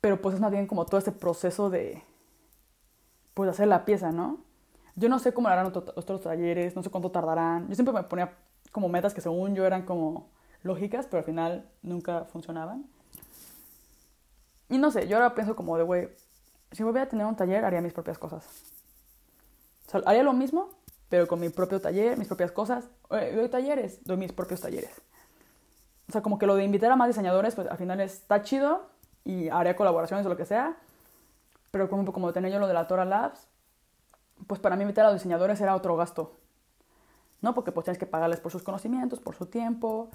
pero 0.00 0.22
pues 0.22 0.36
es 0.36 0.40
más 0.40 0.52
bien 0.52 0.66
como 0.66 0.86
todo 0.86 0.98
este 0.98 1.12
proceso 1.12 1.68
de, 1.68 2.02
pues 3.34 3.50
hacer 3.50 3.66
la 3.66 3.84
pieza, 3.84 4.12
¿no? 4.12 4.43
Yo 4.96 5.08
no 5.08 5.18
sé 5.18 5.32
cómo 5.32 5.48
harán 5.48 5.66
otros 5.66 6.20
talleres, 6.22 6.76
no 6.76 6.82
sé 6.82 6.90
cuánto 6.90 7.10
tardarán. 7.10 7.68
Yo 7.68 7.74
siempre 7.74 7.92
me 7.92 8.02
ponía 8.04 8.34
como 8.70 8.88
metas 8.88 9.14
que 9.14 9.20
según 9.20 9.54
yo 9.54 9.66
eran 9.66 9.84
como 9.84 10.28
lógicas, 10.62 11.06
pero 11.06 11.18
al 11.18 11.24
final 11.24 11.68
nunca 11.82 12.24
funcionaban. 12.24 12.86
Y 14.68 14.78
no 14.78 14.90
sé, 14.90 15.06
yo 15.08 15.16
ahora 15.16 15.34
pienso 15.34 15.54
como 15.56 15.76
de, 15.76 15.84
güey, 15.84 16.08
si 16.72 16.82
voy 16.82 16.98
a 16.98 17.08
tener 17.08 17.26
un 17.26 17.36
taller, 17.36 17.64
haría 17.64 17.80
mis 17.80 17.92
propias 17.92 18.18
cosas. 18.18 18.44
O 19.86 19.90
sea, 19.90 20.00
haría 20.06 20.22
lo 20.22 20.32
mismo, 20.32 20.70
pero 21.08 21.26
con 21.26 21.38
mi 21.40 21.48
propio 21.48 21.80
taller, 21.80 22.18
mis 22.18 22.28
propias 22.28 22.50
cosas. 22.50 22.88
doy 23.10 23.48
talleres, 23.48 24.02
doy 24.04 24.16
mis 24.16 24.32
propios 24.32 24.60
talleres. 24.60 24.90
O 26.08 26.12
sea, 26.12 26.22
como 26.22 26.38
que 26.38 26.46
lo 26.46 26.56
de 26.56 26.64
invitar 26.64 26.90
a 26.90 26.96
más 26.96 27.08
diseñadores, 27.08 27.54
pues 27.54 27.68
al 27.68 27.78
final 27.78 28.00
está 28.00 28.42
chido 28.42 28.88
y 29.24 29.48
haría 29.48 29.76
colaboraciones 29.76 30.26
o 30.26 30.28
lo 30.28 30.36
que 30.36 30.44
sea. 30.44 30.76
Pero 31.70 31.88
como, 31.88 32.10
como 32.12 32.32
tenía 32.32 32.50
yo 32.50 32.58
lo 32.58 32.66
de 32.66 32.74
la 32.74 32.86
Tora 32.86 33.04
Labs, 33.04 33.46
pues 34.46 34.60
para 34.60 34.76
mí 34.76 34.82
invitar 34.82 35.04
a 35.04 35.08
los 35.08 35.20
diseñadores 35.20 35.60
era 35.60 35.74
otro 35.74 35.96
gasto. 35.96 36.38
¿no? 37.44 37.54
Porque 37.54 37.72
pues 37.72 37.84
tienes 37.84 37.98
que 37.98 38.06
pagarles 38.06 38.40
por 38.40 38.50
sus 38.50 38.62
conocimientos, 38.62 39.20
por 39.20 39.36
su 39.36 39.46
tiempo, 39.46 40.08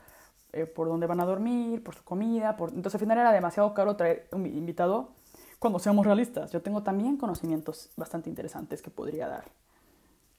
eh, 0.51 0.65
por 0.65 0.88
dónde 0.88 1.05
van 1.05 1.21
a 1.21 1.25
dormir, 1.25 1.84
por 1.84 1.93
su 1.95 2.03
comida. 2.03 2.57
Por... 2.57 2.69
Entonces 2.69 2.95
al 2.95 3.01
final 3.01 3.19
era 3.19 3.32
demasiado 3.32 3.73
caro 3.75 3.95
traer 3.95 4.27
un 4.32 4.47
invitado 4.47 5.11
cuando 5.59 5.77
seamos 5.77 6.07
realistas. 6.07 6.51
Yo 6.51 6.63
tengo 6.63 6.82
también 6.82 7.17
conocimientos 7.17 7.91
bastante 7.95 8.30
interesantes 8.30 8.82
que 8.82 8.89
podría 8.89 9.27
dar. 9.27 9.45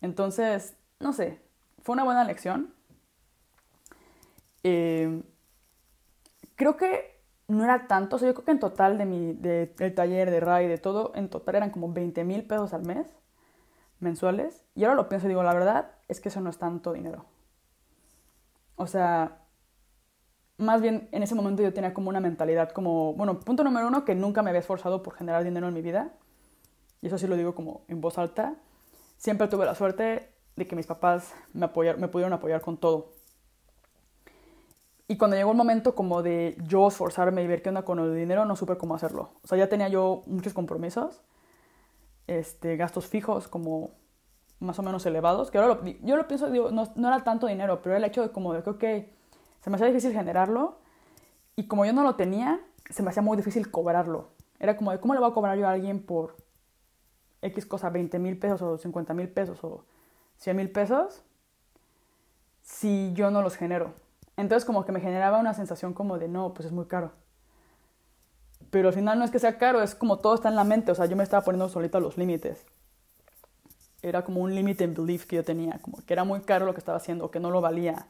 Entonces, 0.01 0.75
no 0.99 1.13
sé, 1.13 1.41
fue 1.83 1.93
una 1.93 2.03
buena 2.03 2.25
lección. 2.25 2.75
Eh, 4.65 5.23
creo 6.57 6.77
que 6.77 7.21
no 7.47 7.63
era 7.63 7.87
tanto, 7.87 8.17
o 8.17 8.19
sea, 8.19 8.29
yo 8.29 8.35
creo 8.35 8.45
que 8.45 8.51
en 8.51 8.59
total 8.59 8.99
de 8.99 9.05
mi, 9.05 9.33
de, 9.35 9.67
del 9.77 9.95
taller, 9.95 10.31
de 10.31 10.41
RAI, 10.41 10.67
de 10.67 10.79
todo, 10.79 11.13
en 11.15 11.29
total 11.31 11.55
eran 11.55 11.71
como 11.71 11.93
20 11.93 12.25
mil 12.25 12.45
pesos 12.45 12.73
al 12.75 12.85
mes 12.85 13.07
mensuales. 14.01 14.65
Y 14.75 14.85
ahora 14.85 14.97
lo 14.97 15.09
pienso 15.09 15.27
y 15.27 15.29
digo, 15.29 15.43
la 15.43 15.55
verdad 15.55 15.93
es 16.09 16.21
que 16.21 16.29
eso 16.29 16.41
no 16.41 16.51
es 16.51 16.59
tanto 16.59 16.93
dinero. 16.93 17.27
O 18.77 18.87
sea, 18.87 19.45
más 20.59 20.81
bien 20.81 21.09
en 21.13 21.23
ese 21.23 21.35
momento 21.35 21.63
yo 21.63 21.73
tenía 21.73 21.95
como 21.95 22.09
una 22.09 22.21
mentalidad 22.21 22.71
como, 22.71 23.15
bueno, 23.15 23.41
punto 23.41 23.65
número 23.65 23.89
uno, 23.89 24.05
que 24.05 24.15
nunca 24.15 24.43
me 24.43 24.51
había 24.51 24.61
esforzado 24.61 25.03
por 25.03 25.15
generar 25.15 25.45
dinero 25.45 25.69
en 25.69 25.75
mi 25.75 25.83
vida. 25.83 26.13
Y 27.03 27.07
eso 27.07 27.19
sí 27.19 27.27
lo 27.27 27.37
digo 27.37 27.55
como 27.55 27.83
en 27.89 28.01
voz 28.01 28.19
alta. 28.19 28.57
siempre 29.17 29.49
tuve 29.49 29.67
la 29.67 29.75
suerte 29.75 30.31
de 30.57 30.67
que 30.67 30.77
mis 30.77 30.87
papás 30.87 31.35
me, 31.53 31.69
me 31.97 32.09
pudieron 32.09 32.33
apoyar 32.33 32.61
con 32.61 32.77
todo. 32.77 33.13
Y 35.09 35.17
cuando 35.17 35.37
llegó 35.37 35.51
el 35.51 35.57
momento 35.57 35.97
como 35.97 36.23
de 36.23 36.57
yo 36.69 36.87
esforzarme 36.87 37.43
y 37.43 37.47
ver 37.49 37.63
qué 37.63 37.71
onda 37.71 37.83
con 37.83 37.99
el 37.99 38.15
dinero, 38.15 38.45
no 38.45 38.55
supe 38.55 38.79
cómo 38.79 38.95
hacerlo. 38.95 39.33
O 39.43 39.49
sea, 39.49 39.59
ya 39.59 39.69
tenía 39.69 39.89
yo 39.89 40.23
muchos 40.27 40.55
compromisos, 40.55 41.21
este, 42.31 42.77
gastos 42.77 43.09
fijos 43.09 43.49
como 43.49 43.91
más 44.61 44.79
o 44.79 44.83
menos 44.85 45.05
elevados, 45.05 45.51
que 45.51 45.59
ahora 45.59 45.81
yo 46.03 46.17
lo 46.17 46.29
pienso, 46.29 46.49
no, 46.49 47.09
era 47.09 47.25
tanto 47.25 47.49
dinero, 47.49 47.83
pero 47.83 47.97
el 47.97 48.05
hecho 48.05 48.23
de 48.23 48.31
como 48.31 48.55
de 48.55 48.63
que, 48.63 48.71
ok, 48.71 48.85
se 49.61 49.69
me 49.69 49.77
hacía 49.77 49.89
difícil 49.89 50.13
generarlo 50.13 50.79
y 51.57 51.67
como 51.67 51.85
yo 51.85 51.93
no 51.93 52.05
lo 52.05 52.15
tenía, 52.15 52.61
se 52.89 53.03
me 53.03 53.11
hacía 53.11 53.23
muy 53.23 53.37
difícil 53.37 53.71
cobrarlo. 53.71 54.29
Era 54.61 54.77
como 54.77 54.93
de, 54.93 55.01
¿cómo 55.01 55.15
le 55.15 55.21
voy 55.21 55.31
a 55.31 55.35
cobrar 55.35 55.59
yo 55.59 55.67
a 55.67 55.73
alguien 55.73 56.05
por 56.05 56.37
X 57.43 57.67
cosa, 57.67 57.91
20 57.91 58.19
mil 58.21 58.39
pesos 58.39 58.63
o 58.63 58.79
50 58.79 59.13
mil 59.13 59.29
pesos 59.29 59.65
o 59.65 59.85
100 60.37 60.57
mil 60.57 60.71
pesos 60.71 61.25
si 62.63 63.13
yo 63.15 63.33
no 63.33 63.43
los 63.43 63.57
genero? 63.57 63.95
Entonces 64.37 64.65
como 64.65 64.85
que 64.85 64.93
me 64.93 65.01
generaba 65.01 65.39
una 65.39 65.55
sensación 65.55 65.95
como 65.95 66.17
de, 66.19 66.29
no, 66.29 66.55
pues 66.55 66.67
es 66.67 66.73
muy 66.73 66.85
caro. 66.85 67.13
Pero 68.71 68.89
al 68.89 68.95
final 68.95 69.19
no 69.19 69.25
es 69.25 69.31
que 69.31 69.39
sea 69.39 69.59
caro, 69.59 69.83
es 69.83 69.95
como 69.95 70.19
todo 70.19 70.35
está 70.35 70.49
en 70.49 70.57
la 70.57 70.65
mente, 70.65 70.93
o 70.93 70.95
sea, 70.95 71.07
yo 71.07 71.17
me 71.17 71.25
estaba 71.25 71.45
poniendo 71.45 71.69
solita 71.69 71.99
los 72.01 72.17
límites 72.17 72.65
era 74.03 74.25
como 74.25 74.41
un 74.41 74.55
límite 74.55 74.85
en 74.85 74.95
belief 74.95 75.27
que 75.27 75.37
yo 75.37 75.45
tenía, 75.45 75.79
como 75.83 76.05
que 76.05 76.13
era 76.13 76.25
muy 76.25 76.41
caro 76.43 76.67
lo 76.67 76.73
que 76.73 76.81
estaba 76.81 76.97
haciendo, 76.97 77.31
que 77.31 77.41
no 77.41 77.51
lo 77.51 77.61
valía, 77.61 78.07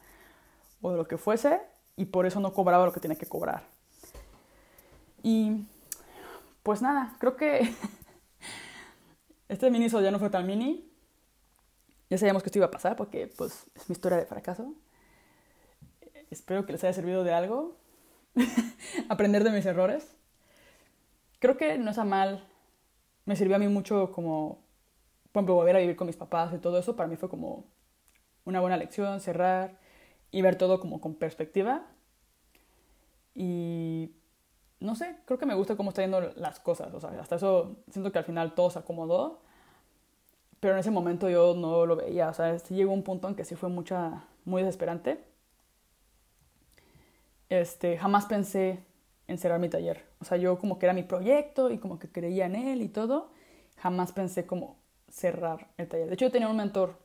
o 0.81 0.93
lo 0.93 1.07
que 1.07 1.17
fuese, 1.17 1.61
y 1.95 2.05
por 2.05 2.25
eso 2.25 2.39
no 2.39 2.53
cobraba 2.53 2.85
lo 2.85 2.93
que 2.93 2.99
tenía 2.99 3.17
que 3.17 3.25
cobrar. 3.25 3.63
Y 5.23 5.65
pues 6.63 6.81
nada, 6.81 7.15
creo 7.19 7.35
que 7.35 7.73
este 9.49 9.69
mini 9.69 9.89
ya 9.89 10.11
no 10.11 10.19
fue 10.19 10.29
tan 10.29 10.47
mini. 10.47 10.87
Ya 12.09 12.17
sabíamos 12.17 12.43
que 12.43 12.49
esto 12.49 12.59
iba 12.59 12.65
a 12.65 12.71
pasar 12.71 12.95
porque 12.95 13.31
pues 13.37 13.67
es 13.75 13.89
mi 13.89 13.93
historia 13.93 14.17
de 14.17 14.25
fracaso. 14.25 14.73
Espero 16.29 16.65
que 16.65 16.73
les 16.73 16.83
haya 16.83 16.93
servido 16.93 17.23
de 17.23 17.33
algo. 17.33 17.77
Aprender 19.09 19.43
de 19.43 19.51
mis 19.51 19.65
errores. 19.65 20.15
Creo 21.41 21.57
que 21.57 21.77
no 21.77 21.89
está 21.89 22.05
mal. 22.05 22.47
Me 23.25 23.35
sirvió 23.35 23.57
a 23.57 23.59
mí 23.59 23.67
mucho 23.67 24.13
como 24.13 24.61
por 25.31 25.39
ejemplo, 25.39 25.55
volver 25.55 25.75
a 25.77 25.79
vivir 25.79 25.95
con 25.95 26.07
mis 26.07 26.17
papás 26.17 26.53
y 26.53 26.57
todo 26.57 26.77
eso, 26.77 26.95
para 26.95 27.07
mí 27.07 27.15
fue 27.15 27.29
como 27.29 27.65
una 28.43 28.59
buena 28.59 28.75
lección, 28.77 29.21
cerrar 29.21 29.77
y 30.29 30.41
ver 30.41 30.57
todo 30.57 30.79
como 30.79 30.99
con 30.99 31.15
perspectiva. 31.15 31.85
Y 33.33 34.11
no 34.81 34.95
sé, 34.95 35.15
creo 35.25 35.39
que 35.39 35.45
me 35.45 35.55
gusta 35.55 35.77
cómo 35.77 35.89
están 35.91 36.05
yendo 36.05 36.33
las 36.35 36.59
cosas. 36.59 36.93
O 36.93 36.99
sea, 36.99 37.11
hasta 37.21 37.37
eso 37.37 37.77
siento 37.89 38.11
que 38.11 38.19
al 38.19 38.25
final 38.25 38.55
todo 38.55 38.69
se 38.69 38.79
acomodó. 38.79 39.41
Pero 40.59 40.73
en 40.73 40.79
ese 40.79 40.91
momento 40.91 41.29
yo 41.29 41.55
no 41.55 41.85
lo 41.85 41.95
veía. 41.95 42.29
O 42.29 42.33
sea, 42.33 42.59
sí 42.59 42.75
llegó 42.75 42.91
un 42.91 43.03
punto 43.03 43.29
en 43.29 43.35
que 43.35 43.45
sí 43.45 43.55
fue 43.55 43.69
mucha, 43.69 44.25
muy 44.43 44.63
desesperante. 44.63 45.23
Este, 47.49 47.97
jamás 47.97 48.25
pensé 48.25 48.83
en 49.27 49.37
cerrar 49.37 49.59
mi 49.59 49.69
taller. 49.69 50.05
O 50.19 50.25
sea, 50.25 50.37
yo 50.37 50.57
como 50.57 50.79
que 50.79 50.85
era 50.85 50.93
mi 50.93 51.03
proyecto 51.03 51.71
y 51.71 51.77
como 51.77 51.99
que 51.99 52.11
creía 52.11 52.45
en 52.45 52.55
él 52.55 52.81
y 52.81 52.89
todo. 52.89 53.31
Jamás 53.77 54.11
pensé 54.11 54.45
como 54.45 54.79
cerrar 55.09 55.71
el 55.77 55.87
taller. 55.87 56.07
De 56.07 56.13
hecho, 56.13 56.25
yo 56.25 56.31
tenía 56.31 56.49
un 56.49 56.57
mentor, 56.57 56.97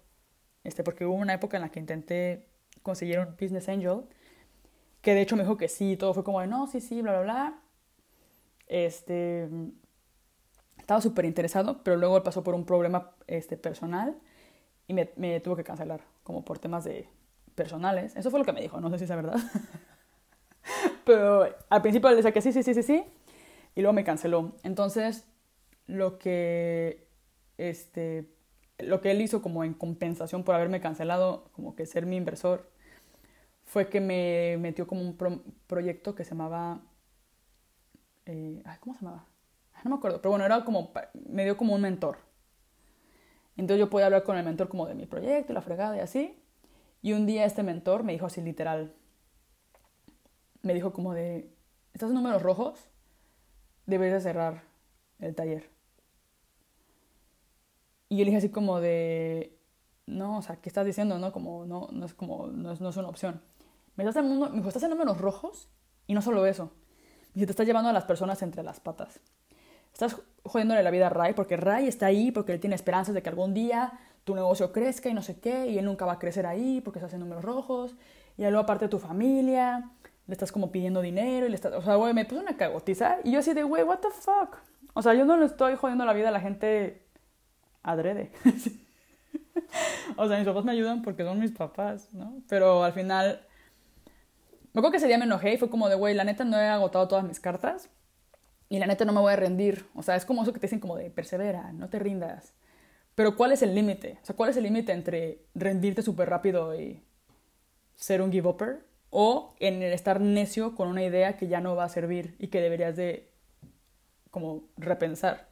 este, 0.64 0.82
porque 0.82 1.04
hubo 1.06 1.14
una 1.14 1.34
época 1.34 1.56
en 1.56 1.62
la 1.62 1.70
que 1.70 1.80
intenté 1.80 2.48
conseguir 2.82 3.18
un 3.18 3.36
business 3.40 3.68
angel, 3.68 4.02
que 5.00 5.14
de 5.14 5.22
hecho 5.22 5.36
me 5.36 5.42
dijo 5.42 5.56
que 5.56 5.68
sí, 5.68 5.96
todo 5.96 6.14
fue 6.14 6.24
como 6.24 6.40
de 6.40 6.46
no, 6.46 6.66
sí, 6.66 6.80
sí, 6.80 7.02
bla, 7.02 7.12
bla, 7.12 7.22
bla. 7.22 7.62
Este, 8.66 9.48
estaba 10.78 11.00
súper 11.00 11.24
interesado, 11.24 11.82
pero 11.82 11.96
luego 11.96 12.22
pasó 12.22 12.42
por 12.42 12.54
un 12.54 12.64
problema 12.64 13.12
este, 13.26 13.56
personal 13.56 14.16
y 14.86 14.94
me, 14.94 15.10
me 15.16 15.40
tuvo 15.40 15.56
que 15.56 15.64
cancelar, 15.64 16.02
como 16.22 16.44
por 16.44 16.58
temas 16.58 16.84
de 16.84 17.08
personales. 17.54 18.14
Eso 18.16 18.30
fue 18.30 18.38
lo 18.38 18.44
que 18.44 18.52
me 18.52 18.60
dijo, 18.60 18.80
no 18.80 18.90
sé 18.90 18.98
si 18.98 19.04
es 19.04 19.10
verdad. 19.10 19.38
pero 21.06 21.48
al 21.70 21.82
principio 21.82 22.10
le 22.10 22.16
decía 22.16 22.32
que 22.32 22.42
sí, 22.42 22.52
sí, 22.52 22.62
sí, 22.62 22.74
sí, 22.74 22.82
sí, 22.82 23.04
y 23.74 23.80
luego 23.80 23.94
me 23.94 24.04
canceló. 24.04 24.56
Entonces, 24.64 25.26
lo 25.86 26.18
que 26.18 27.06
este, 27.58 28.28
lo 28.78 29.00
que 29.00 29.10
él 29.10 29.22
hizo 29.22 29.42
como 29.42 29.64
en 29.64 29.74
compensación 29.74 30.44
por 30.44 30.54
haberme 30.54 30.80
cancelado, 30.80 31.50
como 31.52 31.74
que 31.74 31.86
ser 31.86 32.06
mi 32.06 32.16
inversor, 32.16 32.70
fue 33.64 33.88
que 33.88 34.00
me 34.00 34.56
metió 34.58 34.86
como 34.86 35.02
un 35.02 35.16
proyecto 35.66 36.14
que 36.14 36.24
se 36.24 36.30
llamaba... 36.30 36.82
Eh, 38.26 38.62
¿Cómo 38.80 38.94
se 38.94 39.04
llamaba? 39.04 39.26
No 39.84 39.90
me 39.90 39.96
acuerdo, 39.96 40.20
pero 40.20 40.30
bueno, 40.30 40.44
era 40.44 40.64
como, 40.64 40.92
me 41.28 41.44
dio 41.44 41.56
como 41.56 41.74
un 41.74 41.80
mentor. 41.80 42.18
Entonces 43.56 43.78
yo 43.78 43.88
podía 43.88 44.06
hablar 44.06 44.24
con 44.24 44.36
el 44.36 44.44
mentor 44.44 44.68
como 44.68 44.86
de 44.86 44.94
mi 44.94 45.06
proyecto, 45.06 45.52
la 45.52 45.62
fregada 45.62 45.96
y 45.96 46.00
así. 46.00 46.38
Y 47.02 47.12
un 47.12 47.26
día 47.26 47.44
este 47.44 47.62
mentor 47.62 48.02
me 48.02 48.12
dijo 48.12 48.26
así 48.26 48.40
literal, 48.40 48.94
me 50.66 50.74
dijo 50.74 50.92
como 50.92 51.14
de, 51.14 51.50
¿estás 51.94 52.10
en 52.10 52.16
números 52.16 52.42
rojos? 52.42 52.90
Deberías 53.86 54.22
cerrar 54.22 54.64
el 55.20 55.34
taller. 55.34 55.70
Y 58.08 58.18
yo 58.18 58.24
le 58.24 58.30
dije 58.30 58.38
así 58.38 58.50
como 58.50 58.80
de, 58.80 59.58
no, 60.06 60.38
o 60.38 60.42
sea, 60.42 60.56
¿qué 60.56 60.68
estás 60.68 60.84
diciendo? 60.84 61.18
No, 61.18 61.32
como, 61.32 61.64
no, 61.64 61.88
no 61.92 62.06
es 62.06 62.14
como, 62.14 62.48
no 62.48 62.72
es, 62.72 62.80
no 62.80 62.90
es 62.90 62.96
una 62.96 63.08
opción. 63.08 63.40
Me, 63.96 64.04
estás 64.04 64.22
en, 64.24 64.38
me 64.38 64.50
dijo, 64.50 64.68
estás 64.68 64.82
en 64.82 64.90
números 64.90 65.18
rojos 65.18 65.68
y 66.06 66.14
no 66.14 66.22
solo 66.22 66.46
eso. 66.46 66.72
Dice, 67.34 67.46
te 67.46 67.52
estás 67.52 67.66
llevando 67.66 67.90
a 67.90 67.92
las 67.92 68.04
personas 68.04 68.42
entre 68.42 68.62
las 68.62 68.80
patas. 68.80 69.20
Estás 69.92 70.20
jodiéndole 70.44 70.82
la 70.82 70.90
vida 70.90 71.06
a 71.06 71.10
Ray 71.10 71.32
porque 71.32 71.56
Ray 71.56 71.86
está 71.86 72.06
ahí 72.06 72.30
porque 72.30 72.52
él 72.52 72.60
tiene 72.60 72.76
esperanzas 72.76 73.14
de 73.14 73.22
que 73.22 73.28
algún 73.28 73.54
día 73.54 73.98
tu 74.24 74.34
negocio 74.34 74.72
crezca 74.72 75.08
y 75.08 75.14
no 75.14 75.22
sé 75.22 75.38
qué, 75.38 75.68
y 75.68 75.78
él 75.78 75.84
nunca 75.84 76.04
va 76.04 76.14
a 76.14 76.18
crecer 76.18 76.46
ahí 76.46 76.80
porque 76.80 76.98
estás 76.98 77.14
en 77.14 77.20
números 77.20 77.44
rojos. 77.44 77.96
Y 78.36 78.42
luego 78.42 78.58
aparte 78.58 78.86
de 78.86 78.88
tu 78.90 78.98
familia, 78.98 79.90
le 80.26 80.32
estás 80.32 80.52
como 80.52 80.72
pidiendo 80.72 81.00
dinero 81.00 81.46
y 81.46 81.48
le 81.48 81.54
estás, 81.54 81.72
o 81.72 81.82
sea, 81.82 81.94
güey, 81.96 82.12
me 82.12 82.24
puso 82.24 82.40
una 82.40 82.56
cagotiza 82.56 83.18
y 83.24 83.32
yo 83.32 83.38
así 83.38 83.54
de, 83.54 83.62
güey, 83.62 83.82
what 83.82 83.98
the 83.98 84.08
fuck. 84.10 84.58
O 84.94 85.02
sea, 85.02 85.14
yo 85.14 85.24
no 85.24 85.36
le 85.36 85.46
estoy 85.46 85.76
jodiendo 85.76 86.04
la 86.04 86.12
vida 86.12 86.28
a 86.28 86.32
la 86.32 86.40
gente 86.40 87.06
adrede. 87.82 88.32
o 90.16 90.26
sea, 90.26 90.38
mis 90.38 90.46
papás 90.46 90.64
me 90.64 90.72
ayudan 90.72 91.02
porque 91.02 91.22
son 91.22 91.38
mis 91.38 91.52
papás, 91.52 92.12
¿no? 92.12 92.42
Pero 92.48 92.82
al 92.82 92.92
final, 92.92 93.46
me 94.72 94.80
acuerdo 94.80 94.92
que 94.92 94.96
ese 94.96 95.06
día 95.06 95.18
me 95.18 95.26
enojé 95.26 95.54
y 95.54 95.58
fue 95.58 95.70
como 95.70 95.88
de, 95.88 95.94
güey, 95.94 96.14
la 96.14 96.24
neta 96.24 96.44
no 96.44 96.58
he 96.58 96.66
agotado 96.66 97.06
todas 97.08 97.24
mis 97.24 97.40
cartas 97.40 97.90
y 98.68 98.78
la 98.78 98.86
neta 98.86 99.04
no 99.04 99.12
me 99.12 99.20
voy 99.20 99.32
a 99.32 99.36
rendir. 99.36 99.86
O 99.94 100.02
sea, 100.02 100.16
es 100.16 100.24
como 100.24 100.42
eso 100.42 100.52
que 100.52 100.60
te 100.60 100.66
dicen 100.66 100.80
como 100.80 100.96
de, 100.96 101.10
persevera, 101.10 101.72
no 101.72 101.88
te 101.88 101.98
rindas. 101.98 102.54
Pero 103.14 103.36
¿cuál 103.36 103.52
es 103.52 103.62
el 103.62 103.74
límite? 103.74 104.18
O 104.22 104.26
sea, 104.26 104.36
¿cuál 104.36 104.50
es 104.50 104.56
el 104.56 104.64
límite 104.64 104.92
entre 104.92 105.46
rendirte 105.54 106.02
súper 106.02 106.28
rápido 106.28 106.78
y 106.78 107.02
ser 107.94 108.20
un 108.22 108.32
give-upper? 108.32 108.85
O 109.10 109.54
en 109.60 109.82
el 109.82 109.92
estar 109.92 110.20
necio 110.20 110.74
con 110.74 110.88
una 110.88 111.02
idea 111.02 111.36
que 111.36 111.48
ya 111.48 111.60
no 111.60 111.76
va 111.76 111.84
a 111.84 111.88
servir 111.88 112.36
y 112.38 112.48
que 112.48 112.60
deberías 112.60 112.96
de 112.96 113.30
como 114.30 114.64
repensar. 114.76 115.48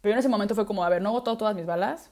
Pero 0.00 0.14
en 0.14 0.18
ese 0.18 0.28
momento 0.28 0.54
fue 0.54 0.66
como, 0.66 0.84
a 0.84 0.88
ver, 0.88 1.02
no 1.02 1.10
he 1.10 1.12
agotado 1.12 1.36
todas 1.36 1.54
mis 1.54 1.66
balas, 1.66 2.10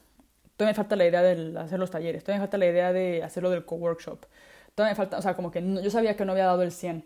todavía 0.56 0.72
me 0.72 0.76
falta 0.76 0.96
la 0.96 1.06
idea 1.06 1.22
de 1.22 1.58
hacer 1.58 1.78
los 1.78 1.90
talleres, 1.90 2.22
todavía 2.22 2.40
me 2.40 2.46
falta 2.46 2.58
la 2.58 2.66
idea 2.66 2.92
de 2.92 3.22
hacerlo 3.22 3.48
del 3.48 3.64
co-workshop, 3.64 4.26
todavía 4.74 4.92
me 4.92 4.96
falta, 4.96 5.16
o 5.16 5.22
sea, 5.22 5.34
como 5.34 5.50
que 5.50 5.62
yo 5.82 5.90
sabía 5.90 6.16
que 6.16 6.24
no 6.24 6.32
había 6.32 6.44
dado 6.44 6.62
el 6.62 6.72
100. 6.72 7.04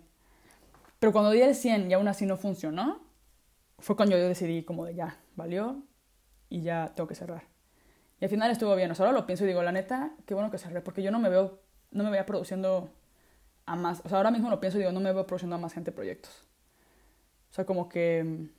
Pero 0.98 1.12
cuando 1.12 1.30
di 1.30 1.42
el 1.42 1.54
100 1.54 1.90
y 1.90 1.94
aún 1.94 2.08
así 2.08 2.26
no 2.26 2.36
funcionó, 2.36 3.00
fue 3.78 3.94
cuando 3.96 4.16
yo 4.16 4.26
decidí 4.26 4.64
como 4.64 4.84
de 4.84 4.94
ya, 4.94 5.18
valió 5.36 5.82
y 6.48 6.62
ya 6.62 6.92
tengo 6.96 7.06
que 7.06 7.14
cerrar. 7.14 7.44
Y 8.20 8.24
al 8.24 8.30
final 8.30 8.50
estuvo 8.50 8.74
bien, 8.74 8.90
o 8.90 8.94
sea, 8.94 9.06
ahora 9.06 9.18
lo 9.18 9.26
pienso 9.26 9.44
y 9.44 9.48
digo, 9.48 9.62
la 9.62 9.72
neta, 9.72 10.12
qué 10.26 10.34
bueno 10.34 10.50
que 10.50 10.58
cerré, 10.58 10.80
porque 10.80 11.02
yo 11.02 11.10
no 11.10 11.18
me 11.18 11.28
veo, 11.28 11.60
no 11.90 12.04
me 12.04 12.10
veía 12.10 12.26
produciendo 12.26 12.90
a 13.72 13.76
más, 13.76 14.02
o 14.04 14.08
sea, 14.10 14.18
ahora 14.18 14.30
mismo 14.30 14.50
lo 14.50 14.60
pienso 14.60 14.76
y 14.76 14.80
digo, 14.80 14.92
no 14.92 15.00
me 15.00 15.12
veo 15.14 15.26
produciendo 15.26 15.56
a 15.56 15.58
más 15.58 15.72
gente 15.72 15.92
proyectos. 15.92 16.46
O 17.50 17.54
sea, 17.54 17.64
como 17.64 17.88
que 17.88 18.50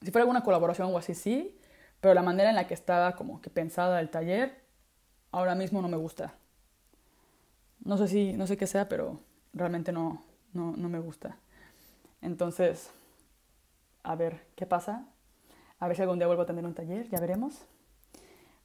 si 0.00 0.10
fuera 0.10 0.22
alguna 0.22 0.42
colaboración 0.42 0.90
o 0.90 0.96
así, 0.96 1.14
sí, 1.14 1.58
pero 2.00 2.14
la 2.14 2.22
manera 2.22 2.48
en 2.48 2.56
la 2.56 2.66
que 2.66 2.72
estaba 2.72 3.14
como 3.14 3.42
que 3.42 3.50
pensada 3.50 4.00
el 4.00 4.08
taller, 4.08 4.64
ahora 5.32 5.54
mismo 5.54 5.82
no 5.82 5.88
me 5.88 5.98
gusta. 5.98 6.34
No 7.80 7.98
sé 7.98 8.08
si, 8.08 8.32
no 8.32 8.46
sé 8.46 8.56
qué 8.56 8.66
sea, 8.66 8.88
pero 8.88 9.20
realmente 9.52 9.92
no, 9.92 10.24
no, 10.54 10.74
no 10.74 10.88
me 10.88 10.98
gusta. 10.98 11.36
Entonces, 12.22 12.90
a 14.02 14.14
ver 14.14 14.46
qué 14.56 14.64
pasa. 14.64 15.06
A 15.78 15.88
ver 15.88 15.96
si 15.96 16.02
algún 16.02 16.18
día 16.18 16.26
vuelvo 16.26 16.44
a 16.44 16.46
tener 16.46 16.64
un 16.64 16.72
taller, 16.72 17.06
ya 17.10 17.20
veremos. 17.20 17.66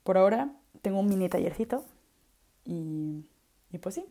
Por 0.05 0.17
ahora 0.17 0.49
tengo 0.81 1.01
un 1.01 1.09
mini 1.09 1.27
tallercito 1.27 1.83
y, 2.63 3.25
y 3.69 3.77
pues 3.79 3.95
sí. 3.95 4.05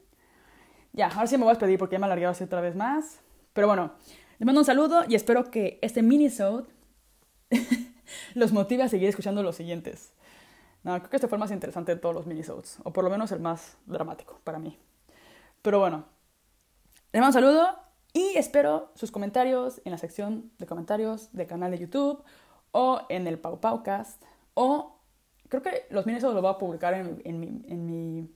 Ya, 0.93 1.09
ahora 1.09 1.27
sí 1.27 1.37
me 1.37 1.45
voy 1.45 1.51
a 1.51 1.55
despedir 1.55 1.79
porque 1.79 1.95
ya 1.95 1.99
me 1.99 2.07
he 2.07 2.09
alargado 2.09 2.33
así 2.33 2.45
otra 2.45 2.61
vez 2.61 2.75
más. 2.75 3.21
Pero 3.53 3.67
bueno, 3.67 3.93
les 4.39 4.47
mando 4.47 4.61
un 4.61 4.65
saludo 4.65 5.05
y 5.09 5.15
espero 5.15 5.51
que 5.51 5.79
este 5.83 6.03
mini-sode 6.03 6.69
los 8.35 8.53
motive 8.53 8.83
a 8.83 8.89
seguir 8.89 9.09
escuchando 9.09 9.43
los 9.43 9.57
siguientes. 9.57 10.13
No, 10.83 10.97
creo 10.99 11.11
que 11.11 11.17
este 11.17 11.29
fue 11.29 11.37
el 11.37 11.41
más 11.41 11.51
interesante 11.51 11.95
de 11.95 12.01
todos 12.01 12.15
los 12.15 12.27
minisodes, 12.27 12.79
o 12.85 12.93
por 12.93 13.05
lo 13.05 13.11
menos 13.11 13.33
el 13.33 13.41
más 13.41 13.77
dramático 13.87 14.41
para 14.45 14.59
mí. 14.59 14.79
Pero 15.63 15.81
bueno, 15.81 16.05
les 17.13 17.21
mando 17.21 17.39
un 17.39 17.45
saludo 17.45 17.79
y 18.13 18.37
espero 18.37 18.93
sus 18.95 19.11
comentarios 19.11 19.81
en 19.85 19.93
la 19.93 19.99
sección 19.99 20.51
de 20.59 20.67
comentarios 20.67 21.33
del 21.33 21.47
canal 21.47 21.71
de 21.73 21.79
YouTube 21.79 22.23
o 22.73 23.03
en 23.09 23.27
el 23.27 23.39
Pau 23.39 23.61
Paucast 23.61 24.23
o 24.55 25.01
creo 25.49 25.63
que 25.63 25.87
los 25.91 26.07
minisodes 26.07 26.35
los 26.35 26.43
voy 26.43 26.53
a 26.53 26.59
publicar 26.59 26.95
en, 26.95 27.21
en, 27.25 27.41
mi, 27.41 27.47
en 27.69 27.87
mi 27.87 28.31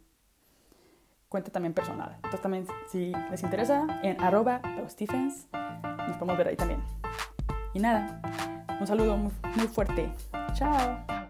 cuenta 1.32 1.50
también 1.50 1.72
personal. 1.72 2.12
Entonces 2.16 2.42
también 2.42 2.66
si 2.88 3.10
les 3.30 3.42
interesa, 3.42 3.86
en 4.02 4.20
arroba 4.20 4.60
Stephens, 4.86 5.48
nos 6.06 6.16
podemos 6.18 6.36
ver 6.36 6.48
ahí 6.48 6.56
también. 6.56 6.80
Y 7.72 7.80
nada, 7.80 8.20
un 8.78 8.86
saludo 8.86 9.16
muy, 9.16 9.32
muy 9.56 9.66
fuerte. 9.66 10.12
Chao. 10.52 11.21